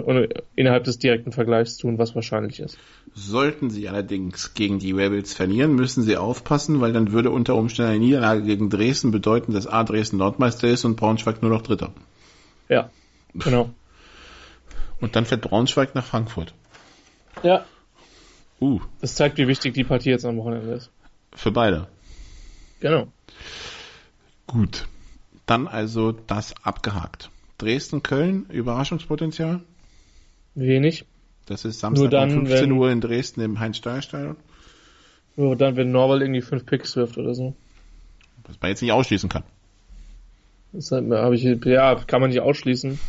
innerhalb 0.55 0.83
des 0.83 0.99
direkten 0.99 1.31
Vergleichs 1.31 1.77
tun, 1.77 1.97
was 1.97 2.13
wahrscheinlich 2.13 2.59
ist. 2.59 2.77
Sollten 3.13 3.69
sie 3.69 3.87
allerdings 3.87 4.53
gegen 4.53 4.79
die 4.79 4.91
Rebels 4.91 5.33
verlieren, 5.33 5.75
müssen 5.75 6.03
sie 6.03 6.17
aufpassen, 6.17 6.81
weil 6.81 6.91
dann 6.91 7.13
würde 7.13 7.31
unter 7.31 7.55
Umständen 7.55 7.91
eine 7.91 7.99
Niederlage 7.99 8.43
gegen 8.43 8.69
Dresden 8.69 9.11
bedeuten, 9.11 9.53
dass 9.53 9.65
A. 9.65 9.83
Dresden 9.83 10.17
Nordmeister 10.17 10.67
ist 10.67 10.83
und 10.83 10.97
Braunschweig 10.97 11.41
nur 11.41 11.51
noch 11.51 11.61
Dritter. 11.61 11.93
Ja, 12.67 12.89
genau. 13.35 13.69
Und 14.99 15.15
dann 15.15 15.25
fährt 15.25 15.41
Braunschweig 15.41 15.95
nach 15.95 16.05
Frankfurt. 16.05 16.53
Ja, 17.43 17.65
Uh, 18.59 18.79
das 18.99 19.15
zeigt, 19.15 19.39
wie 19.39 19.47
wichtig 19.47 19.73
die 19.73 19.83
Partie 19.83 20.11
jetzt 20.11 20.23
am 20.23 20.37
Wochenende 20.37 20.71
ist. 20.73 20.91
für 21.33 21.51
beide. 21.51 21.87
Genau. 22.79 23.07
Gut. 24.45 24.87
Dann 25.47 25.67
also 25.67 26.11
das 26.11 26.53
abgehakt. 26.63 27.31
Dresden-Köln, 27.57 28.45
Überraschungspotenzial. 28.49 29.61
Wenig. 30.53 31.05
Das 31.47 31.65
ist 31.65 31.79
Samstag 31.79 32.11
dann, 32.11 32.29
um 32.37 32.45
15 32.45 32.69
wenn- 32.69 32.71
Uhr 32.73 32.91
in 32.91 33.01
Dresden 33.01 33.41
im 33.41 33.59
Heinz-Steuer-Stadion. 33.59 34.35
Nur 35.37 35.55
dann, 35.55 35.75
wenn 35.75 35.91
Norwald 35.91 36.21
irgendwie 36.21 36.41
fünf 36.41 36.65
Picks 36.65 36.95
wirft 36.95 37.17
oder 37.17 37.33
so. 37.33 37.55
Was 38.45 38.61
man 38.61 38.69
jetzt 38.69 38.81
nicht 38.81 38.91
ausschließen 38.91 39.29
kann. 39.29 39.43
Das 40.71 40.91
habe 40.91 41.35
ich, 41.35 41.43
ja, 41.65 41.95
kann 41.95 42.21
man 42.21 42.29
nicht 42.29 42.41
ausschließen. 42.41 42.99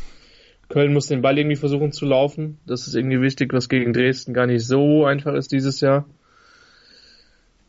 Köln 0.73 0.95
muss 0.95 1.07
den 1.07 1.21
Ball 1.21 1.37
irgendwie 1.37 1.57
versuchen 1.57 1.93
zu 1.93 2.07
laufen. 2.07 2.59
Das 2.67 2.87
ist 2.87 2.95
irgendwie 2.95 3.21
wichtig, 3.21 3.53
was 3.53 3.69
gegen 3.69 3.93
Dresden 3.93 4.33
gar 4.33 4.47
nicht 4.47 4.67
so 4.67 5.05
einfach 5.05 5.35
ist 5.35 5.53
dieses 5.53 5.83
Jahr. 5.83 6.07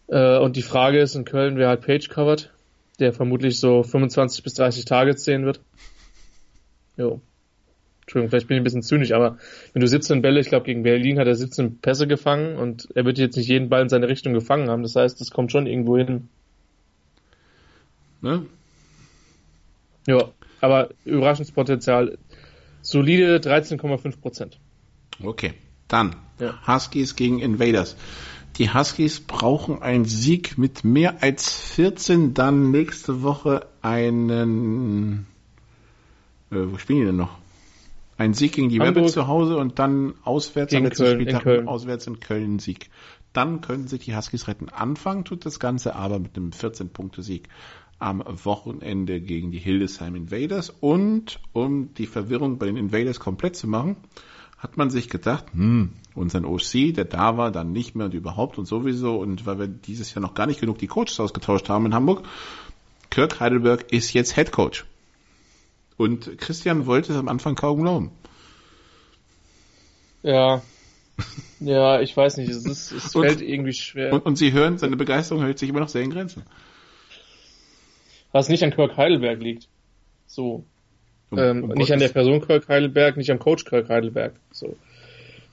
Äh, 0.08 0.38
und 0.38 0.56
die 0.56 0.62
Frage 0.62 1.02
ist 1.02 1.16
in 1.16 1.26
Köln, 1.26 1.58
wer 1.58 1.68
hat 1.68 1.86
Page 1.86 2.08
covered, 2.08 2.54
der 3.00 3.12
vermutlich 3.12 3.60
so 3.60 3.84
25 3.84 4.42
bis 4.44 4.54
30 4.54 4.86
Targets 4.86 5.26
sehen 5.26 5.46
wird. 5.46 5.60
Jo. 6.96 7.20
Entschuldigung, 8.04 8.30
vielleicht 8.30 8.48
bin 8.48 8.56
ich 8.56 8.62
ein 8.62 8.64
bisschen 8.64 8.84
zynisch, 8.84 9.12
aber 9.12 9.38
wenn 9.74 9.82
du 9.82 9.88
17 9.88 10.22
Bälle, 10.22 10.40
ich 10.40 10.48
glaube 10.48 10.66
gegen 10.66 10.84
Berlin 10.84 11.20
hat 11.20 11.28
er 11.28 11.36
17 11.36 11.80
Pässe 11.80 12.08
gefangen 12.08 12.56
und 12.58 12.88
er 12.96 13.04
wird 13.04 13.18
jetzt 13.18 13.36
nicht 13.36 13.50
jeden 13.50 13.68
Ball 13.68 13.82
in 13.82 13.90
seine 13.90 14.08
Richtung 14.08 14.34
gefangen 14.34 14.70
haben. 14.70 14.84
Das 14.84 14.96
heißt, 14.96 15.20
es 15.20 15.32
kommt 15.32 15.52
schon 15.52 15.68
irgendwo 15.68 15.98
hin. 15.98 16.30
Ne? 18.22 18.46
Ja, 20.08 20.32
aber 20.62 20.90
Überraschungspotenzial 21.04 22.18
solide 22.84 23.38
13,5 23.38 24.22
Prozent. 24.22 24.60
Okay. 25.24 25.54
Dann 25.88 26.16
Ja. 26.40 26.56
Huskies 26.68 27.16
gegen 27.16 27.40
Invaders. 27.40 27.96
Die 28.58 28.72
Huskies 28.72 29.20
brauchen 29.22 29.82
einen 29.82 30.06
Sieg 30.06 30.60
mit 30.60 30.84
mehr 30.84 31.24
als 31.24 31.50
14, 31.52 32.36
dann 32.36 32.70
nächste 32.70 33.24
Woche 33.24 33.66
einen 33.82 35.26
äh, 36.54 36.72
wo 36.72 36.78
spielen 36.78 37.00
die 37.00 37.06
denn 37.06 37.16
noch? 37.16 37.38
Ein 38.18 38.34
Sieg 38.34 38.54
gegen 38.54 38.70
die 38.70 38.80
Hamburg. 38.80 38.98
Rebels 38.98 39.14
zu 39.14 39.28
Hause 39.28 39.58
und 39.58 39.80
dann 39.80 40.14
auswärts 40.24 40.74
am 40.76 40.84
letzten 40.84 41.04
Köln, 41.04 41.16
in 41.16 41.22
Spieltag 41.22 41.44
Köln. 41.44 41.68
auswärts 41.68 42.08
in 42.08 42.20
Köln 42.20 42.60
Sieg. 42.60 42.90
Dann 43.34 43.62
können 43.62 43.88
sich 43.88 44.06
die 44.06 44.16
Huskies 44.16 44.48
retten. 44.48 44.70
Anfangen 44.70 45.26
tut 45.26 45.46
das 45.46 45.60
Ganze 45.60 45.96
aber 45.96 46.20
mit 46.20 46.38
einem 46.38 46.52
14-Punkte-Sieg 46.52 47.50
am 48.00 48.24
Wochenende 48.44 49.22
gegen 49.22 49.52
die 49.52 49.60
Hildesheim 49.60 50.16
Invaders. 50.16 50.70
Und 50.70 51.40
um 51.54 51.94
die 51.94 52.08
Verwirrung 52.08 52.58
bei 52.58 52.66
den 52.66 52.78
Invaders 52.78 53.20
komplett 53.20 53.56
zu 53.56 53.68
machen, 53.68 53.98
hat 54.58 54.78
man 54.78 54.90
sich 54.90 55.10
gedacht, 55.10 55.46
hm, 55.54 55.94
unseren 56.16 56.46
OC, 56.46 56.94
der 56.94 57.06
da 57.06 57.38
war, 57.38 57.52
dann 57.52 57.72
nicht 57.72 57.96
mehr 57.96 58.06
und 58.06 58.14
überhaupt 58.14 58.58
und 58.58 58.66
sowieso. 58.66 59.18
Und 59.18 59.46
weil 59.46 59.60
wir 59.60 59.68
dieses 59.68 60.14
Jahr 60.14 60.22
noch 60.22 60.34
gar 60.34 60.48
nicht 60.48 60.60
genug 60.60 60.78
die 60.78 60.88
Coaches 60.88 61.20
ausgetauscht 61.20 61.70
haben 61.70 61.86
in 61.86 61.94
Hamburg, 61.94 62.26
Kirk 63.10 63.40
Heidelberg 63.40 63.92
ist 63.92 64.14
jetzt 64.14 64.36
Head 64.36 64.52
Coach. 64.52 64.86
Und 65.98 66.38
Christian 66.40 66.86
wollte 66.86 67.12
es 67.14 67.18
am 67.20 67.28
Anfang 67.28 67.56
kaum 67.56 67.82
glauben. 67.82 68.12
Ja. 70.24 70.62
Ja, 71.60 72.02
ich 72.02 72.18
weiß 72.18 72.38
nicht, 72.38 72.50
es, 72.50 72.66
ist, 72.66 72.92
es 72.92 73.16
Und- 73.16 73.26
fällt 73.26 73.42
irgendwie 73.42 73.74
schwer. 73.74 74.14
Und, 74.14 74.26
und 74.26 74.36
Sie 74.36 74.52
hören, 74.52 74.78
seine 74.78 74.98
Begeisterung 74.98 75.44
hält 75.44 75.60
sich 75.60 75.70
immer 75.70 75.80
noch 75.80 75.90
sehr 75.90 76.02
in 76.02 76.10
Grenzen. 76.10 76.44
Was 78.34 78.50
nicht 78.50 78.64
an 78.64 78.72
Kirk 78.72 78.98
Heidelberg 78.98 79.42
liegt. 79.42 79.70
So. 80.26 80.66
Ähm, 81.36 81.70
nicht 81.76 81.94
an 81.94 82.00
der 82.00 82.10
Person 82.10 82.42
Kirk 82.42 82.68
Heidelberg, 82.68 83.16
nicht 83.16 83.32
am 83.32 83.40
Coach 83.40 83.64
Kirk 83.64 83.88
Heidelberg. 83.88 84.34
So. 84.52 84.76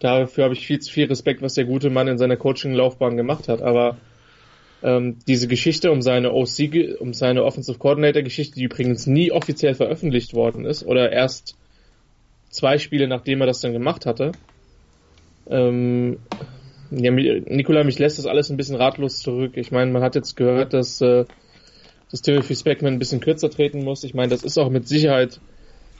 Dafür 0.00 0.44
habe 0.44 0.54
ich 0.54 0.66
viel 0.66 0.80
zu 0.80 0.90
viel 0.92 1.06
Respekt, 1.06 1.42
was 1.42 1.54
der 1.54 1.66
gute 1.66 1.90
Mann 1.90 2.08
in 2.08 2.18
seiner 2.18 2.36
Coaching-Laufbahn 2.36 3.16
gemacht 3.16 3.48
hat. 3.48 3.62
Aber 3.62 3.98
ähm, 4.82 5.18
diese 5.28 5.46
Geschichte 5.46 5.92
um 5.92 6.02
seine 6.02 6.32
OC, 6.32 7.00
um 7.00 7.12
seine 7.12 7.44
Offensive 7.44 7.78
Coordinator-Geschichte, 7.78 8.54
die 8.54 8.64
übrigens 8.64 9.06
nie 9.06 9.30
offiziell 9.30 9.74
veröffentlicht 9.74 10.34
worden 10.34 10.64
ist, 10.64 10.84
oder 10.84 11.12
erst 11.12 11.56
zwei 12.48 12.78
Spiele, 12.78 13.08
nachdem 13.08 13.40
er 13.40 13.46
das 13.46 13.60
dann 13.60 13.72
gemacht 13.72 14.06
hatte. 14.06 14.32
Ähm, 15.48 16.18
ja, 16.90 17.10
Nikola, 17.10 17.84
mich 17.84 17.98
lässt 17.98 18.18
das 18.18 18.26
alles 18.26 18.50
ein 18.50 18.56
bisschen 18.56 18.76
ratlos 18.76 19.18
zurück. 19.18 19.52
Ich 19.56 19.70
meine, 19.70 19.90
man 19.92 20.02
hat 20.02 20.14
jetzt 20.14 20.36
gehört, 20.36 20.72
dass, 20.72 21.00
äh, 21.00 21.24
dass 22.10 22.22
Timothy 22.22 22.56
Speckman 22.56 22.94
ein 22.94 22.98
bisschen 22.98 23.20
kürzer 23.20 23.50
treten 23.50 23.84
muss. 23.84 24.04
Ich 24.04 24.14
meine, 24.14 24.30
das 24.30 24.42
ist 24.42 24.58
auch 24.58 24.70
mit 24.70 24.88
Sicherheit 24.88 25.40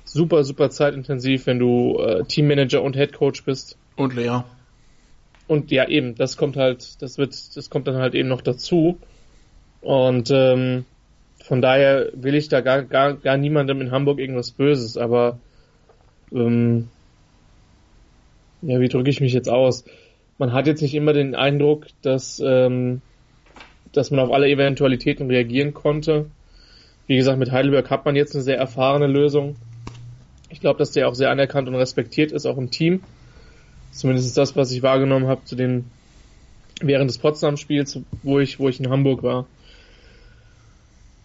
super, 0.04 0.44
super 0.44 0.70
zeitintensiv, 0.70 1.46
wenn 1.46 1.58
du 1.58 1.98
äh, 1.98 2.24
Teammanager 2.24 2.82
und 2.82 2.96
Headcoach 2.96 3.44
bist. 3.44 3.76
Und 3.96 4.14
Lea. 4.14 4.40
Und 5.46 5.70
ja, 5.70 5.88
eben, 5.88 6.14
das 6.14 6.36
kommt 6.36 6.56
halt, 6.56 7.00
das 7.02 7.18
wird, 7.18 7.56
das 7.56 7.70
kommt 7.70 7.86
dann 7.86 7.96
halt 7.96 8.14
eben 8.14 8.28
noch 8.28 8.40
dazu. 8.40 8.98
Und 9.80 10.30
ähm, 10.30 10.84
von 11.44 11.62
daher 11.62 12.10
will 12.14 12.34
ich 12.34 12.48
da 12.48 12.60
gar, 12.60 12.82
gar, 12.82 13.14
gar 13.14 13.36
niemandem 13.36 13.80
in 13.80 13.90
Hamburg 13.90 14.18
irgendwas 14.18 14.50
Böses, 14.52 14.96
aber 14.96 15.38
ähm, 16.32 16.88
ja, 18.62 18.80
wie 18.80 18.88
drücke 18.88 19.10
ich 19.10 19.20
mich 19.20 19.32
jetzt 19.32 19.48
aus? 19.48 19.84
Man 20.38 20.52
hat 20.52 20.66
jetzt 20.66 20.82
nicht 20.82 20.94
immer 20.94 21.12
den 21.12 21.34
Eindruck, 21.34 21.86
dass, 22.02 22.40
ähm, 22.44 23.00
dass 23.92 24.10
man 24.10 24.20
auf 24.20 24.32
alle 24.32 24.48
Eventualitäten 24.48 25.28
reagieren 25.28 25.74
konnte. 25.74 26.26
Wie 27.06 27.16
gesagt, 27.16 27.38
mit 27.38 27.50
Heidelberg 27.50 27.90
hat 27.90 28.04
man 28.04 28.16
jetzt 28.16 28.34
eine 28.34 28.44
sehr 28.44 28.58
erfahrene 28.58 29.06
Lösung. 29.06 29.56
Ich 30.48 30.60
glaube, 30.60 30.78
dass 30.78 30.92
der 30.92 31.08
auch 31.08 31.14
sehr 31.14 31.30
anerkannt 31.30 31.68
und 31.68 31.74
respektiert 31.74 32.32
ist, 32.32 32.46
auch 32.46 32.58
im 32.58 32.70
Team. 32.70 33.02
Zumindest 33.92 34.28
ist 34.28 34.38
das, 34.38 34.56
was 34.56 34.70
ich 34.72 34.82
wahrgenommen 34.82 35.26
habe 35.26 35.44
zu 35.44 35.56
den 35.56 35.86
während 36.80 37.10
des 37.10 37.18
Potsdam-Spiels, 37.18 38.00
wo 38.22 38.38
ich, 38.38 38.58
wo 38.58 38.68
ich 38.68 38.80
in 38.80 38.88
Hamburg 38.88 39.22
war. 39.22 39.46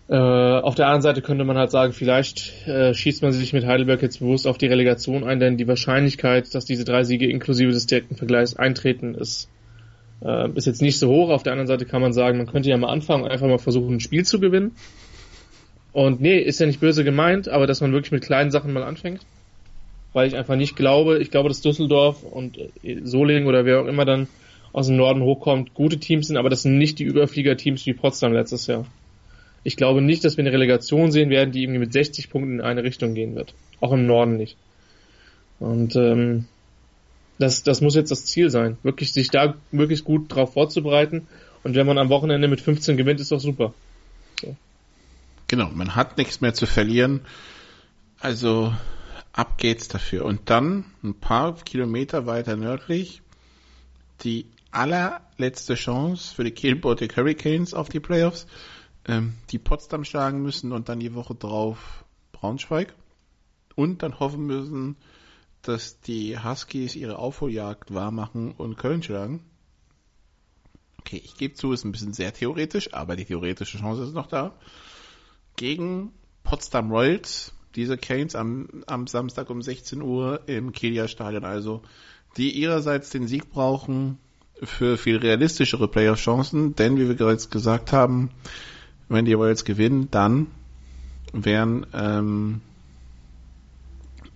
Äh, 0.08 0.16
auf 0.16 0.76
der 0.76 0.86
anderen 0.86 1.02
Seite 1.02 1.22
könnte 1.22 1.46
man 1.46 1.58
halt 1.58 1.72
sagen, 1.72 1.94
vielleicht 1.94 2.68
äh, 2.68 2.94
schießt 2.94 3.24
man 3.24 3.32
sich 3.32 3.54
mit 3.54 3.66
Heidelberg 3.66 4.02
jetzt 4.02 4.20
bewusst 4.20 4.46
auf 4.46 4.58
die 4.58 4.68
Relegation 4.68 5.24
ein, 5.24 5.40
denn 5.40 5.58
die 5.58 5.68
Wahrscheinlichkeit, 5.68 6.54
dass 6.54 6.66
diese 6.66 6.84
drei 6.84 7.04
Siege 7.04 7.28
inklusive 7.28 7.72
des 7.72 7.88
direkten 7.88 8.16
Vergleichs 8.16 8.56
eintreten, 8.56 9.16
ist, 9.16 9.50
äh, 10.26 10.50
ist 10.56 10.66
jetzt 10.66 10.82
nicht 10.82 10.98
so 10.98 11.10
hoch. 11.10 11.30
Auf 11.30 11.44
der 11.44 11.54
anderen 11.54 11.68
Seite 11.68 11.86
kann 11.86 12.02
man 12.02 12.14
sagen, 12.14 12.38
man 12.38 12.48
könnte 12.48 12.70
ja 12.70 12.78
mal 12.78 12.90
anfangen 12.90 13.26
einfach 13.28 13.48
mal 13.48 13.60
versuchen, 13.60 13.96
ein 13.96 14.00
Spiel 14.00 14.26
zu 14.26 14.40
gewinnen. 14.40 14.72
Und 15.94 16.20
nee, 16.20 16.40
ist 16.40 16.60
ja 16.60 16.66
nicht 16.66 16.80
böse 16.82 17.04
gemeint, 17.04 17.48
aber 17.48 17.68
dass 17.68 17.80
man 17.80 17.94
wirklich 17.94 18.12
mit 18.12 18.24
kleinen 18.24 18.52
Sachen 18.52 18.74
mal 18.74 18.84
anfängt. 18.84 19.22
Weil 20.14 20.28
ich 20.28 20.36
einfach 20.36 20.56
nicht 20.56 20.76
glaube, 20.76 21.20
ich 21.20 21.32
glaube, 21.32 21.50
dass 21.50 21.62
Düsseldorf 21.62 22.24
und 22.24 22.58
äh, 22.58 23.02
Solingen 23.04 23.48
oder 23.48 23.66
wer 23.66 23.82
auch 23.82 23.86
immer 23.86 24.06
dann 24.06 24.28
aus 24.74 24.88
dem 24.88 24.98
Norden 24.98 25.22
hochkommt, 25.22 25.74
gute 25.74 26.00
Teams 26.00 26.28
sind, 26.28 26.36
aber 26.36 26.50
das 26.50 26.64
sind 26.64 26.78
nicht 26.78 27.00
die 27.00 27.06
Überflieger-Teams 27.06 27.86
wie 27.86 27.94
Potsdam 27.94 28.34
letztes 28.34 28.68
Jahr. 28.68 28.86
Ich 29.64 29.78
glaube 29.78 30.02
nicht, 30.02 30.26
dass 30.26 30.36
wir 30.36 30.44
eine 30.44 30.52
Relegation 30.52 31.12
sehen 31.12 31.30
werden, 31.30 31.52
die 31.52 31.64
irgendwie 31.64 31.80
mit 31.80 31.94
60 31.94 32.30
Punkten 32.30 32.56
in 32.56 32.62
eine 32.62 32.84
Richtung 32.84 33.14
gehen 33.14 33.36
wird. 33.36 33.54
Auch 33.80 33.94
im 33.94 34.06
Norden 34.06 34.36
nicht. 34.36 34.58
Und 35.60 35.96
ähm, 35.96 36.46
das, 37.38 37.64
das 37.64 37.82
muss 37.82 37.96
jetzt 37.96 38.12
das 38.12 38.26
Ziel 38.26 38.50
sein, 38.50 38.78
wirklich 38.84 39.14
sich 39.14 39.30
da 39.30 39.56
wirklich 39.72 40.04
gut 40.04 40.34
drauf 40.34 40.54
vorzubereiten. 40.54 41.28
Und 41.64 41.76
wenn 41.76 41.88
man 41.88 41.98
am 41.98 42.10
Wochenende 42.10 42.48
mit 42.48 42.62
15 42.62 42.96
gewinnt, 42.96 43.20
ist 43.20 43.32
doch 43.32 43.40
super. 43.40 43.74
Genau, 45.48 45.70
man 45.70 45.96
hat 45.96 46.18
nichts 46.18 46.42
mehr 46.42 46.54
zu 46.54 46.66
verlieren. 46.66 47.22
Also 48.20 48.74
ab 49.34 49.58
geht's 49.58 49.88
dafür. 49.88 50.26
Und 50.26 50.50
dann 50.50 50.86
ein 51.04 51.14
paar 51.14 51.56
Kilometer 51.56 52.26
weiter 52.26 52.56
nördlich 52.56 53.22
die 54.24 54.48
allerletzte 54.72 55.76
Chance 55.76 56.34
für 56.34 56.44
die 56.44 56.52
Kiel 56.52 56.76
Baltic 56.76 57.16
Hurricanes 57.18 57.74
auf 57.74 57.90
die 57.90 58.00
Playoffs, 58.00 58.48
ähm, 59.08 59.36
die 59.52 59.60
Potsdam 59.60 60.04
schlagen 60.04 60.42
müssen 60.42 60.72
und 60.72 60.90
dann 60.90 61.00
die 61.00 61.14
Woche 61.14 61.36
drauf 61.36 62.06
Braunschweig 62.32 62.94
und 63.76 64.04
dann 64.04 64.20
hoffen 64.20 64.46
müssen, 64.46 64.96
dass 65.68 66.00
die 66.02 66.38
Huskies 66.38 66.96
ihre 66.96 67.18
Aufholjagd 67.18 67.94
wahrmachen 67.94 68.52
und 68.52 68.78
Köln 68.78 69.04
schlagen? 69.04 69.44
Okay, 71.00 71.22
ich 71.24 71.38
gebe 71.38 71.54
zu, 71.54 71.72
ist 71.72 71.86
ein 71.86 71.92
bisschen 71.92 72.14
sehr 72.14 72.34
theoretisch, 72.34 72.94
aber 72.94 73.16
die 73.16 73.26
theoretische 73.26 73.78
Chance 73.78 74.04
ist 74.04 74.14
noch 74.14 74.28
da. 74.28 74.56
Gegen 75.56 76.12
Potsdam 76.44 76.92
Royals, 76.92 77.54
diese 77.76 77.98
Canes 77.98 78.36
am, 78.36 78.84
am 78.88 79.08
Samstag 79.08 79.50
um 79.50 79.62
16 79.62 80.02
Uhr 80.02 80.42
im 80.48 80.72
Kilia 80.72 81.08
Stadion 81.08 81.46
also, 81.46 81.82
die 82.38 82.52
ihrerseits 82.52 83.10
den 83.10 83.28
Sieg 83.28 83.50
brauchen 83.52 84.18
für 84.64 84.98
viel 84.98 85.18
realistischere 85.18 85.88
Playoff-Chancen, 85.88 86.76
denn 86.76 86.98
wie 86.98 87.08
wir 87.08 87.16
bereits 87.16 87.50
gesagt 87.50 87.92
haben, 87.92 88.32
wenn 89.10 89.26
die 89.26 89.34
Royals 89.34 89.66
gewinnen, 89.66 90.10
dann 90.12 90.48
wären 91.34 91.86
ähm, 91.94 92.62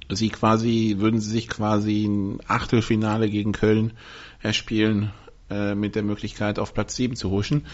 sie 0.10 0.30
quasi, 0.30 0.96
würden 1.00 1.20
sie 1.20 1.30
sich 1.30 1.48
quasi 1.48 2.06
ein 2.06 2.40
Achtelfinale 2.48 3.30
gegen 3.30 3.52
Köln 3.52 3.94
erspielen, 4.42 5.12
äh, 5.50 5.76
mit 5.76 5.96
der 5.96 6.04
Möglichkeit 6.04 6.60
auf 6.60 6.74
Platz 6.74 6.96
7 6.96 7.16
zu 7.16 7.32
huschen. 7.32 7.66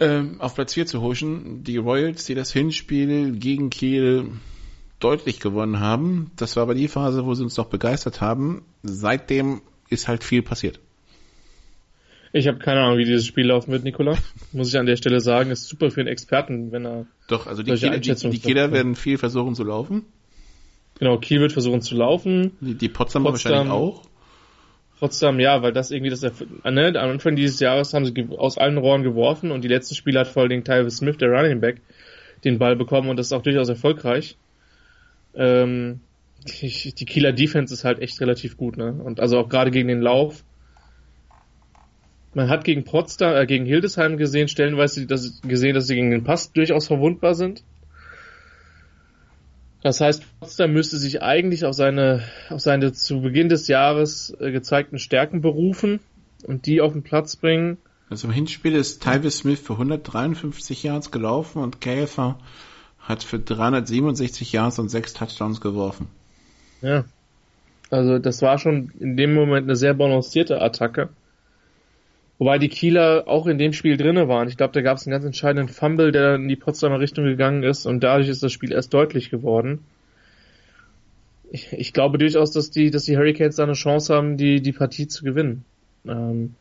Ähm, 0.00 0.40
auf 0.40 0.54
Platz 0.54 0.74
4 0.74 0.86
zu 0.86 1.00
huschen. 1.00 1.64
Die 1.64 1.76
Royals, 1.76 2.24
die 2.24 2.34
das 2.34 2.52
Hinspiel 2.52 3.32
gegen 3.32 3.70
Kiel 3.70 4.32
deutlich 5.00 5.40
gewonnen 5.40 5.80
haben, 5.80 6.30
das 6.36 6.56
war 6.56 6.64
aber 6.64 6.74
die 6.74 6.88
Phase, 6.88 7.24
wo 7.24 7.34
sie 7.34 7.42
uns 7.42 7.56
noch 7.56 7.66
begeistert 7.66 8.20
haben. 8.20 8.62
Seitdem 8.82 9.62
ist 9.88 10.08
halt 10.08 10.24
viel 10.24 10.42
passiert. 10.42 10.80
Ich 12.32 12.48
habe 12.48 12.58
keine 12.58 12.80
Ahnung, 12.80 12.98
wie 12.98 13.04
dieses 13.04 13.26
Spiel 13.26 13.46
laufen 13.46 13.72
wird, 13.72 13.84
Nikola. 13.84 14.16
Muss 14.52 14.68
ich 14.68 14.78
an 14.78 14.86
der 14.86 14.96
Stelle 14.96 15.20
sagen, 15.20 15.50
ist 15.50 15.68
super 15.68 15.90
für 15.90 16.00
einen 16.00 16.08
Experten, 16.08 16.72
wenn 16.72 16.86
er. 16.86 17.06
Doch, 17.28 17.46
also 17.46 17.62
die 17.62 17.74
Kieler, 17.74 17.98
die, 17.98 18.14
die 18.14 18.38
Kieler 18.38 18.72
werden 18.72 18.94
viel 18.94 19.18
versuchen 19.18 19.54
zu 19.54 19.64
laufen. 19.64 20.06
Genau, 21.02 21.18
Kiel 21.18 21.40
wird 21.40 21.50
versuchen 21.50 21.82
zu 21.82 21.96
laufen. 21.96 22.52
Die, 22.60 22.76
die 22.76 22.88
Potsdamer 22.88 23.30
Potsdam, 23.30 23.52
wahrscheinlich 23.52 23.72
auch. 23.72 24.02
Potsdam, 25.00 25.40
ja, 25.40 25.60
weil 25.60 25.72
das 25.72 25.90
irgendwie 25.90 26.10
das, 26.10 26.22
ne, 26.22 26.94
am 26.96 27.10
Anfang 27.10 27.34
dieses 27.34 27.58
Jahres 27.58 27.92
haben 27.92 28.04
sie 28.04 28.14
aus 28.38 28.56
allen 28.56 28.78
Rohren 28.78 29.02
geworfen 29.02 29.50
und 29.50 29.64
die 29.64 29.68
letzten 29.68 29.96
Spiele 29.96 30.20
hat 30.20 30.28
vor 30.28 30.42
allen 30.42 30.50
Dingen 30.50 30.62
Tyler 30.62 30.88
Smith, 30.90 31.16
der 31.16 31.30
Running 31.30 31.60
Back, 31.60 31.80
den 32.44 32.60
Ball 32.60 32.76
bekommen 32.76 33.08
und 33.08 33.16
das 33.16 33.26
ist 33.26 33.32
auch 33.32 33.42
durchaus 33.42 33.68
erfolgreich. 33.68 34.36
Ähm, 35.34 35.98
die, 36.46 36.94
die 36.94 37.04
Kieler 37.04 37.32
Defense 37.32 37.74
ist 37.74 37.82
halt 37.82 37.98
echt 37.98 38.20
relativ 38.20 38.56
gut, 38.56 38.76
ne? 38.76 38.92
Und 38.92 39.18
also 39.18 39.38
auch 39.38 39.48
gerade 39.48 39.72
gegen 39.72 39.88
den 39.88 40.02
Lauf 40.02 40.44
man 42.34 42.48
hat 42.48 42.64
gegen 42.64 42.84
Potsdam, 42.84 43.34
äh, 43.34 43.46
gegen 43.46 43.66
Hildesheim 43.66 44.16
gesehen, 44.16 44.46
stellenweise 44.46 45.06
dass, 45.06 45.40
gesehen, 45.42 45.74
dass 45.74 45.88
sie 45.88 45.96
gegen 45.96 46.10
den 46.10 46.24
Pass 46.24 46.52
durchaus 46.52 46.86
verwundbar 46.86 47.34
sind. 47.34 47.64
Das 49.82 50.00
heißt, 50.00 50.22
Potsdam 50.38 50.72
müsste 50.72 50.96
sich 50.98 51.22
eigentlich 51.22 51.64
auf 51.64 51.74
seine, 51.74 52.22
auf 52.50 52.60
seine 52.60 52.92
zu 52.92 53.20
Beginn 53.20 53.48
des 53.48 53.66
Jahres 53.66 54.34
äh, 54.38 54.52
gezeigten 54.52 54.98
Stärken 54.98 55.40
berufen 55.40 56.00
und 56.44 56.66
die 56.66 56.80
auf 56.80 56.92
den 56.92 57.02
Platz 57.02 57.36
bringen. 57.36 57.78
Also 58.08 58.28
im 58.28 58.32
Hinspiel 58.32 58.74
ist 58.74 59.02
Tyvis 59.02 59.38
Smith 59.38 59.60
für 59.60 59.72
153 59.72 60.84
Yards 60.84 61.10
gelaufen 61.10 61.62
und 61.62 61.80
Käfer 61.80 62.38
hat 63.00 63.24
für 63.24 63.40
367 63.40 64.52
Yards 64.52 64.78
und 64.78 64.88
6 64.88 65.14
Touchdowns 65.14 65.60
geworfen. 65.60 66.06
Ja. 66.80 67.04
Also 67.90 68.18
das 68.18 68.40
war 68.40 68.58
schon 68.58 68.92
in 69.00 69.16
dem 69.16 69.34
Moment 69.34 69.66
eine 69.66 69.76
sehr 69.76 69.94
balancierte 69.94 70.62
Attacke. 70.62 71.08
Wobei 72.42 72.58
die 72.58 72.68
Kieler 72.68 73.28
auch 73.28 73.46
in 73.46 73.56
dem 73.56 73.72
Spiel 73.72 73.96
drinne 73.96 74.26
waren. 74.26 74.48
Ich 74.48 74.56
glaube, 74.56 74.72
da 74.72 74.80
gab 74.80 74.96
es 74.96 75.06
einen 75.06 75.12
ganz 75.12 75.24
entscheidenden 75.24 75.72
Fumble, 75.72 76.10
der 76.10 76.34
in 76.34 76.48
die 76.48 76.56
Potsdamer 76.56 76.98
Richtung 76.98 77.24
gegangen 77.24 77.62
ist 77.62 77.86
und 77.86 78.02
dadurch 78.02 78.28
ist 78.28 78.42
das 78.42 78.50
Spiel 78.50 78.72
erst 78.72 78.92
deutlich 78.92 79.30
geworden. 79.30 79.84
Ich, 81.52 81.72
ich 81.72 81.92
glaube 81.92 82.18
durchaus, 82.18 82.50
dass 82.50 82.72
die, 82.72 82.90
dass 82.90 83.04
die 83.04 83.16
Hurricanes 83.16 83.54
da 83.54 83.62
eine 83.62 83.74
Chance 83.74 84.12
haben, 84.12 84.38
die, 84.38 84.60
die 84.60 84.72
Partie 84.72 85.06
zu 85.06 85.22
gewinnen. 85.22 85.64
Ähm, 86.04 86.56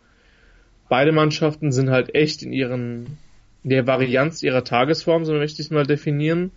beide 0.88 1.14
Mannschaften 1.14 1.72
sind 1.72 1.90
halt 1.90 2.14
echt 2.14 2.44
in 2.44 2.54
ihren, 2.54 3.18
in 3.64 3.72
der 3.72 3.88
Varianz 3.88 4.44
ihrer 4.44 4.64
Tagesform, 4.64 5.26
so 5.26 5.34
möchte 5.34 5.64
ich 5.64 5.68
es 5.70 5.72
mal 5.72 5.88
definieren, 5.88 6.52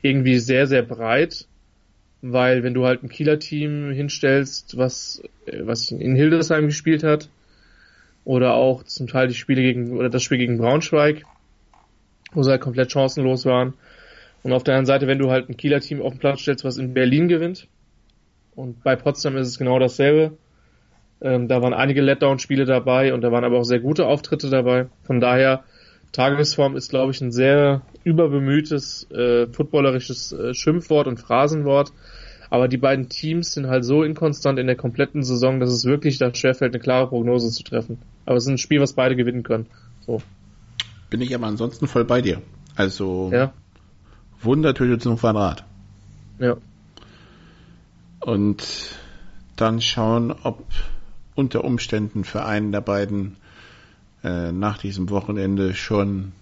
irgendwie 0.00 0.38
sehr, 0.38 0.66
sehr 0.66 0.84
breit 0.84 1.46
weil 2.20 2.64
wenn 2.64 2.74
du 2.74 2.84
halt 2.84 3.04
ein 3.04 3.08
Kieler 3.08 3.38
Team 3.38 3.92
hinstellst, 3.92 4.76
was, 4.76 5.22
was 5.60 5.92
in 5.92 6.16
Hildesheim 6.16 6.66
gespielt 6.66 7.04
hat, 7.04 7.28
oder 8.28 8.52
auch 8.52 8.82
zum 8.82 9.06
Teil 9.06 9.28
die 9.28 9.34
Spiele 9.34 9.62
gegen, 9.62 9.96
oder 9.96 10.10
das 10.10 10.22
Spiel 10.22 10.36
gegen 10.36 10.58
Braunschweig, 10.58 11.22
wo 12.34 12.42
sie 12.42 12.50
halt 12.50 12.60
komplett 12.60 12.92
chancenlos 12.92 13.46
waren. 13.46 13.72
Und 14.42 14.52
auf 14.52 14.64
der 14.64 14.74
anderen 14.74 14.84
Seite, 14.84 15.06
wenn 15.06 15.18
du 15.18 15.30
halt 15.30 15.48
ein 15.48 15.56
Kieler 15.56 15.80
Team 15.80 16.02
auf 16.02 16.12
den 16.12 16.18
Platz 16.18 16.40
stellst, 16.40 16.62
was 16.62 16.76
in 16.76 16.92
Berlin 16.92 17.28
gewinnt, 17.28 17.68
und 18.54 18.84
bei 18.84 18.96
Potsdam 18.96 19.38
ist 19.38 19.48
es 19.48 19.58
genau 19.58 19.78
dasselbe. 19.78 20.36
Ähm, 21.22 21.48
da 21.48 21.62
waren 21.62 21.72
einige 21.72 22.02
Letdown-Spiele 22.02 22.66
dabei 22.66 23.14
und 23.14 23.22
da 23.22 23.32
waren 23.32 23.44
aber 23.44 23.56
auch 23.60 23.64
sehr 23.64 23.80
gute 23.80 24.06
Auftritte 24.06 24.50
dabei. 24.50 24.88
Von 25.04 25.20
daher, 25.20 25.64
Tagesform 26.12 26.76
ist, 26.76 26.90
glaube 26.90 27.12
ich, 27.12 27.22
ein 27.22 27.32
sehr 27.32 27.80
überbemühtes, 28.04 29.10
äh, 29.10 29.46
footballerisches 29.46 30.32
äh, 30.32 30.52
Schimpfwort 30.52 31.06
und 31.06 31.18
Phrasenwort. 31.18 31.92
Aber 32.50 32.68
die 32.68 32.78
beiden 32.78 33.08
Teams 33.08 33.52
sind 33.52 33.66
halt 33.66 33.84
so 33.84 34.02
inkonstant 34.02 34.58
in 34.58 34.66
der 34.66 34.76
kompletten 34.76 35.22
Saison, 35.22 35.60
dass 35.60 35.70
es 35.70 35.84
wirklich 35.84 36.18
da 36.18 36.34
schwerfällt, 36.34 36.74
eine 36.74 36.82
klare 36.82 37.08
Prognose 37.08 37.50
zu 37.50 37.62
treffen. 37.62 37.98
Aber 38.24 38.36
es 38.36 38.44
ist 38.44 38.50
ein 38.50 38.58
Spiel, 38.58 38.80
was 38.80 38.94
beide 38.94 39.16
gewinnen 39.16 39.42
können. 39.42 39.66
So. 40.06 40.22
Bin 41.10 41.20
ich 41.20 41.34
aber 41.34 41.46
ansonsten 41.46 41.86
voll 41.86 42.04
bei 42.04 42.22
dir. 42.22 42.40
Also 42.76 43.30
ja. 43.32 43.52
Wundertüte 44.40 44.98
zum 44.98 45.18
Quadrat. 45.18 45.64
Ja. 46.38 46.56
Und 48.20 48.96
dann 49.56 49.80
schauen, 49.80 50.32
ob 50.42 50.64
unter 51.34 51.64
Umständen 51.64 52.24
für 52.24 52.44
einen 52.44 52.72
der 52.72 52.80
beiden 52.80 53.36
äh, 54.24 54.52
nach 54.52 54.78
diesem 54.78 55.10
Wochenende 55.10 55.74
schon 55.74 56.32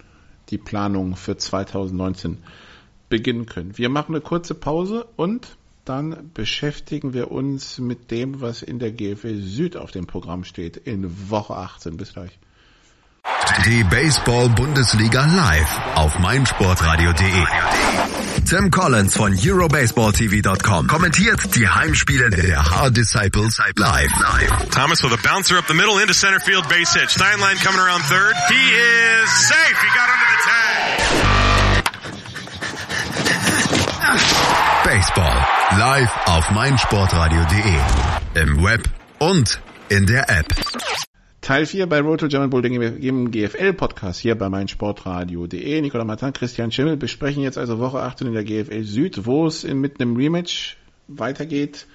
die 0.51 0.59
Planung 0.59 1.17
für 1.17 1.37
2019 1.37 2.39
beginnen 3.09 3.47
können. 3.47 3.77
Wir 3.77 3.89
machen 3.89 4.15
eine 4.15 4.23
kurze 4.23 4.55
Pause 4.55 5.07
und 5.17 5.57
dann 5.89 6.31
beschäftigen 6.35 7.15
wir 7.15 7.31
uns 7.31 7.79
mit 7.79 8.11
dem, 8.11 8.41
was 8.41 8.63
in 8.63 8.79
der 8.79 8.93
GFL 8.93 9.41
Süd 9.41 9.77
auf 9.77 9.91
dem 9.91 10.07
Programm 10.07 10.45
steht 10.45 10.77
in 10.77 11.31
Woche 11.31 11.57
18. 11.57 11.97
Bis 11.97 12.13
gleich. 12.13 12.39
Die 13.65 13.83
Baseball-Bundesliga 13.85 15.25
live 15.25 15.81
auf 15.95 16.19
meinsportradio.de. 16.19 17.45
Tim 18.49 18.71
Collins 18.71 19.17
von 19.17 19.37
EuroBaseballTV.com 19.37 20.87
kommentiert 20.87 21.41
die 21.57 21.69
Heimspiele 21.69 22.31
der 22.31 22.65
Hard 22.65 22.97
Disciples 22.97 23.59
live. 23.77 24.13
Thomas 24.71 25.03
with 25.03 25.13
a 25.13 25.19
bouncer 25.29 25.59
up 25.59 25.67
the 25.67 25.75
middle 25.75 25.99
into 25.99 26.15
center 26.15 26.39
field 26.41 26.69
base 26.69 26.93
hit. 26.95 27.09
Steinlein 27.11 27.57
coming 27.65 27.81
around 27.81 28.03
third. 28.05 28.37
He 28.49 28.55
is 28.55 29.31
safe. 29.49 29.77
He 29.83 29.89
got 29.89 30.09
under 30.09 30.27
the 30.31 30.43
tag. 34.37 34.46
Baseball 34.87 35.45
Live 35.81 36.17
auf 36.27 36.49
meinsportradio.de. 36.53 38.41
Im 38.41 38.63
Web 38.63 38.89
und 39.19 39.61
in 39.89 40.07
der 40.07 40.31
App. 40.31 40.47
Teil 41.41 41.67
4 41.67 41.89
bei 41.89 42.01
Roto 42.01 42.29
German 42.29 42.51
Bull, 42.51 42.63
dem 42.63 43.33
GFL-Podcast 43.33 44.21
hier 44.21 44.37
bei 44.37 44.49
meinsportradio.de. 44.49 45.81
Nicola 45.81 46.05
Martin, 46.05 46.33
Christian 46.33 46.71
Schimmel 46.71 46.97
besprechen 46.97 47.43
jetzt 47.43 47.59
also 47.59 47.81
Woche 47.81 47.99
18 47.99 48.29
in 48.29 48.35
der 48.35 48.45
GFL 48.45 48.85
Süd, 48.85 49.27
wo 49.27 49.49
es 49.49 49.65
mit 49.65 50.01
einem 50.01 50.15
Rematch 50.15 50.77
weitergeht. 51.09 51.89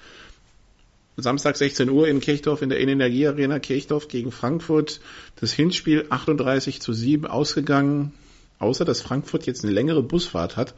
Samstag 1.16 1.56
16 1.56 1.88
Uhr 1.88 2.08
in 2.08 2.20
Kirchdorf 2.20 2.60
in 2.60 2.68
der 2.68 2.78
Energie 2.78 3.26
Arena 3.26 3.58
Kirchdorf 3.58 4.08
gegen 4.08 4.32
Frankfurt. 4.32 5.00
Das 5.36 5.54
Hinspiel 5.54 6.08
38 6.10 6.82
zu 6.82 6.92
7 6.92 7.26
ausgegangen, 7.26 8.12
außer 8.58 8.84
dass 8.84 9.00
Frankfurt 9.00 9.46
jetzt 9.46 9.64
eine 9.64 9.72
längere 9.72 10.02
Busfahrt 10.02 10.58
hat. 10.58 10.74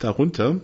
Darunter 0.00 0.60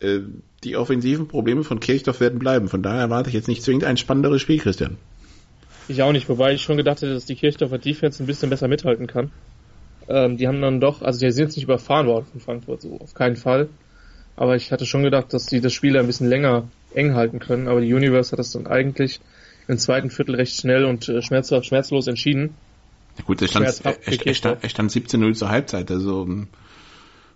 äh, 0.00 0.20
die 0.64 0.76
offensiven 0.76 1.28
Probleme 1.28 1.64
von 1.64 1.80
Kirchdorf 1.80 2.20
werden 2.20 2.38
bleiben. 2.38 2.68
Von 2.68 2.82
daher 2.82 3.00
erwarte 3.00 3.28
ich 3.28 3.34
jetzt 3.34 3.48
nicht 3.48 3.62
zwingend 3.62 3.84
ein 3.84 3.96
spannenderes 3.96 4.42
Spiel, 4.42 4.58
Christian. 4.58 4.96
Ich 5.88 6.02
auch 6.02 6.12
nicht, 6.12 6.28
wobei 6.28 6.54
ich 6.54 6.62
schon 6.62 6.76
gedacht 6.76 7.02
hätte, 7.02 7.14
dass 7.14 7.24
die 7.24 7.34
Kirchdorfer 7.34 7.78
Defense 7.78 8.22
ein 8.22 8.26
bisschen 8.26 8.50
besser 8.50 8.68
mithalten 8.68 9.06
kann. 9.06 9.30
Ähm, 10.08 10.36
die 10.36 10.46
haben 10.46 10.60
dann 10.60 10.80
doch, 10.80 11.02
also 11.02 11.18
die 11.20 11.30
sind 11.30 11.46
jetzt 11.46 11.56
nicht 11.56 11.64
überfahren 11.64 12.06
worden 12.06 12.26
von 12.30 12.40
Frankfurt, 12.40 12.82
so 12.82 12.98
auf 13.00 13.14
keinen 13.14 13.36
Fall. 13.36 13.68
Aber 14.36 14.56
ich 14.56 14.72
hatte 14.72 14.86
schon 14.86 15.02
gedacht, 15.02 15.32
dass 15.32 15.46
die 15.46 15.60
das 15.60 15.72
Spiel 15.72 15.96
ein 15.96 16.06
bisschen 16.06 16.28
länger 16.28 16.68
eng 16.94 17.14
halten 17.14 17.38
können. 17.38 17.68
Aber 17.68 17.80
die 17.80 17.92
Universe 17.92 18.32
hat 18.32 18.38
das 18.38 18.52
dann 18.52 18.66
eigentlich 18.66 19.20
im 19.68 19.78
zweiten 19.78 20.10
Viertel 20.10 20.34
recht 20.34 20.60
schnell 20.60 20.84
und 20.84 21.08
äh, 21.08 21.22
schmerzhaft, 21.22 21.66
schmerzlos 21.66 22.06
entschieden. 22.06 22.54
Ja 23.18 23.24
gut, 23.24 23.42
er 23.42 23.48
stand, 23.48 23.84
er, 23.84 24.26
er, 24.26 24.34
stand, 24.34 24.62
er 24.62 24.68
stand 24.68 24.90
17-0 24.90 25.34
zur 25.34 25.50
Halbzeit. 25.50 25.90
Also 25.90 26.26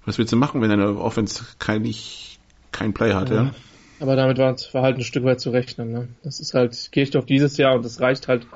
was 0.04 0.18
willst 0.18 0.32
du 0.32 0.36
machen, 0.36 0.60
wenn 0.60 0.70
deine 0.70 0.98
Offense 0.98 1.44
kein, 1.58 1.82
nicht 1.82 2.33
kein 2.74 2.92
Play 2.92 3.14
hat, 3.14 3.30
ja. 3.30 3.44
ja. 3.44 3.54
Aber 4.00 4.16
damit 4.16 4.36
war, 4.38 4.54
war 4.72 4.82
halt 4.82 4.98
ein 4.98 5.04
Stück 5.04 5.24
weit 5.24 5.40
zu 5.40 5.50
rechnen. 5.50 5.92
Ne? 5.92 6.08
Das 6.22 6.40
ist 6.40 6.52
halt 6.52 6.90
Kirchdorf 6.92 7.24
dieses 7.24 7.56
Jahr 7.56 7.74
und 7.74 7.84
das 7.84 8.00
reicht 8.00 8.28
halt, 8.28 8.46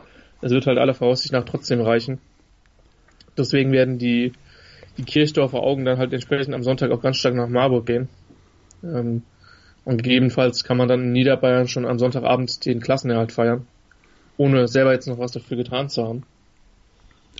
es 0.42 0.50
wird 0.50 0.66
halt 0.66 0.78
aller 0.78 0.94
Voraussicht 0.94 1.32
nach 1.32 1.44
trotzdem 1.44 1.80
reichen. 1.80 2.20
Deswegen 3.36 3.72
werden 3.72 3.98
die, 3.98 4.32
die 4.98 5.04
Kirchdorfer 5.04 5.62
Augen 5.62 5.84
dann 5.84 5.98
halt 5.98 6.12
entsprechend 6.12 6.54
am 6.54 6.62
Sonntag 6.62 6.90
auch 6.90 7.00
ganz 7.00 7.16
stark 7.16 7.34
nach 7.34 7.48
Marburg 7.48 7.86
gehen. 7.86 8.08
Ähm, 8.82 9.22
Und 9.84 10.02
gegebenenfalls 10.02 10.64
kann 10.64 10.76
man 10.76 10.88
dann 10.88 11.00
in 11.00 11.12
Niederbayern 11.12 11.66
schon 11.66 11.86
am 11.86 11.98
Sonntagabend 11.98 12.66
den 12.66 12.80
Klassenerhalt 12.80 13.32
feiern, 13.32 13.66
ohne 14.36 14.68
selber 14.68 14.92
jetzt 14.92 15.08
noch 15.08 15.18
was 15.18 15.32
dafür 15.32 15.56
getan 15.56 15.88
zu 15.88 16.04
haben. 16.04 16.24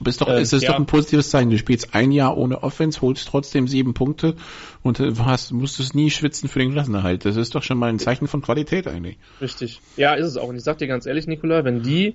Aber 0.01 0.11
ist 0.11 0.21
doch, 0.21 0.29
äh, 0.29 0.41
ist 0.41 0.53
das 0.53 0.63
ja. 0.63 0.71
doch 0.71 0.79
ein 0.79 0.87
positives 0.87 1.31
Zeichen. 1.31 1.51
Du 1.51 1.59
spielst 1.59 1.95
ein 1.95 2.13
Jahr 2.13 2.37
ohne 2.37 2.63
Offense, 2.63 3.01
holst 3.01 3.27
trotzdem 3.29 3.67
sieben 3.67 3.95
Punkte 3.95 4.37
und 4.83 5.01
hast, 5.01 5.53
musstest 5.53 5.95
nie 5.95 6.11
schwitzen 6.11 6.49
für 6.49 6.61
den 6.61 6.73
Klassenerhalt. 6.73 7.25
Das 7.25 7.37
ist 7.37 7.55
doch 7.55 7.63
schon 7.63 7.79
mal 7.79 7.89
ein 7.89 7.99
Zeichen 7.99 8.29
von 8.29 8.41
Qualität 8.41 8.87
eigentlich. 8.87 9.19
Richtig. 9.41 9.81
Ja, 9.97 10.15
ist 10.15 10.27
es 10.27 10.37
auch. 10.37 10.49
Und 10.49 10.57
ich 10.57 10.63
sag 10.63 10.79
dir 10.79 10.87
ganz 10.87 11.07
ehrlich, 11.07 11.27
Nikola, 11.27 11.65
wenn 11.65 11.83
die, 11.83 12.15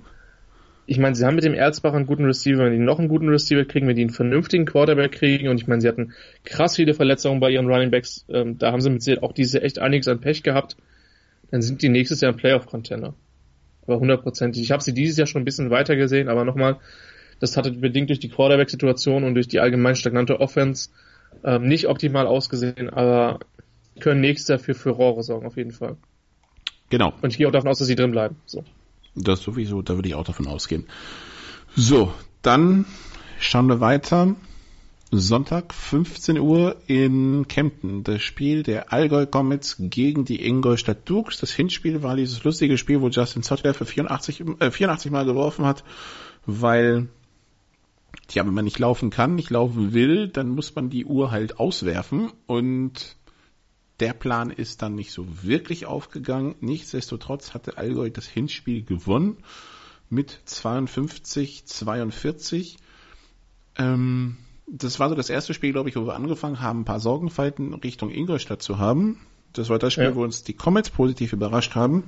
ich 0.86 0.98
meine, 0.98 1.14
sie 1.14 1.26
haben 1.26 1.34
mit 1.34 1.44
dem 1.44 1.54
Erzbach 1.54 1.92
einen 1.92 2.06
guten 2.06 2.24
Receiver, 2.24 2.64
wenn 2.64 2.72
die 2.72 2.78
noch 2.78 2.98
einen 2.98 3.08
guten 3.08 3.28
Receiver 3.28 3.64
kriegen, 3.64 3.86
wenn 3.86 3.96
die 3.96 4.02
einen 4.02 4.10
vernünftigen 4.10 4.64
Quarterback 4.64 5.12
kriegen 5.12 5.48
und 5.48 5.60
ich 5.60 5.66
meine, 5.66 5.82
sie 5.82 5.88
hatten 5.88 6.12
krass 6.44 6.76
viele 6.76 6.94
Verletzungen 6.94 7.40
bei 7.40 7.50
ihren 7.50 7.66
Running 7.66 7.90
Backs, 7.90 8.24
ähm, 8.28 8.58
da 8.58 8.72
haben 8.72 8.80
sie 8.80 8.90
mit 8.90 9.02
Sicherheit 9.02 9.22
auch 9.22 9.32
diese 9.32 9.62
echt 9.62 9.78
einiges 9.78 10.08
an 10.08 10.20
Pech 10.20 10.42
gehabt, 10.42 10.76
dann 11.50 11.62
sind 11.62 11.82
die 11.82 11.88
nächstes 11.88 12.20
Jahr 12.20 12.32
ein 12.32 12.38
Playoff-Contender. 12.38 13.14
Aber 13.86 14.00
hundertprozentig. 14.00 14.62
Ich 14.62 14.70
habe 14.70 14.82
sie 14.82 14.94
dieses 14.94 15.18
Jahr 15.18 15.26
schon 15.26 15.42
ein 15.42 15.44
bisschen 15.44 15.70
weiter 15.70 15.96
gesehen, 15.96 16.28
aber 16.28 16.44
nochmal, 16.44 16.78
das 17.40 17.56
hatte 17.56 17.72
bedingt 17.72 18.10
durch 18.10 18.20
die 18.20 18.28
Quarterback-Situation 18.28 19.24
und 19.24 19.34
durch 19.34 19.48
die 19.48 19.60
allgemein 19.60 19.96
stagnante 19.96 20.40
Offense 20.40 20.90
ähm, 21.42 21.66
nicht 21.66 21.88
optimal 21.88 22.26
ausgesehen, 22.26 22.90
aber 22.90 23.40
können 24.00 24.20
nächstes 24.20 24.48
Jahr 24.48 24.58
für 24.58 24.74
Furore 24.74 25.22
sorgen, 25.22 25.46
auf 25.46 25.56
jeden 25.56 25.72
Fall. 25.72 25.96
Genau. 26.90 27.12
Und 27.22 27.30
ich 27.30 27.38
gehe 27.38 27.48
auch 27.48 27.52
davon 27.52 27.70
aus, 27.70 27.78
dass 27.78 27.88
sie 27.88 27.96
drin 27.96 28.12
bleiben. 28.12 28.36
So. 28.46 28.64
Das 29.14 29.42
sowieso, 29.42 29.82
da 29.82 29.94
würde 29.94 30.08
ich 30.08 30.14
auch 30.14 30.24
davon 30.24 30.46
ausgehen. 30.46 30.86
So, 31.76 32.12
dann 32.42 32.84
schauen 33.38 33.68
wir 33.68 33.80
weiter. 33.80 34.34
Sonntag 35.10 35.72
15 35.72 36.38
Uhr 36.38 36.76
in 36.86 37.46
Kempten. 37.46 38.02
Das 38.02 38.22
Spiel 38.22 38.62
der 38.62 38.92
Allgäu 38.92 39.26
Comets 39.26 39.76
gegen 39.78 40.24
die 40.24 40.44
Ingolstadt 40.44 41.08
Dukes. 41.08 41.38
Das 41.38 41.52
Hinspiel 41.52 42.02
war 42.02 42.16
dieses 42.16 42.42
lustige 42.42 42.78
Spiel, 42.78 43.00
wo 43.00 43.08
Justin 43.08 43.42
Zottler 43.42 43.74
für 43.74 43.86
84, 43.86 44.44
äh, 44.60 44.70
84 44.70 45.12
Mal 45.12 45.24
geworfen 45.24 45.66
hat, 45.66 45.84
weil 46.46 47.08
Tja, 48.28 48.46
wenn 48.46 48.54
man 48.54 48.64
nicht 48.64 48.78
laufen 48.78 49.10
kann, 49.10 49.34
nicht 49.34 49.50
laufen 49.50 49.92
will, 49.92 50.28
dann 50.28 50.48
muss 50.48 50.74
man 50.74 50.90
die 50.90 51.04
Uhr 51.04 51.30
halt 51.30 51.58
auswerfen 51.58 52.32
und 52.46 53.16
der 54.00 54.12
Plan 54.12 54.50
ist 54.50 54.82
dann 54.82 54.94
nicht 54.94 55.12
so 55.12 55.26
wirklich 55.42 55.86
aufgegangen. 55.86 56.56
Nichtsdestotrotz 56.60 57.54
hatte 57.54 57.78
Allgäu 57.78 58.10
das 58.10 58.26
Hinspiel 58.26 58.84
gewonnen 58.84 59.38
mit 60.10 60.40
52, 60.44 61.66
42. 61.66 62.76
Ähm, 63.76 64.36
das 64.66 64.98
war 64.98 65.08
so 65.08 65.14
das 65.14 65.30
erste 65.30 65.54
Spiel, 65.54 65.72
glaube 65.72 65.88
ich, 65.88 65.96
wo 65.96 66.06
wir 66.06 66.14
angefangen 66.14 66.60
haben, 66.60 66.80
ein 66.80 66.84
paar 66.84 67.00
Sorgenfalten 67.00 67.74
Richtung 67.74 68.10
Ingolstadt 68.10 68.62
zu 68.62 68.78
haben. 68.78 69.20
Das 69.52 69.68
war 69.68 69.78
das 69.78 69.92
Spiel, 69.92 70.04
ja. 70.04 70.14
wo 70.14 70.24
uns 70.24 70.42
die 70.42 70.54
Comets 70.54 70.90
positiv 70.90 71.32
überrascht 71.32 71.74
haben. 71.74 72.04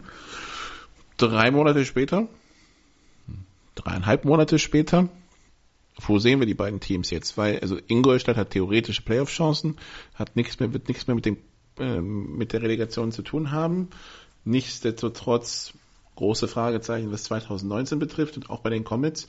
Drei 1.17 1.51
Monate 1.51 1.85
später, 1.85 2.29
dreieinhalb 3.75 4.25
Monate 4.25 4.59
später, 4.59 5.09
wo 6.01 6.19
sehen 6.19 6.41
wir 6.41 6.47
die 6.47 6.55
beiden 6.55 6.81
Teams 6.81 7.11
jetzt? 7.11 7.37
Weil, 7.39 7.61
also 7.61 7.79
Ingolstadt 7.87 8.37
hat 8.37 8.51
theoretische 8.51 9.03
Playoff-Chancen, 9.03 9.77
hat 10.15 10.37
nichts 10.37 10.61
mehr, 10.61 10.73
wird 10.73 10.89
nichts 10.89 11.07
mehr 11.07 11.15
mit 11.15 11.25
dem, 11.25 11.39
äh, 11.79 12.01
mit 12.01 12.53
der 12.53 12.63
Relegation 12.63 13.13
zu 13.13 13.23
tun 13.23 13.51
haben. 13.51 13.89
Nichtsdestotrotz 14.45 15.73
große 16.17 16.49
Fragezeichen, 16.49 17.13
was 17.13 17.25
2019 17.25 17.99
betrifft 17.99 18.37
und 18.37 18.51
auch 18.51 18.61
bei 18.61 18.71
den 18.71 18.85
Comets. 18.85 19.29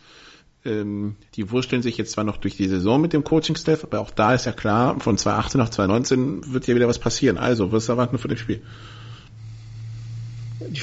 Ähm, 0.65 1.15
die 1.35 1.51
wursteln 1.51 1.81
sich 1.81 1.97
jetzt 1.97 2.11
zwar 2.11 2.23
noch 2.23 2.37
durch 2.37 2.57
die 2.57 2.67
Saison 2.67 2.99
mit 2.99 3.13
dem 3.13 3.23
Coaching-Staff, 3.23 3.83
aber 3.83 3.99
auch 3.99 4.11
da 4.11 4.33
ist 4.33 4.45
ja 4.45 4.51
klar, 4.51 4.99
von 4.99 5.17
2018 5.17 5.59
nach 5.59 5.69
2019 5.69 6.53
wird 6.53 6.67
ja 6.67 6.75
wieder 6.75 6.87
was 6.87 6.99
passieren. 6.99 7.37
Also, 7.37 7.71
was 7.71 7.87
erwarten 7.87 8.13
wir 8.13 8.19
für 8.19 8.27
das 8.27 8.39
Spiel? 8.39 8.61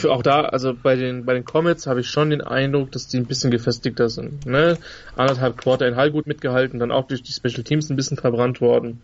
Auch 0.09 0.23
da, 0.23 0.43
also 0.43 0.75
bei 0.75 0.95
den, 0.97 1.25
bei 1.25 1.35
den 1.35 1.45
Comets 1.45 1.87
habe 1.87 2.01
ich 2.01 2.09
schon 2.09 2.31
den 2.31 2.41
Eindruck, 2.41 2.93
dass 2.93 3.09
die 3.09 3.17
ein 3.17 3.27
bisschen 3.27 3.51
gefestigter 3.51 4.09
sind. 4.09 4.47
Ne? 4.47 4.79
Anderthalb 5.17 5.57
Quarter 5.57 5.89
in 5.89 5.97
Hall 5.97 6.11
gut 6.11 6.27
mitgehalten, 6.27 6.79
dann 6.79 6.93
auch 6.93 7.07
durch 7.07 7.23
die 7.23 7.33
Special 7.33 7.65
Teams 7.65 7.91
ein 7.91 7.97
bisschen 7.97 8.17
verbrannt 8.17 8.61
worden. 8.61 9.03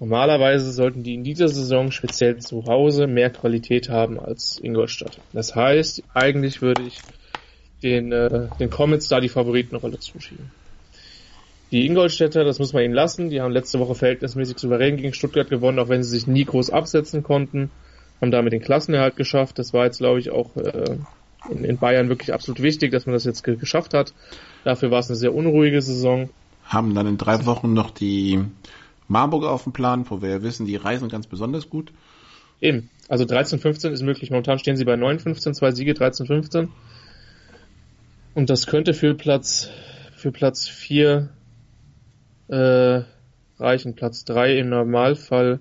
Normalerweise 0.00 0.72
sollten 0.72 1.02
die 1.02 1.14
in 1.14 1.24
dieser 1.24 1.48
Saison 1.48 1.90
speziell 1.90 2.38
zu 2.38 2.64
Hause 2.66 3.06
mehr 3.06 3.30
Qualität 3.30 3.88
haben 3.88 4.18
als 4.18 4.58
Ingolstadt. 4.58 5.18
Das 5.32 5.54
heißt, 5.54 6.02
eigentlich 6.14 6.62
würde 6.62 6.82
ich 6.82 6.98
den, 7.82 8.10
äh, 8.10 8.48
den 8.58 8.70
Comets 8.70 9.08
da 9.08 9.20
die 9.20 9.28
Favoritenrolle 9.28 10.00
zuschieben. 10.00 10.50
Die 11.70 11.86
Ingolstädter, 11.86 12.44
das 12.44 12.58
muss 12.58 12.72
man 12.72 12.84
ihnen 12.84 12.94
lassen, 12.94 13.30
die 13.30 13.40
haben 13.40 13.52
letzte 13.52 13.78
Woche 13.78 13.94
verhältnismäßig 13.94 14.58
souverän 14.58 14.96
gegen 14.96 15.12
Stuttgart 15.12 15.48
gewonnen, 15.48 15.78
auch 15.78 15.88
wenn 15.88 16.02
sie 16.02 16.10
sich 16.10 16.26
nie 16.26 16.44
groß 16.44 16.70
absetzen 16.70 17.22
konnten 17.22 17.70
haben 18.20 18.30
damit 18.30 18.52
den 18.52 18.60
Klassenerhalt 18.60 19.16
geschafft. 19.16 19.58
Das 19.58 19.72
war 19.72 19.84
jetzt, 19.84 19.98
glaube 19.98 20.18
ich, 20.18 20.30
auch 20.30 20.56
äh, 20.56 20.98
in, 21.50 21.64
in, 21.64 21.78
Bayern 21.78 22.08
wirklich 22.08 22.32
absolut 22.32 22.62
wichtig, 22.62 22.90
dass 22.92 23.06
man 23.06 23.12
das 23.12 23.24
jetzt 23.24 23.44
ge 23.44 23.56
geschafft 23.56 23.94
hat. 23.94 24.14
Dafür 24.64 24.90
war 24.90 25.00
es 25.00 25.08
eine 25.08 25.16
sehr 25.16 25.34
unruhige 25.34 25.80
Saison. 25.82 26.30
Haben 26.64 26.94
dann 26.94 27.06
in 27.06 27.18
drei 27.18 27.44
Wochen 27.44 27.74
noch 27.74 27.90
die 27.90 28.42
Marburg 29.08 29.44
auf 29.44 29.64
dem 29.64 29.72
Plan, 29.72 30.06
wo 30.08 30.22
wir 30.22 30.30
ja 30.30 30.42
wissen, 30.42 30.66
die 30.66 30.76
reisen 30.76 31.08
ganz 31.08 31.26
besonders 31.26 31.68
gut. 31.68 31.92
Eben. 32.60 32.88
Also 33.08 33.24
13-15 33.24 33.90
ist 33.90 34.02
möglich. 34.02 34.30
Momentan 34.30 34.58
stehen 34.58 34.76
sie 34.76 34.84
bei 34.84 34.94
9-15, 34.94 35.52
zwei 35.52 35.72
Siege, 35.72 35.92
13-15. 35.92 36.68
Und 38.34 38.50
das 38.50 38.66
könnte 38.66 38.94
für 38.94 39.14
Platz, 39.14 39.68
für 40.16 40.32
Platz 40.32 40.66
4 40.66 41.28
äh, 42.48 43.02
reichen. 43.58 43.94
Platz 43.94 44.24
3 44.24 44.58
im 44.58 44.70
Normalfall 44.70 45.60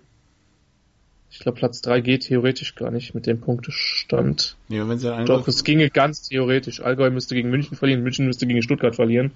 ich 1.34 1.40
glaube, 1.40 1.58
Platz 1.58 1.82
3 1.82 2.02
geht 2.02 2.26
theoretisch 2.26 2.76
gar 2.76 2.92
nicht 2.92 3.16
mit 3.16 3.26
dem 3.26 3.42
Punktestand. 3.42 4.56
Ja, 4.70 4.88
wenn 4.88 5.00
sie 5.00 5.12
Doch, 5.26 5.48
es 5.48 5.64
ginge 5.64 5.90
ganz 5.90 6.30
theoretisch. 6.30 6.80
Allgäu 6.80 7.10
müsste 7.10 7.34
gegen 7.34 7.50
München 7.50 7.76
verlieren, 7.76 8.04
München 8.04 8.28
müsste 8.28 8.46
gegen 8.46 8.62
Stuttgart 8.62 8.96
verlieren 8.96 9.32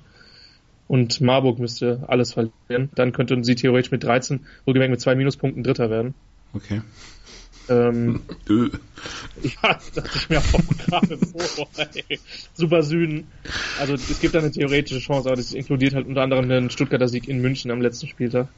und 0.87 1.19
Marburg 1.21 1.57
müsste 1.57 2.03
alles 2.07 2.33
verlieren. 2.33 2.91
Dann 2.93 3.13
könnten 3.13 3.43
sie 3.43 3.55
theoretisch 3.55 3.89
mit 3.89 4.03
13, 4.03 4.45
wohlgemerkt 4.65 4.91
mit 4.91 5.01
zwei 5.01 5.15
Minuspunkten 5.15 5.63
Dritter 5.63 5.89
werden. 5.89 6.13
Okay. 6.53 6.83
Ähm, 7.67 8.21
ja, 9.41 9.79
dachte 9.95 10.11
ich 10.13 10.29
mir 10.29 10.37
auch 10.37 10.77
gerade 10.77 11.17
so. 11.17 11.67
Ey. 11.77 12.19
Super 12.53 12.83
Süden. 12.83 13.27
Also 13.79 13.95
es 13.95 14.19
gibt 14.19 14.35
da 14.35 14.39
eine 14.39 14.51
theoretische 14.51 14.99
Chance, 14.99 15.29
aber 15.29 15.37
das 15.37 15.51
inkludiert 15.51 15.95
halt 15.95 16.05
unter 16.05 16.21
anderem 16.21 16.47
den 16.47 16.69
Stuttgarter 16.69 17.07
Sieg 17.07 17.27
in 17.27 17.41
München 17.41 17.71
am 17.71 17.81
letzten 17.81 18.07
Spieltag. 18.07 18.49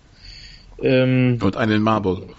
Ähm, 0.81 1.39
und 1.41 1.55
einen 1.55 1.71
in 1.71 1.81
Marburg. 1.83 2.35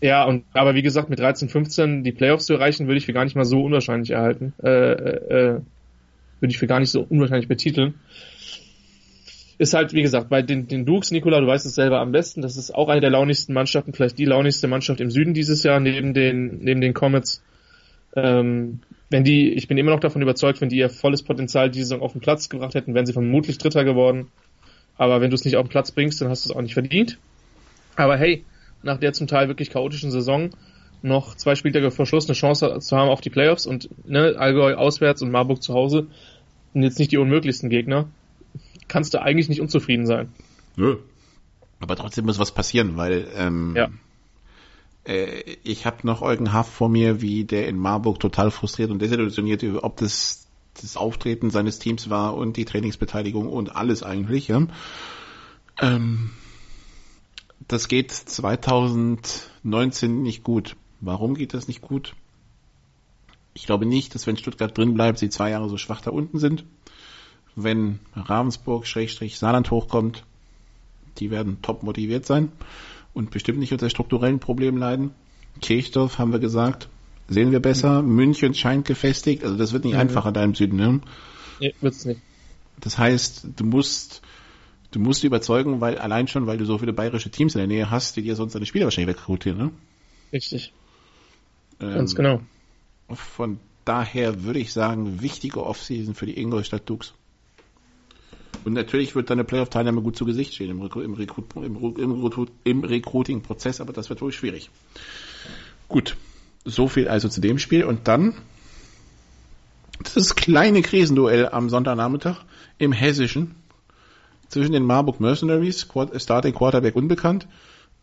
Ja, 0.00 0.24
und 0.24 0.44
aber 0.52 0.74
wie 0.74 0.82
gesagt, 0.82 1.08
mit 1.08 1.18
13, 1.18 1.48
15 1.48 2.04
die 2.04 2.12
Playoffs 2.12 2.46
zu 2.46 2.54
erreichen, 2.54 2.86
würde 2.86 2.98
ich 2.98 3.06
für 3.06 3.12
gar 3.12 3.24
nicht 3.24 3.36
mal 3.36 3.44
so 3.44 3.62
unwahrscheinlich 3.62 4.10
erhalten. 4.10 4.52
Äh, 4.62 4.92
äh, 4.92 5.60
würde 6.40 6.50
ich 6.50 6.58
für 6.58 6.66
gar 6.66 6.80
nicht 6.80 6.90
so 6.90 7.06
unwahrscheinlich 7.08 7.48
betiteln. 7.48 7.94
Ist 9.58 9.72
halt, 9.72 9.94
wie 9.94 10.02
gesagt, 10.02 10.28
bei 10.28 10.42
den, 10.42 10.68
den 10.68 10.84
Dukes, 10.84 11.10
Nikola, 11.12 11.40
du 11.40 11.46
weißt 11.46 11.64
es 11.64 11.74
selber 11.74 12.00
am 12.00 12.12
besten, 12.12 12.42
das 12.42 12.58
ist 12.58 12.74
auch 12.74 12.90
eine 12.90 13.00
der 13.00 13.08
launigsten 13.08 13.54
Mannschaften, 13.54 13.94
vielleicht 13.94 14.18
die 14.18 14.26
launigste 14.26 14.68
Mannschaft 14.68 15.00
im 15.00 15.10
Süden 15.10 15.32
dieses 15.32 15.62
Jahr, 15.62 15.80
neben 15.80 16.12
den, 16.12 16.58
neben 16.58 16.82
den 16.82 16.92
Comets. 16.92 17.42
Ähm, 18.14 18.80
wenn 19.08 19.24
die, 19.24 19.52
ich 19.52 19.66
bin 19.66 19.78
immer 19.78 19.92
noch 19.92 20.00
davon 20.00 20.20
überzeugt, 20.20 20.60
wenn 20.60 20.68
die 20.68 20.76
ihr 20.76 20.90
volles 20.90 21.22
Potenzial 21.22 21.70
diese 21.70 21.86
Saison 21.86 22.02
auf 22.02 22.12
den 22.12 22.20
Platz 22.20 22.50
gebracht 22.50 22.74
hätten, 22.74 22.94
wären 22.94 23.06
sie 23.06 23.14
vermutlich 23.14 23.56
Dritter 23.56 23.84
geworden. 23.84 24.28
Aber 24.98 25.22
wenn 25.22 25.30
du 25.30 25.34
es 25.34 25.44
nicht 25.44 25.56
auf 25.56 25.66
den 25.66 25.70
Platz 25.70 25.90
bringst, 25.90 26.20
dann 26.20 26.28
hast 26.28 26.44
du 26.44 26.50
es 26.50 26.56
auch 26.56 26.60
nicht 26.60 26.74
verdient. 26.74 27.18
Aber 27.94 28.18
hey, 28.18 28.44
nach 28.82 28.98
der 28.98 29.12
zum 29.12 29.26
Teil 29.26 29.48
wirklich 29.48 29.70
chaotischen 29.70 30.10
Saison 30.10 30.50
noch 31.02 31.34
zwei 31.34 31.54
Spieltage 31.54 31.90
vor 31.90 32.06
Schluss 32.06 32.26
eine 32.26 32.34
Chance 32.34 32.78
zu 32.80 32.96
haben 32.96 33.08
auf 33.08 33.20
die 33.20 33.30
Playoffs 33.30 33.66
und 33.66 33.88
ne, 34.08 34.34
Allgäu 34.38 34.74
auswärts 34.74 35.22
und 35.22 35.30
Marburg 35.30 35.62
zu 35.62 35.74
Hause 35.74 36.06
sind 36.72 36.82
jetzt 36.82 36.98
nicht 36.98 37.12
die 37.12 37.18
unmöglichsten 37.18 37.70
Gegner. 37.70 38.08
Kannst 38.88 39.14
du 39.14 39.22
eigentlich 39.22 39.48
nicht 39.48 39.60
unzufrieden 39.60 40.06
sein. 40.06 40.32
Nö. 40.76 40.96
Aber 41.80 41.96
trotzdem 41.96 42.24
muss 42.24 42.38
was 42.38 42.52
passieren, 42.52 42.96
weil 42.96 43.28
ähm, 43.36 43.74
ja. 43.76 43.88
äh, 45.04 45.56
ich 45.62 45.86
habe 45.86 46.06
noch 46.06 46.22
Eugen 46.22 46.52
Haft 46.52 46.72
vor 46.72 46.88
mir, 46.88 47.20
wie 47.20 47.44
der 47.44 47.68
in 47.68 47.76
Marburg 47.76 48.18
total 48.18 48.50
frustriert 48.50 48.90
und 48.90 49.00
desillusioniert 49.00 49.62
ob 49.82 49.96
das 49.98 50.46
das 50.82 50.96
Auftreten 50.96 51.50
seines 51.50 51.78
Teams 51.78 52.10
war 52.10 52.36
und 52.36 52.56
die 52.56 52.66
Trainingsbeteiligung 52.66 53.48
und 53.48 53.74
alles 53.74 54.02
eigentlich. 54.02 54.48
Ja. 54.48 54.66
Ähm, 55.80 56.30
das 57.68 57.88
geht 57.88 58.12
2019 58.12 60.22
nicht 60.22 60.44
gut. 60.44 60.76
Warum 61.00 61.34
geht 61.34 61.54
das 61.54 61.68
nicht 61.68 61.82
gut? 61.82 62.14
Ich 63.54 63.66
glaube 63.66 63.86
nicht, 63.86 64.14
dass 64.14 64.26
wenn 64.26 64.36
Stuttgart 64.36 64.76
drin 64.76 64.94
bleibt, 64.94 65.18
sie 65.18 65.30
zwei 65.30 65.50
Jahre 65.50 65.68
so 65.68 65.76
schwach 65.76 66.00
da 66.00 66.10
unten 66.10 66.38
sind. 66.38 66.64
Wenn 67.54 68.00
Ravensburg 68.14 68.86
Schrägstrich 68.86 69.38
Saarland 69.38 69.70
hochkommt, 69.70 70.24
die 71.18 71.30
werden 71.30 71.62
top 71.62 71.82
motiviert 71.82 72.26
sein 72.26 72.52
und 73.14 73.30
bestimmt 73.30 73.58
nicht 73.58 73.72
unter 73.72 73.88
strukturellen 73.88 74.40
Problemen 74.40 74.76
leiden. 74.76 75.12
Kirchdorf 75.62 76.18
haben 76.18 76.32
wir 76.32 76.38
gesagt, 76.38 76.90
sehen 77.28 77.50
wir 77.50 77.60
besser. 77.60 78.02
Mhm. 78.02 78.14
München 78.14 78.54
scheint 78.54 78.86
gefestigt, 78.86 79.42
also 79.42 79.56
das 79.56 79.72
wird 79.72 79.84
nicht 79.84 79.94
mhm. 79.94 80.00
einfacher 80.00 80.32
da 80.32 80.44
im 80.44 80.54
Süden. 80.54 80.76
Ne? 80.76 81.00
Nee, 81.60 81.74
wird's 81.80 82.04
nicht. 82.04 82.20
Das 82.80 82.98
heißt, 82.98 83.48
du 83.56 83.64
musst 83.64 84.20
du 84.90 85.00
musst 85.00 85.22
die 85.22 85.26
überzeugen, 85.26 85.80
weil 85.80 85.98
allein 85.98 86.28
schon, 86.28 86.46
weil 86.46 86.58
du 86.58 86.64
so 86.64 86.78
viele 86.78 86.92
bayerische 86.92 87.30
Teams 87.30 87.54
in 87.54 87.58
der 87.58 87.68
Nähe 87.68 87.90
hast, 87.90 88.16
die 88.16 88.22
dir 88.22 88.36
sonst 88.36 88.54
deine 88.54 88.66
Spieler 88.66 88.86
wahrscheinlich 88.86 89.14
wegrekrutieren, 89.16 89.58
ne? 89.58 89.70
Richtig. 90.32 90.72
Ähm, 91.80 91.94
Ganz 91.94 92.14
genau. 92.14 92.40
Von 93.10 93.58
daher 93.84 94.44
würde 94.44 94.58
ich 94.58 94.72
sagen, 94.72 95.22
wichtige 95.22 95.64
Offseason 95.64 96.14
für 96.14 96.26
die 96.26 96.38
Ingolstadt 96.40 96.88
Dukes. 96.88 97.14
Und 98.64 98.72
natürlich 98.72 99.14
wird 99.14 99.30
deine 99.30 99.44
Playoff-Teilnahme 99.44 100.02
gut 100.02 100.16
zu 100.16 100.24
Gesicht 100.24 100.54
stehen 100.54 100.70
im, 100.70 100.82
Recru 100.82 101.00
im, 101.00 101.14
Recru 101.14 101.42
im, 101.62 101.76
Recru 101.76 102.46
im 102.64 102.82
Recruiting-Prozess, 102.82 103.80
aber 103.80 103.92
das 103.92 104.08
wird 104.08 104.20
wohl 104.22 104.32
schwierig. 104.32 104.70
Gut, 105.88 106.16
so 106.64 106.88
viel 106.88 107.06
also 107.06 107.28
zu 107.28 107.40
dem 107.40 107.58
Spiel. 107.58 107.84
Und 107.84 108.08
dann 108.08 108.34
das 110.14 110.34
kleine 110.34 110.82
Krisenduell 110.82 111.48
am 111.48 111.70
Sonntagnachmittag 111.70 112.38
im 112.78 112.92
Hessischen 112.92 113.54
zwischen 114.48 114.72
den 114.72 114.84
Marburg 114.84 115.20
Mercenaries, 115.20 115.86
Starting 116.16 116.54
Quarterback 116.54 116.96
unbekannt, 116.96 117.46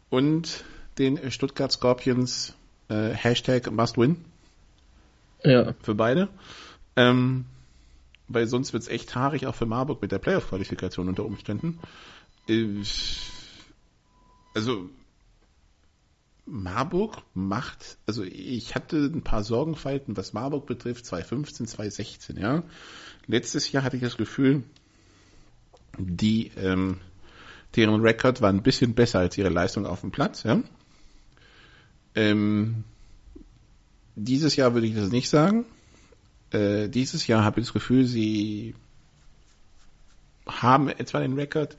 und 0.09 0.63
den 0.97 1.31
Stuttgart 1.31 1.71
Scorpions, 1.71 2.53
äh, 2.89 3.09
Hashtag 3.09 3.71
Must 3.71 3.97
Win. 3.97 4.23
Ja. 5.43 5.73
Für 5.81 5.95
beide. 5.95 6.29
Ähm, 6.95 7.45
weil 8.27 8.47
sonst 8.47 8.73
wird's 8.73 8.87
echt 8.87 9.15
haarig 9.15 9.47
auch 9.47 9.55
für 9.55 9.65
Marburg 9.65 10.01
mit 10.01 10.11
der 10.11 10.19
Playoff-Qualifikation 10.19 11.09
unter 11.09 11.25
Umständen. 11.25 11.79
Also 14.53 14.89
Marburg 16.45 17.23
macht, 17.33 17.97
also 18.05 18.23
ich 18.23 18.75
hatte 18.75 18.97
ein 18.97 19.23
paar 19.23 19.43
Sorgenfalten, 19.43 20.17
was 20.17 20.33
Marburg 20.33 20.65
betrifft, 20.65 21.05
2015, 21.05 21.67
2016, 21.67 22.37
ja. 22.37 22.63
Letztes 23.27 23.71
Jahr 23.71 23.83
hatte 23.83 23.95
ich 23.95 24.03
das 24.03 24.17
Gefühl, 24.17 24.63
die, 25.97 26.51
ähm, 26.57 26.99
deren 27.75 28.01
Rekord 28.01 28.41
war 28.41 28.49
ein 28.49 28.63
bisschen 28.63 28.93
besser 28.93 29.19
als 29.19 29.37
ihre 29.37 29.49
Leistung 29.49 29.85
auf 29.85 30.01
dem 30.01 30.11
Platz, 30.11 30.43
ja. 30.43 30.61
Ähm, 32.15 32.83
dieses 34.15 34.55
Jahr 34.55 34.73
würde 34.73 34.87
ich 34.87 34.95
das 34.95 35.11
nicht 35.11 35.29
sagen. 35.29 35.65
Äh, 36.51 36.89
dieses 36.89 37.25
Jahr 37.25 37.43
habe 37.43 37.59
ich 37.59 37.67
das 37.67 37.73
Gefühl, 37.73 38.05
sie 38.05 38.75
haben 40.47 40.89
etwa 40.89 41.19
den 41.19 41.33
Rekord, 41.33 41.77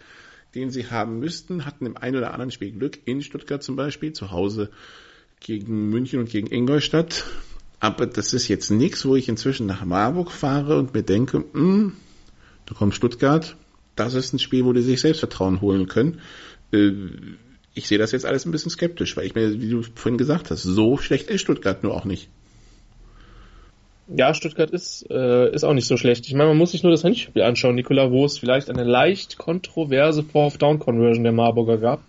den 0.54 0.70
sie 0.70 0.90
haben 0.90 1.20
müssten, 1.20 1.64
hatten 1.64 1.86
im 1.86 1.96
einen 1.96 2.16
oder 2.16 2.32
anderen 2.32 2.50
Spiel 2.50 2.72
Glück, 2.72 2.98
in 3.04 3.22
Stuttgart 3.22 3.62
zum 3.62 3.76
Beispiel, 3.76 4.12
zu 4.12 4.30
Hause 4.30 4.70
gegen 5.40 5.90
München 5.90 6.20
und 6.20 6.30
gegen 6.30 6.48
Ingolstadt. 6.48 7.24
Aber 7.80 8.06
das 8.06 8.32
ist 8.32 8.48
jetzt 8.48 8.70
nichts, 8.70 9.04
wo 9.04 9.14
ich 9.14 9.28
inzwischen 9.28 9.66
nach 9.66 9.84
Marburg 9.84 10.32
fahre 10.32 10.78
und 10.78 10.94
mir 10.94 11.02
denke, 11.02 11.44
hm, 11.52 11.92
da 12.66 12.74
kommt 12.74 12.94
Stuttgart, 12.94 13.56
das 13.96 14.14
ist 14.14 14.32
ein 14.32 14.38
Spiel, 14.38 14.64
wo 14.64 14.72
die 14.72 14.82
sich 14.82 15.00
Selbstvertrauen 15.00 15.60
holen 15.60 15.86
können. 15.86 16.20
Äh, 16.72 16.92
ich 17.74 17.88
sehe 17.88 17.98
das 17.98 18.12
jetzt 18.12 18.24
alles 18.24 18.46
ein 18.46 18.52
bisschen 18.52 18.70
skeptisch, 18.70 19.16
weil 19.16 19.26
ich 19.26 19.34
mir, 19.34 19.60
wie 19.60 19.70
du 19.70 19.82
vorhin 19.82 20.18
gesagt 20.18 20.50
hast, 20.50 20.62
so 20.62 20.96
schlecht 20.96 21.28
ist 21.28 21.40
Stuttgart 21.40 21.82
nur 21.82 21.94
auch 21.94 22.04
nicht. 22.04 22.28
Ja, 24.06 24.34
Stuttgart 24.34 24.70
ist, 24.70 25.10
äh, 25.10 25.50
ist 25.52 25.64
auch 25.64 25.72
nicht 25.72 25.86
so 25.86 25.96
schlecht. 25.96 26.26
Ich 26.26 26.34
meine, 26.34 26.50
man 26.50 26.58
muss 26.58 26.72
sich 26.72 26.82
nur 26.82 26.92
das 26.92 27.04
Handspiel 27.04 27.42
anschauen, 27.42 27.74
Nikola, 27.74 28.10
wo 28.10 28.24
es 28.24 28.38
vielleicht 28.38 28.68
eine 28.68 28.84
leicht 28.84 29.38
kontroverse 29.38 30.22
Fourth-Down-Conversion 30.22 31.24
der 31.24 31.32
Marburger 31.32 31.78
gab 31.78 32.02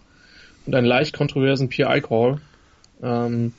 und 0.66 0.76
einen 0.76 0.86
leicht 0.86 1.16
kontroversen 1.16 1.70
PI-Call, 1.70 2.42
ähm, 3.02 3.54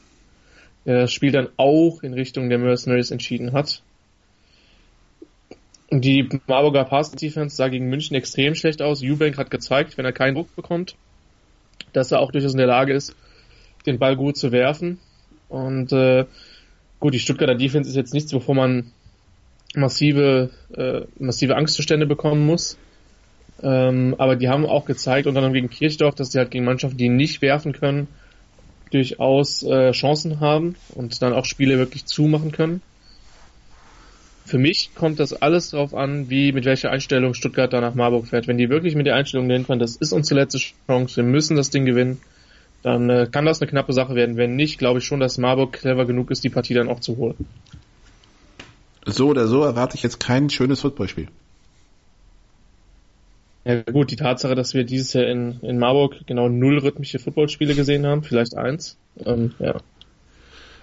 der 0.84 1.00
das 1.00 1.12
Spiel 1.12 1.32
dann 1.32 1.48
auch 1.56 2.02
in 2.02 2.12
Richtung 2.12 2.50
der 2.50 2.58
Mercenaries 2.58 3.10
entschieden 3.10 3.52
hat. 3.52 3.82
Die 5.90 6.28
Marburger 6.46 6.84
Pass-Defense 6.84 7.54
sah 7.54 7.68
gegen 7.68 7.88
München 7.88 8.16
extrem 8.16 8.54
schlecht 8.54 8.82
aus. 8.82 9.02
Eubank 9.02 9.38
hat 9.38 9.50
gezeigt, 9.50 9.96
wenn 9.96 10.04
er 10.04 10.12
keinen 10.12 10.34
Druck 10.34 10.54
bekommt, 10.56 10.96
dass 11.92 12.10
er 12.10 12.20
auch 12.20 12.32
durchaus 12.32 12.52
in 12.52 12.58
der 12.58 12.66
Lage 12.66 12.92
ist, 12.92 13.14
den 13.86 13.98
Ball 13.98 14.16
gut 14.16 14.36
zu 14.36 14.50
werfen. 14.50 14.98
Und 15.48 15.92
äh, 15.92 16.24
Gut, 16.98 17.12
die 17.12 17.18
Stuttgarter 17.18 17.54
Defense 17.54 17.90
ist 17.90 17.96
jetzt 17.96 18.14
nichts, 18.14 18.32
wovor 18.32 18.54
man 18.54 18.92
massive, 19.74 20.50
äh, 20.74 21.02
massive 21.18 21.56
Angstzustände 21.56 22.06
bekommen 22.06 22.46
muss. 22.46 22.78
Ähm, 23.62 24.14
aber 24.18 24.36
die 24.36 24.48
haben 24.48 24.66
auch 24.66 24.86
gezeigt, 24.86 25.26
unter 25.26 25.38
anderem 25.38 25.54
gegen 25.54 25.70
Kirchdorf, 25.70 26.14
dass 26.14 26.32
sie 26.32 26.38
halt 26.38 26.50
gegen 26.50 26.64
Mannschaften, 26.64 26.98
die 26.98 27.08
nicht 27.08 27.42
werfen 27.42 27.72
können, 27.72 28.08
durchaus 28.90 29.62
äh, 29.62 29.92
Chancen 29.92 30.40
haben 30.40 30.76
und 30.94 31.20
dann 31.20 31.32
auch 31.32 31.44
Spiele 31.44 31.78
wirklich 31.78 32.06
zumachen 32.06 32.52
können. 32.52 32.80
Für 34.46 34.58
mich 34.58 34.94
kommt 34.94 35.18
das 35.18 35.32
alles 35.32 35.70
darauf 35.70 35.92
an, 35.92 36.30
wie 36.30 36.52
mit 36.52 36.64
welcher 36.66 36.90
Einstellung 36.90 37.34
Stuttgart 37.34 37.72
da 37.72 37.80
nach 37.80 37.94
Marburg 37.94 38.28
fährt. 38.28 38.46
Wenn 38.46 38.58
die 38.58 38.70
wirklich 38.70 38.94
mit 38.94 39.04
der 39.04 39.16
Einstellung 39.16 39.64
fahren, 39.64 39.80
das 39.80 39.96
ist 39.96 40.12
unsere 40.12 40.40
letzte 40.40 40.58
Chance, 40.58 41.16
wir 41.16 41.24
müssen 41.24 41.56
das 41.56 41.70
Ding 41.70 41.84
gewinnen, 41.84 42.20
dann 42.84 43.10
äh, 43.10 43.26
kann 43.28 43.44
das 43.44 43.60
eine 43.60 43.68
knappe 43.68 43.92
Sache 43.92 44.14
werden. 44.14 44.36
Wenn 44.36 44.54
nicht, 44.54 44.78
glaube 44.78 45.00
ich 45.00 45.04
schon, 45.04 45.18
dass 45.18 45.36
Marburg 45.36 45.72
clever 45.72 46.06
genug 46.06 46.30
ist, 46.30 46.44
die 46.44 46.48
Partie 46.48 46.74
dann 46.74 46.88
auch 46.88 47.00
zu 47.00 47.16
holen. 47.16 47.34
So 49.04 49.26
oder 49.26 49.48
so 49.48 49.64
erwarte 49.64 49.96
ich 49.96 50.04
jetzt 50.04 50.20
kein 50.20 50.48
schönes 50.48 50.82
Footballspiel. 50.82 51.26
Ja 53.64 53.82
gut, 53.82 54.12
die 54.12 54.16
Tatsache, 54.16 54.54
dass 54.54 54.74
wir 54.74 54.84
dieses 54.84 55.12
Jahr 55.12 55.26
in, 55.26 55.58
in 55.62 55.80
Marburg 55.80 56.24
genau 56.26 56.48
null 56.48 56.78
rhythmische 56.78 57.18
Footballspiele 57.18 57.74
gesehen 57.74 58.06
haben, 58.06 58.22
vielleicht 58.22 58.56
eins, 58.56 58.96
ähm, 59.24 59.54
ja. 59.58 59.80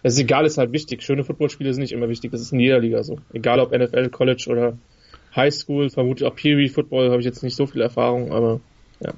Es 0.03 0.13
ist 0.13 0.19
egal, 0.19 0.45
ist 0.45 0.57
halt 0.57 0.73
wichtig. 0.73 1.01
Schöne 1.01 1.23
Footballspiele 1.23 1.73
sind 1.73 1.81
nicht 1.81 1.93
immer 1.93 2.09
wichtig. 2.09 2.31
Das 2.31 2.41
ist 2.41 2.51
in 2.51 2.59
jeder 2.59 2.79
Liga 2.79 3.03
so. 3.03 3.19
Egal 3.31 3.59
ob 3.61 3.71
NFL, 3.71 4.09
College 4.09 4.47
oder 4.49 4.77
High 5.35 5.53
School, 5.53 5.89
vermutlich 5.89 6.27
auch 6.29 6.35
Peewee 6.35 6.67
Football 6.67 7.09
habe 7.09 7.19
ich 7.19 7.25
jetzt 7.25 7.41
nicht 7.41 7.55
so 7.55 7.65
viel 7.65 7.81
Erfahrung, 7.81 8.31
aber 8.31 8.59
ja. 8.99 9.13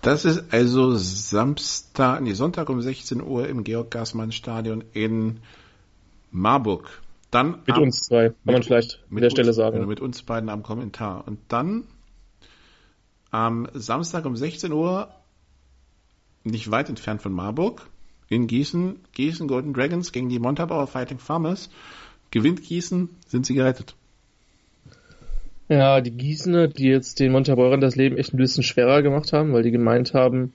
Das 0.00 0.24
ist 0.24 0.52
also 0.52 0.94
Samstag, 0.96 2.22
nee, 2.22 2.32
Sonntag 2.34 2.70
um 2.70 2.80
16 2.80 3.22
Uhr 3.22 3.48
im 3.48 3.64
Georg-Gassmann-Stadion 3.64 4.84
in 4.92 5.40
Marburg. 6.30 7.02
Dann 7.30 7.62
mit 7.66 7.74
am, 7.74 7.82
uns 7.82 8.00
zwei, 8.02 8.28
kann 8.28 8.36
man 8.44 8.62
vielleicht 8.62 9.00
an 9.10 9.16
der 9.16 9.24
uns, 9.24 9.32
Stelle 9.32 9.52
sagen. 9.52 9.76
Genau, 9.76 9.88
mit 9.88 10.00
uns 10.00 10.22
beiden 10.22 10.48
am 10.48 10.62
Kommentar. 10.62 11.26
Und 11.26 11.40
dann 11.48 11.84
am 13.30 13.68
Samstag 13.74 14.26
um 14.26 14.36
16 14.36 14.72
Uhr, 14.72 15.08
nicht 16.44 16.70
weit 16.70 16.88
entfernt 16.88 17.20
von 17.20 17.32
Marburg, 17.32 17.88
in 18.34 18.46
Gießen, 18.46 18.96
Gießen 19.14 19.48
Golden 19.48 19.72
Dragons 19.72 20.12
gegen 20.12 20.28
die 20.28 20.38
Montabaur 20.38 20.86
Fighting 20.86 21.18
Farmers. 21.18 21.70
Gewinnt 22.30 22.62
Gießen, 22.62 23.08
sind 23.26 23.46
sie 23.46 23.54
gerettet. 23.54 23.94
Ja, 25.68 26.00
die 26.00 26.10
Gießener, 26.10 26.68
die 26.68 26.88
jetzt 26.88 27.20
den 27.20 27.32
Montabaurern 27.32 27.80
das 27.80 27.96
Leben 27.96 28.18
echt 28.18 28.34
ein 28.34 28.36
bisschen 28.36 28.62
schwerer 28.62 29.02
gemacht 29.02 29.32
haben, 29.32 29.52
weil 29.52 29.62
die 29.62 29.70
gemeint 29.70 30.12
haben, 30.12 30.52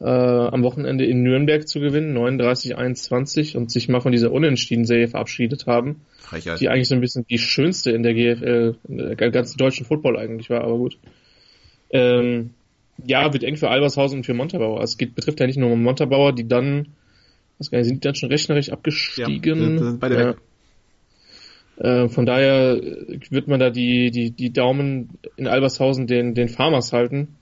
äh, 0.00 0.04
am 0.04 0.62
Wochenende 0.62 1.04
in 1.04 1.22
Nürnberg 1.22 1.66
zu 1.66 1.80
gewinnen, 1.80 2.16
39-21 2.16 3.56
und 3.56 3.70
sich 3.70 3.88
mal 3.88 4.00
von 4.00 4.12
dieser 4.12 4.30
Unentschieden-Serie 4.30 5.08
verabschiedet 5.08 5.66
haben. 5.66 6.02
Frechheit. 6.18 6.60
Die 6.60 6.68
eigentlich 6.68 6.88
so 6.88 6.94
ein 6.94 7.00
bisschen 7.00 7.26
die 7.28 7.38
schönste 7.38 7.90
in 7.90 8.02
der 8.02 8.14
GFL, 8.14 8.76
in 8.88 8.98
der 8.98 9.16
ganzen 9.16 9.56
deutschen 9.56 9.86
Football 9.86 10.18
eigentlich 10.18 10.50
war, 10.50 10.62
aber 10.62 10.76
gut. 10.76 10.98
Ähm, 11.90 12.50
ja, 13.04 13.32
wird 13.32 13.44
eng 13.44 13.56
für 13.56 13.70
Albershausen 13.70 14.18
und 14.18 14.24
für 14.24 14.34
Montabaur. 14.34 14.82
Es 14.82 14.96
geht, 14.98 15.14
betrifft 15.14 15.40
ja 15.40 15.46
nicht 15.46 15.58
nur 15.58 15.74
Montabaur, 15.76 16.32
die 16.32 16.48
dann, 16.48 16.88
was 17.58 17.70
gar 17.70 17.78
nicht, 17.78 17.88
sind 17.88 18.04
die 18.04 18.06
dann 18.06 18.14
schon 18.14 18.30
rechnerisch 18.30 18.70
abgestiegen? 18.70 19.60
Ja, 19.60 19.78
sind 19.78 20.00
beide 20.00 20.14
ja. 20.14 20.28
weg. 20.28 20.36
Äh, 21.78 22.08
von 22.08 22.26
daher 22.26 22.80
wird 23.30 23.48
man 23.48 23.60
da 23.60 23.70
die, 23.70 24.10
die, 24.10 24.30
die 24.30 24.52
Daumen 24.52 25.18
in 25.36 25.46
Albershausen 25.46 26.06
den, 26.06 26.34
den 26.34 26.48
Farmers 26.48 26.92
halten. 26.92 27.36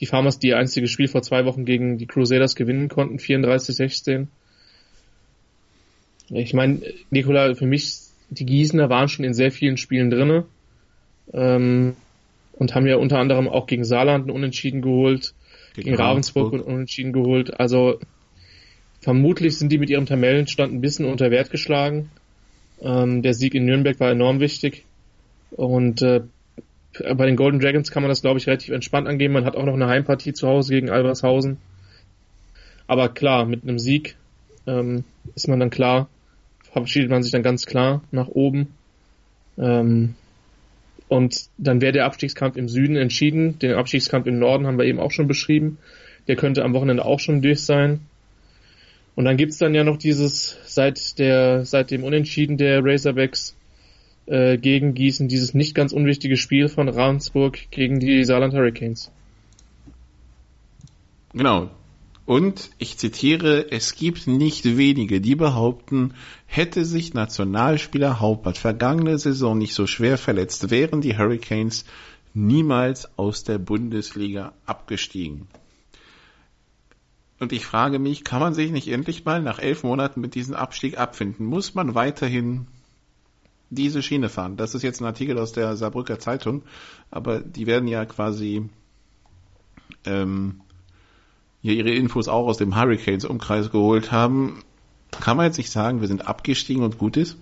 Die 0.00 0.06
Farmers, 0.06 0.38
die 0.38 0.48
ihr 0.48 0.58
einziges 0.58 0.90
Spiel 0.90 1.08
vor 1.08 1.22
zwei 1.22 1.44
Wochen 1.44 1.64
gegen 1.64 1.98
die 1.98 2.06
Crusaders 2.06 2.54
gewinnen 2.54 2.88
konnten, 2.88 3.18
34-16. 3.18 4.28
Ich 6.30 6.54
meine, 6.54 6.82
Nikola, 7.10 7.54
für 7.54 7.66
mich, 7.66 7.96
die 8.30 8.44
Gießener 8.44 8.90
waren 8.90 9.08
schon 9.08 9.24
in 9.24 9.34
sehr 9.34 9.50
vielen 9.50 9.78
Spielen 9.78 10.10
drinne 10.10 10.44
ähm, 11.32 11.96
und 12.52 12.74
haben 12.74 12.86
ja 12.86 12.96
unter 12.96 13.18
anderem 13.18 13.48
auch 13.48 13.66
gegen 13.66 13.84
Saarland 13.84 14.24
einen 14.24 14.36
Unentschieden 14.36 14.82
geholt, 14.82 15.34
gegen, 15.74 15.86
gegen 15.86 15.96
Ravensburg 15.96 16.52
einen 16.52 16.62
Unentschieden 16.62 17.12
geholt. 17.12 17.58
Also 17.58 17.98
vermutlich 19.08 19.56
sind 19.56 19.72
die 19.72 19.78
mit 19.78 19.88
ihrem 19.88 20.04
Tabellenstand 20.04 20.70
ein 20.70 20.82
bisschen 20.82 21.06
unter 21.06 21.30
Wert 21.30 21.50
geschlagen. 21.50 22.10
Ähm, 22.82 23.22
der 23.22 23.32
Sieg 23.32 23.54
in 23.54 23.64
Nürnberg 23.64 23.98
war 24.00 24.10
enorm 24.10 24.38
wichtig. 24.38 24.84
Und 25.50 26.02
äh, 26.02 26.20
bei 26.92 27.24
den 27.24 27.36
Golden 27.36 27.58
Dragons 27.58 27.90
kann 27.90 28.02
man 28.02 28.10
das, 28.10 28.20
glaube 28.20 28.38
ich, 28.38 28.46
relativ 28.46 28.68
entspannt 28.68 29.08
angehen. 29.08 29.32
Man 29.32 29.46
hat 29.46 29.56
auch 29.56 29.64
noch 29.64 29.72
eine 29.72 29.86
Heimpartie 29.86 30.34
zu 30.34 30.46
Hause 30.46 30.74
gegen 30.74 30.90
Albershausen. 30.90 31.56
Aber 32.86 33.08
klar, 33.08 33.46
mit 33.46 33.62
einem 33.62 33.78
Sieg 33.78 34.16
ähm, 34.66 35.04
ist 35.34 35.48
man 35.48 35.58
dann 35.58 35.70
klar, 35.70 36.10
verabschiedet 36.70 37.08
man 37.08 37.22
sich 37.22 37.32
dann 37.32 37.42
ganz 37.42 37.64
klar 37.64 38.02
nach 38.10 38.28
oben. 38.28 38.74
Ähm, 39.56 40.16
und 41.08 41.46
dann 41.56 41.80
wäre 41.80 41.92
der 41.92 42.04
Abstiegskampf 42.04 42.58
im 42.58 42.68
Süden 42.68 42.96
entschieden. 42.96 43.58
Den 43.58 43.72
Abstiegskampf 43.72 44.26
im 44.26 44.38
Norden 44.38 44.66
haben 44.66 44.76
wir 44.76 44.84
eben 44.84 45.00
auch 45.00 45.12
schon 45.12 45.28
beschrieben. 45.28 45.78
Der 46.26 46.36
könnte 46.36 46.62
am 46.62 46.74
Wochenende 46.74 47.06
auch 47.06 47.20
schon 47.20 47.40
durch 47.40 47.62
sein. 47.62 48.00
Und 49.18 49.24
dann 49.24 49.36
gibt's 49.36 49.58
dann 49.58 49.74
ja 49.74 49.82
noch 49.82 49.96
dieses, 49.96 50.56
seit 50.64 51.18
der, 51.18 51.64
seit 51.64 51.90
dem 51.90 52.04
Unentschieden 52.04 52.56
der 52.56 52.84
Razorbacks 52.84 53.56
äh, 54.26 54.56
gegen 54.58 54.94
Gießen, 54.94 55.26
dieses 55.26 55.54
nicht 55.54 55.74
ganz 55.74 55.92
unwichtige 55.92 56.36
Spiel 56.36 56.68
von 56.68 56.88
Ravensburg 56.88 57.58
gegen 57.72 57.98
die 57.98 58.22
Saarland 58.24 58.54
Hurricanes. 58.54 59.10
Genau. 61.32 61.68
Und 62.26 62.70
ich 62.78 62.96
zitiere, 62.96 63.72
es 63.72 63.96
gibt 63.96 64.28
nicht 64.28 64.76
wenige, 64.76 65.20
die 65.20 65.34
behaupten, 65.34 66.14
hätte 66.46 66.84
sich 66.84 67.12
Nationalspieler 67.12 68.20
Haupert 68.20 68.56
vergangene 68.56 69.18
Saison 69.18 69.58
nicht 69.58 69.74
so 69.74 69.88
schwer 69.88 70.16
verletzt, 70.16 70.70
wären 70.70 71.00
die 71.00 71.18
Hurricanes 71.18 71.86
niemals 72.34 73.18
aus 73.18 73.42
der 73.42 73.58
Bundesliga 73.58 74.52
abgestiegen. 74.64 75.48
Und 77.40 77.52
ich 77.52 77.64
frage 77.64 77.98
mich, 77.98 78.24
kann 78.24 78.40
man 78.40 78.54
sich 78.54 78.70
nicht 78.72 78.88
endlich 78.88 79.24
mal 79.24 79.40
nach 79.40 79.58
elf 79.58 79.84
Monaten 79.84 80.20
mit 80.20 80.34
diesem 80.34 80.54
Abstieg 80.54 80.98
abfinden? 80.98 81.46
Muss 81.46 81.74
man 81.74 81.94
weiterhin 81.94 82.66
diese 83.70 84.02
Schiene 84.02 84.28
fahren? 84.28 84.56
Das 84.56 84.74
ist 84.74 84.82
jetzt 84.82 85.00
ein 85.00 85.06
Artikel 85.06 85.38
aus 85.38 85.52
der 85.52 85.76
Saarbrücker 85.76 86.18
Zeitung, 86.18 86.62
aber 87.10 87.40
die 87.40 87.66
werden 87.66 87.86
ja 87.86 88.04
quasi 88.06 88.68
ähm, 90.04 90.60
hier 91.62 91.74
ihre 91.74 91.90
Infos 91.90 92.28
auch 92.28 92.46
aus 92.46 92.56
dem 92.56 92.74
Hurricanes-Umkreis 92.74 93.70
geholt 93.70 94.10
haben. 94.10 94.62
Kann 95.12 95.36
man 95.36 95.46
jetzt 95.46 95.58
nicht 95.58 95.70
sagen, 95.70 96.00
wir 96.00 96.08
sind 96.08 96.26
abgestiegen 96.26 96.82
und 96.82 96.98
gut 96.98 97.16
ist? 97.16 97.36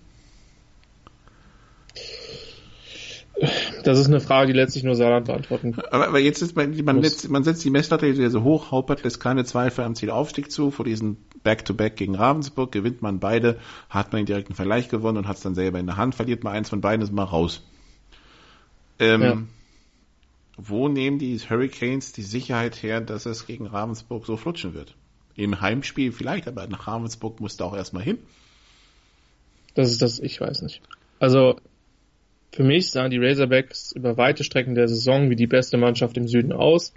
Das 3.87 4.01
ist 4.01 4.09
eine 4.09 4.19
Frage, 4.19 4.53
die 4.53 4.59
letztlich 4.59 4.83
nur 4.83 4.97
Saarland 4.97 5.29
beantworten. 5.29 5.77
Aber, 5.93 6.09
aber 6.09 6.19
jetzt 6.19 6.43
ist 6.43 6.57
man, 6.57 6.77
man, 6.85 7.01
setzt, 7.05 7.31
man 7.31 7.45
setzt 7.45 7.65
die 7.65 7.71
Messlatte 7.71 8.13
sehr 8.17 8.31
so 8.31 8.43
hoch, 8.43 8.73
Haupert 8.73 9.05
lässt 9.05 9.21
keine 9.21 9.45
Zweifel 9.45 9.85
am 9.85 9.95
Zielaufstieg 9.95 10.51
zu. 10.51 10.73
Vor 10.73 10.85
diesem 10.85 11.19
Back-to-Back 11.45 11.93
-Back 11.93 11.97
gegen 11.97 12.17
Ravensburg 12.17 12.73
gewinnt 12.73 13.01
man 13.01 13.21
beide, 13.21 13.61
hat 13.89 14.11
man 14.11 14.23
den 14.23 14.27
direkten 14.27 14.55
Vergleich 14.55 14.89
gewonnen 14.89 15.19
und 15.19 15.29
hat 15.29 15.37
es 15.37 15.45
dann 15.45 15.55
selber 15.55 15.79
in 15.79 15.87
der 15.87 15.97
Hand, 15.97 16.17
verliert 16.17 16.43
man 16.43 16.55
eins 16.55 16.69
von 16.69 16.81
beiden, 16.81 17.01
ist 17.01 17.13
mal 17.13 17.23
raus. 17.23 17.63
Ähm, 18.99 19.23
ja. 19.23 19.39
Wo 20.57 20.89
nehmen 20.89 21.21
die 21.21 21.39
Hurricanes 21.39 22.11
die 22.11 22.23
Sicherheit 22.23 22.83
her, 22.83 23.01
dass 23.01 23.25
es 23.25 23.47
gegen 23.47 23.69
Ravensburg 23.69 24.27
so 24.27 24.37
flutschen 24.37 24.75
wird? 24.75 24.97
Im 25.37 25.61
Heimspiel 25.61 26.11
vielleicht, 26.11 26.49
aber 26.49 26.67
nach 26.67 26.89
Ravensburg 26.89 27.39
musst 27.39 27.61
du 27.61 27.65
auch 27.65 27.77
erstmal 27.77 28.03
hin. 28.03 28.19
Das 29.75 29.93
ist 29.93 30.03
das, 30.03 30.19
ich 30.19 30.41
weiß 30.41 30.63
nicht. 30.63 30.83
Also 31.21 31.61
für 32.53 32.65
mich 32.65 32.91
sahen 32.91 33.11
die 33.11 33.19
Razorbacks 33.19 33.93
über 33.93 34.17
weite 34.17 34.45
Strecken 34.45 34.75
der 34.75 34.89
Saison 34.89 35.31
wie 35.31 35.37
die 35.37 35.47
beste 35.47 35.77
Mannschaft 35.77 36.17
im 36.17 36.29
Süden 36.29 36.53
aus. 36.53 36.93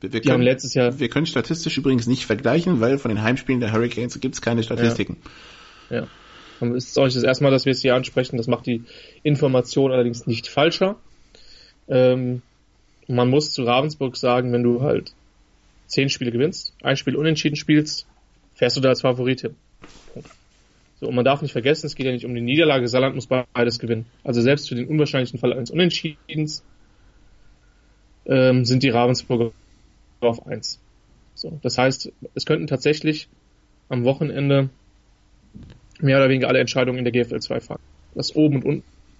Wir, 0.00 0.12
wir, 0.12 0.22
können, 0.22 0.44
wir 0.44 1.08
können 1.08 1.26
statistisch 1.26 1.76
übrigens 1.76 2.06
nicht 2.06 2.24
vergleichen, 2.24 2.80
weil 2.80 2.98
von 2.98 3.10
den 3.10 3.22
Heimspielen 3.22 3.60
der 3.60 3.72
Hurricanes 3.72 4.18
gibt 4.20 4.34
es 4.34 4.42
keine 4.42 4.62
Statistiken. 4.62 5.18
Ja. 5.90 6.06
ja. 6.60 6.66
Es 6.74 6.88
ist 6.88 6.98
auch 6.98 7.04
das 7.04 7.22
erste 7.22 7.44
Mal, 7.44 7.50
dass 7.50 7.64
wir 7.64 7.72
es 7.72 7.80
hier 7.80 7.94
ansprechen. 7.94 8.36
Das 8.36 8.46
macht 8.46 8.66
die 8.66 8.84
Information 9.22 9.92
allerdings 9.92 10.26
nicht 10.26 10.46
falscher. 10.46 10.96
Ähm, 11.88 12.42
man 13.08 13.28
muss 13.28 13.52
zu 13.52 13.64
Ravensburg 13.64 14.16
sagen, 14.16 14.52
wenn 14.52 14.62
du 14.62 14.82
halt 14.82 15.12
zehn 15.86 16.08
Spiele 16.08 16.30
gewinnst, 16.30 16.74
ein 16.82 16.96
Spiel 16.96 17.16
unentschieden 17.16 17.56
spielst, 17.56 18.06
fährst 18.54 18.76
du 18.76 18.80
da 18.80 18.90
als 18.90 19.00
Favorit 19.00 19.40
hin. 19.40 19.56
So, 21.00 21.08
und 21.08 21.14
man 21.14 21.24
darf 21.24 21.40
nicht 21.40 21.52
vergessen, 21.52 21.86
es 21.86 21.94
geht 21.94 22.06
ja 22.06 22.12
nicht 22.12 22.26
um 22.26 22.34
die 22.34 22.42
Niederlage, 22.42 22.86
Saarland 22.86 23.14
muss 23.14 23.26
beides 23.26 23.78
gewinnen. 23.78 24.06
Also 24.22 24.42
selbst 24.42 24.68
für 24.68 24.74
den 24.74 24.86
unwahrscheinlichen 24.86 25.38
Fall 25.38 25.54
eines 25.54 25.70
Unentschiedens 25.70 26.62
ähm, 28.26 28.64
sind 28.66 28.82
die 28.82 28.90
Ravensburger 28.90 29.52
auf 30.20 30.46
eins. 30.46 30.78
So, 31.34 31.58
das 31.62 31.78
heißt, 31.78 32.12
es 32.34 32.44
könnten 32.44 32.66
tatsächlich 32.66 33.28
am 33.88 34.04
Wochenende 34.04 34.68
mehr 36.00 36.18
oder 36.18 36.28
weniger 36.28 36.48
alle 36.48 36.60
Entscheidungen 36.60 36.98
in 36.98 37.04
der 37.04 37.12
GFL 37.12 37.40
2 37.40 37.60
fallen. 37.60 37.80
Was 38.14 38.34
oben 38.36 38.56
und 38.56 38.64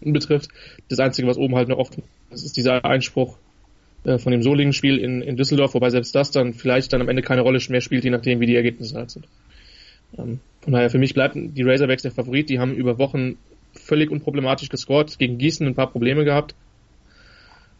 unten 0.00 0.12
betrifft, 0.12 0.50
das 0.88 0.98
Einzige, 0.98 1.28
was 1.28 1.38
oben 1.38 1.56
halt 1.56 1.68
noch 1.68 1.78
oft 1.78 1.96
ist, 2.30 2.44
ist 2.44 2.56
dieser 2.56 2.84
Einspruch 2.84 3.38
äh, 4.04 4.18
von 4.18 4.32
dem 4.32 4.42
Solingen-Spiel 4.42 4.98
in, 4.98 5.22
in 5.22 5.36
Düsseldorf, 5.36 5.74
wobei 5.74 5.88
selbst 5.90 6.14
das 6.14 6.30
dann 6.30 6.52
vielleicht 6.52 6.92
dann 6.92 7.00
am 7.00 7.08
Ende 7.08 7.22
keine 7.22 7.40
Rolle 7.40 7.60
mehr 7.68 7.80
spielt, 7.80 8.04
je 8.04 8.10
nachdem, 8.10 8.40
wie 8.40 8.46
die 8.46 8.56
Ergebnisse 8.56 8.96
halt 8.96 9.10
sind. 9.10 9.26
Ähm, 10.18 10.40
von 10.60 10.72
daher, 10.72 10.90
für 10.90 10.98
mich 10.98 11.14
bleiben 11.14 11.54
die 11.54 11.62
Razorbacks 11.62 12.02
der 12.02 12.12
Favorit. 12.12 12.50
Die 12.50 12.58
haben 12.58 12.74
über 12.74 12.98
Wochen 12.98 13.38
völlig 13.72 14.10
unproblematisch 14.10 14.68
gescored, 14.68 15.18
gegen 15.18 15.38
Gießen 15.38 15.66
ein 15.66 15.74
paar 15.74 15.90
Probleme 15.90 16.24
gehabt. 16.24 16.54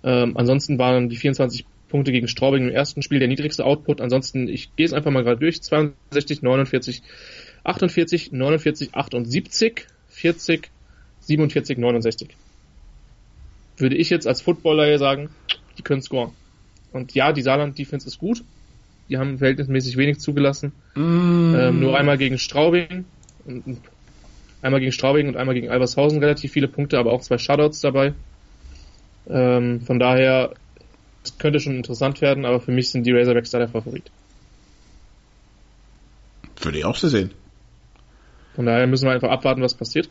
Ähm, 0.02 0.36
ansonsten 0.36 0.78
waren 0.78 1.08
die 1.08 1.16
24 1.16 1.66
Punkte 1.88 2.12
gegen 2.12 2.28
Straubing 2.28 2.68
im 2.68 2.74
ersten 2.74 3.02
Spiel 3.02 3.18
der 3.18 3.28
niedrigste 3.28 3.64
Output. 3.64 4.00
Ansonsten, 4.00 4.48
ich 4.48 4.74
gehe 4.76 4.86
es 4.86 4.92
einfach 4.92 5.10
mal 5.10 5.24
gerade 5.24 5.40
durch. 5.40 5.60
62, 5.60 6.42
49, 6.42 7.02
48, 7.64 8.32
49, 8.32 8.94
78, 8.94 9.86
40, 10.08 10.70
47, 11.20 11.78
69. 11.78 12.28
Würde 13.76 13.96
ich 13.96 14.08
jetzt 14.08 14.26
als 14.26 14.40
Footballer 14.40 14.86
hier 14.86 14.98
sagen, 14.98 15.30
die 15.76 15.82
können 15.82 16.02
scoren. 16.02 16.32
Und 16.92 17.14
ja, 17.14 17.32
die 17.32 17.42
Saarland-Defense 17.42 18.06
ist 18.06 18.18
gut 18.18 18.42
die 19.10 19.18
haben 19.18 19.38
verhältnismäßig 19.38 19.96
wenig 19.96 20.20
zugelassen. 20.20 20.72
Mm. 20.94 21.54
Ähm, 21.54 21.80
nur 21.80 21.98
einmal 21.98 22.16
gegen 22.16 22.38
Straubing. 22.38 23.04
Und, 23.44 23.80
einmal 24.62 24.80
gegen 24.80 24.92
Straubing 24.92 25.28
und 25.28 25.36
einmal 25.36 25.54
gegen 25.54 25.68
Albershausen 25.68 26.20
relativ 26.20 26.52
viele 26.52 26.68
Punkte, 26.68 26.98
aber 26.98 27.12
auch 27.12 27.20
zwei 27.20 27.38
Shutouts 27.38 27.80
dabei. 27.80 28.14
Ähm, 29.28 29.80
von 29.80 29.98
daher, 29.98 30.54
es 31.24 31.36
könnte 31.38 31.60
schon 31.60 31.76
interessant 31.76 32.20
werden, 32.20 32.44
aber 32.44 32.60
für 32.60 32.72
mich 32.72 32.90
sind 32.90 33.04
die 33.04 33.12
Razorbacks 33.12 33.50
da 33.50 33.58
der 33.58 33.68
Favorit. 33.68 34.10
Würde 36.60 36.78
ich 36.78 36.84
auch 36.84 36.96
so 36.96 37.08
sehen. 37.08 37.30
Von 38.54 38.66
daher 38.66 38.86
müssen 38.86 39.06
wir 39.06 39.12
einfach 39.12 39.30
abwarten, 39.30 39.62
was 39.62 39.74
passiert. 39.74 40.08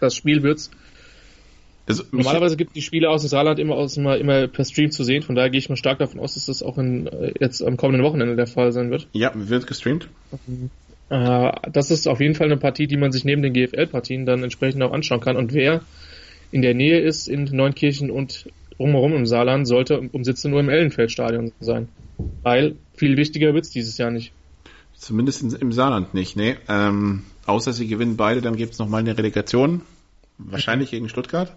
Das 0.00 0.14
Spiel 0.14 0.42
wird's 0.42 0.70
also, 1.88 2.04
Normalerweise 2.12 2.56
gibt 2.56 2.76
die 2.76 2.82
Spiele 2.82 3.08
aus 3.08 3.22
dem 3.22 3.28
Saarland 3.28 3.58
immer, 3.58 3.76
aus, 3.76 3.96
immer, 3.96 4.18
immer 4.18 4.46
per 4.46 4.64
Stream 4.64 4.90
zu 4.90 5.04
sehen, 5.04 5.22
von 5.22 5.34
daher 5.34 5.48
gehe 5.48 5.58
ich 5.58 5.70
mal 5.70 5.76
stark 5.76 5.98
davon 5.98 6.20
aus, 6.20 6.34
dass 6.34 6.46
das 6.46 6.62
auch 6.62 6.76
in, 6.76 7.06
äh, 7.06 7.32
jetzt 7.40 7.62
am 7.62 7.78
kommenden 7.78 8.04
Wochenende 8.04 8.36
der 8.36 8.46
Fall 8.46 8.72
sein 8.72 8.90
wird. 8.90 9.08
Ja, 9.12 9.32
wird 9.34 9.66
gestreamt. 9.66 10.08
Äh, 11.08 11.52
das 11.72 11.90
ist 11.90 12.06
auf 12.06 12.20
jeden 12.20 12.34
Fall 12.34 12.46
eine 12.46 12.58
Partie, 12.58 12.86
die 12.86 12.98
man 12.98 13.10
sich 13.10 13.24
neben 13.24 13.40
den 13.40 13.54
GFL-Partien 13.54 14.26
dann 14.26 14.42
entsprechend 14.42 14.82
auch 14.82 14.92
anschauen 14.92 15.20
kann. 15.20 15.36
Und 15.36 15.54
wer 15.54 15.80
in 16.52 16.60
der 16.60 16.74
Nähe 16.74 17.00
ist, 17.00 17.26
in 17.26 17.44
Neunkirchen 17.44 18.10
und 18.10 18.46
drumherum 18.76 19.14
im 19.14 19.24
Saarland, 19.26 19.66
sollte 19.66 19.98
um 19.98 20.24
17 20.24 20.52
Uhr 20.52 20.60
im 20.60 20.68
Ellenfeldstadion 20.68 21.52
sein. 21.60 21.88
Weil 22.42 22.76
viel 22.94 23.16
wichtiger 23.16 23.54
wird's 23.54 23.70
dieses 23.70 23.96
Jahr 23.96 24.10
nicht. 24.10 24.32
Zumindest 24.94 25.54
im 25.54 25.72
Saarland 25.72 26.12
nicht, 26.12 26.36
ne? 26.36 26.56
Ähm, 26.68 27.22
außer 27.46 27.72
sie 27.72 27.86
gewinnen 27.86 28.16
beide, 28.16 28.42
dann 28.42 28.56
gibt's 28.56 28.78
noch 28.78 28.88
mal 28.88 28.98
eine 28.98 29.16
Relegation 29.16 29.82
Wahrscheinlich 30.38 30.90
gegen 30.90 31.08
Stuttgart. 31.08 31.54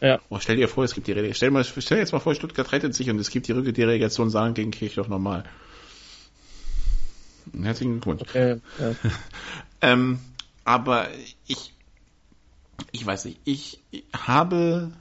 Ja. 0.00 0.20
Oh, 0.28 0.38
stell 0.40 0.56
dir 0.56 0.68
vor, 0.68 0.84
es 0.84 0.94
gibt 0.94 1.06
die 1.06 1.12
Relegation. 1.12 1.36
Stell, 1.36 1.50
mal, 1.50 1.64
stell 1.64 1.98
jetzt 1.98 2.12
mal 2.12 2.18
vor, 2.18 2.34
Stuttgart 2.34 2.70
rettet 2.72 2.94
sich 2.94 3.08
und 3.08 3.18
es 3.18 3.30
gibt 3.30 3.48
die 3.48 3.52
Rücke 3.52 3.72
die 3.72 3.82
Relegation 3.82 4.30
Saarland 4.30 4.56
gegen 4.56 4.70
Kirchdorf 4.70 5.08
normal. 5.08 5.44
Herzlichen 7.62 7.92
Glückwunsch. 8.00 8.22
Okay, 8.22 8.60
ja. 8.78 8.94
ähm, 9.80 10.18
aber 10.64 11.08
ich, 11.46 11.72
ich 12.92 13.06
weiß 13.06 13.24
nicht, 13.26 13.38
ich 13.44 13.80
habe 14.12 14.92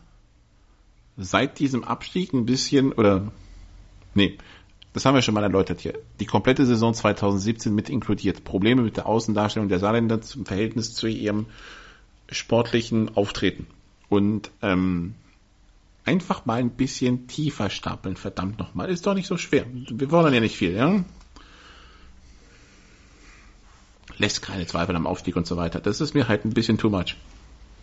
seit 1.18 1.59
diesem 1.59 1.84
Abstieg 1.84 2.34
ein 2.34 2.45
bisschen, 2.45 2.93
oder, 2.93 3.32
nee, 4.13 4.38
das 4.93 5.05
haben 5.05 5.16
wir 5.16 5.22
schon 5.22 5.34
mal 5.34 5.43
erläutert 5.43 5.82
hier. 5.82 5.93
Die 6.20 6.26
komplette 6.26 6.66
Saison 6.66 6.93
2017 6.93 7.74
mit 7.76 7.89
inkludiert. 7.89 8.45
Probleme 8.45 8.82
mit 8.82 8.95
der 8.95 9.07
Außendarstellung 9.07 9.68
der 9.68 9.80
Saarländer 9.80 10.22
zum 10.22 10.45
Verhältnis 10.45 10.93
zu 10.93 11.07
ihrem 11.07 11.47
sportlichen 12.30 13.15
Auftreten. 13.15 13.67
Und 14.09 14.51
ähm, 14.61 15.15
einfach 16.05 16.45
mal 16.45 16.59
ein 16.59 16.69
bisschen 16.69 17.28
tiefer 17.28 17.69
stapeln, 17.69 18.15
verdammt 18.15 18.59
nochmal. 18.59 18.89
Ist 18.89 19.05
doch 19.05 19.13
nicht 19.15 19.28
so 19.28 19.38
schwer. 19.38 19.65
Wir 19.71 20.11
wollen 20.11 20.34
ja 20.34 20.39
nicht 20.39 20.55
viel, 20.55 20.73
ja? 20.73 21.03
Lässt 24.17 24.41
keine 24.41 24.65
Zweifel 24.65 24.95
am 24.95 25.07
Aufstieg 25.07 25.36
und 25.36 25.45
so 25.45 25.57
weiter. 25.57 25.80
Das 25.80 25.99
ist 25.99 26.13
mir 26.13 26.28
halt 26.28 26.45
ein 26.45 26.53
bisschen 26.53 26.78
too 26.78 26.89
much. 26.89 27.15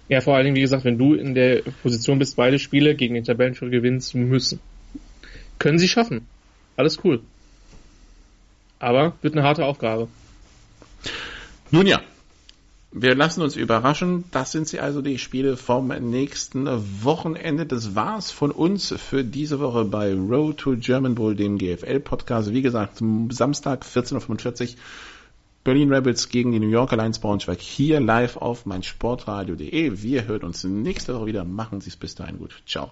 Ja, 0.09 0.21
vor 0.21 0.35
allen 0.35 0.45
Dingen, 0.45 0.57
wie 0.57 0.63
gesagt, 0.63 0.85
wenn 0.85 0.99
du 0.99 1.15
in 1.15 1.35
der 1.35 1.63
Position 1.83 2.19
bist, 2.19 2.37
beide 2.37 2.59
Spiele 2.59 2.95
gegen 2.95 3.15
den 3.15 3.25
Tabellenführer 3.25 3.71
gewinnen 3.71 4.01
zu 4.01 4.19
müssen. 4.19 4.61
Können 5.59 5.79
sie 5.79 5.89
schaffen. 5.89 6.27
Alles 6.77 6.99
cool. 7.05 7.23
Aber 8.79 9.15
wird 9.23 9.35
eine 9.35 9.43
harte 9.45 9.65
Aufgabe. 9.65 10.09
Nun 11.71 11.87
ja, 11.87 12.03
wir 12.93 13.15
lassen 13.15 13.43
uns 13.43 13.57
überraschen. 13.57 14.25
Das 14.31 14.53
sind 14.53 14.69
sie 14.69 14.79
also 14.79 15.01
die 15.01 15.19
Spiele 15.19 15.57
vom 15.57 15.89
nächsten 15.89 16.69
Wochenende. 17.03 17.65
Das 17.65 17.95
war's 17.95 18.31
von 18.31 18.51
uns 18.51 18.95
für 18.99 19.25
diese 19.25 19.61
Woche 19.61 19.85
bei 19.85 20.13
Road 20.13 20.59
to 20.59 20.77
German 20.77 21.15
Bowl, 21.15 21.35
dem 21.35 21.57
GFL-Podcast. 21.57 22.53
Wie 22.53 22.63
gesagt, 22.63 23.03
Samstag 23.31 23.85
14.45 23.85 24.63
Uhr 24.63 24.77
Berlin 25.65 25.93
Rebels 25.93 26.29
gegen 26.29 26.53
die 26.53 26.61
New 26.61 26.69
Yorker 26.69 26.97
Lions 26.97 27.21
Braunschweig 27.21 27.61
hier 27.61 28.01
live 28.01 28.37
auf 28.37 28.67
meinsportradio.de. 28.67 30.03
Wir 30.03 30.27
hören 30.27 30.43
uns 30.43 30.65
nächste 30.65 31.15
Woche 31.15 31.27
wieder. 31.27 31.45
Machen 31.45 31.81
Sie 31.81 31.89
es 31.89 31.97
bis 31.97 32.15
dahin 32.15 32.39
gut. 32.39 32.63
Ciao. 32.67 32.91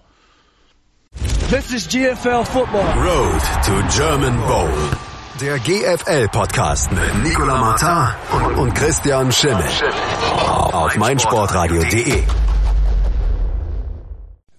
This 1.51 1.73
is 1.73 1.89
GFL 1.89 2.45
Football. 2.45 2.87
Road 2.97 3.43
to 3.65 3.99
German 3.99 4.37
Bowl. 4.47 5.10
Der 5.41 5.59
GFL-Podcast 5.59 6.93
mit 6.93 7.25
Nicola 7.25 7.59
Martin 7.59 8.15
und, 8.31 8.59
und 8.59 8.75
Christian 8.75 9.33
Schimmel. 9.33 9.65
Auf 10.35 10.95
meinsportradio.de. 10.99 12.23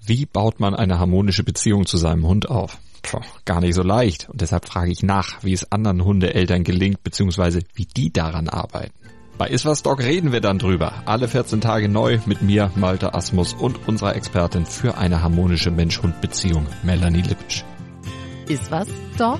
Wie 0.03 0.25
baut 0.25 0.59
man 0.59 0.73
eine 0.73 0.97
harmonische 0.97 1.43
Beziehung 1.43 1.85
zu 1.85 1.97
seinem 1.97 2.25
Hund 2.25 2.49
auf? 2.49 2.79
Puh, 3.03 3.19
gar 3.45 3.61
nicht 3.61 3.75
so 3.75 3.83
leicht. 3.83 4.27
Und 4.29 4.41
deshalb 4.41 4.67
frage 4.67 4.91
ich 4.91 5.03
nach, 5.03 5.43
wie 5.43 5.53
es 5.53 5.71
anderen 5.71 6.03
Hundeeltern 6.03 6.63
gelingt, 6.63 7.03
beziehungsweise 7.03 7.59
wie 7.75 7.85
die 7.85 8.11
daran 8.11 8.49
arbeiten. 8.49 8.93
Bei 9.37 9.49
Iswas 9.49 9.83
Dog 9.83 9.99
reden 9.99 10.31
wir 10.31 10.41
dann 10.41 10.57
drüber. 10.57 11.03
Alle 11.05 11.27
14 11.27 11.61
Tage 11.61 11.89
neu 11.89 12.17
mit 12.25 12.41
mir, 12.41 12.71
Malte 12.75 13.13
Asmus 13.13 13.53
und 13.53 13.87
unserer 13.87 14.15
Expertin 14.15 14.65
für 14.65 14.97
eine 14.97 15.21
harmonische 15.21 15.69
Mensch-Hund-Beziehung, 15.69 16.65
Melanie 16.81 17.21
Lippisch. 17.21 17.65
Iswas 18.47 18.87
Dog 19.19 19.39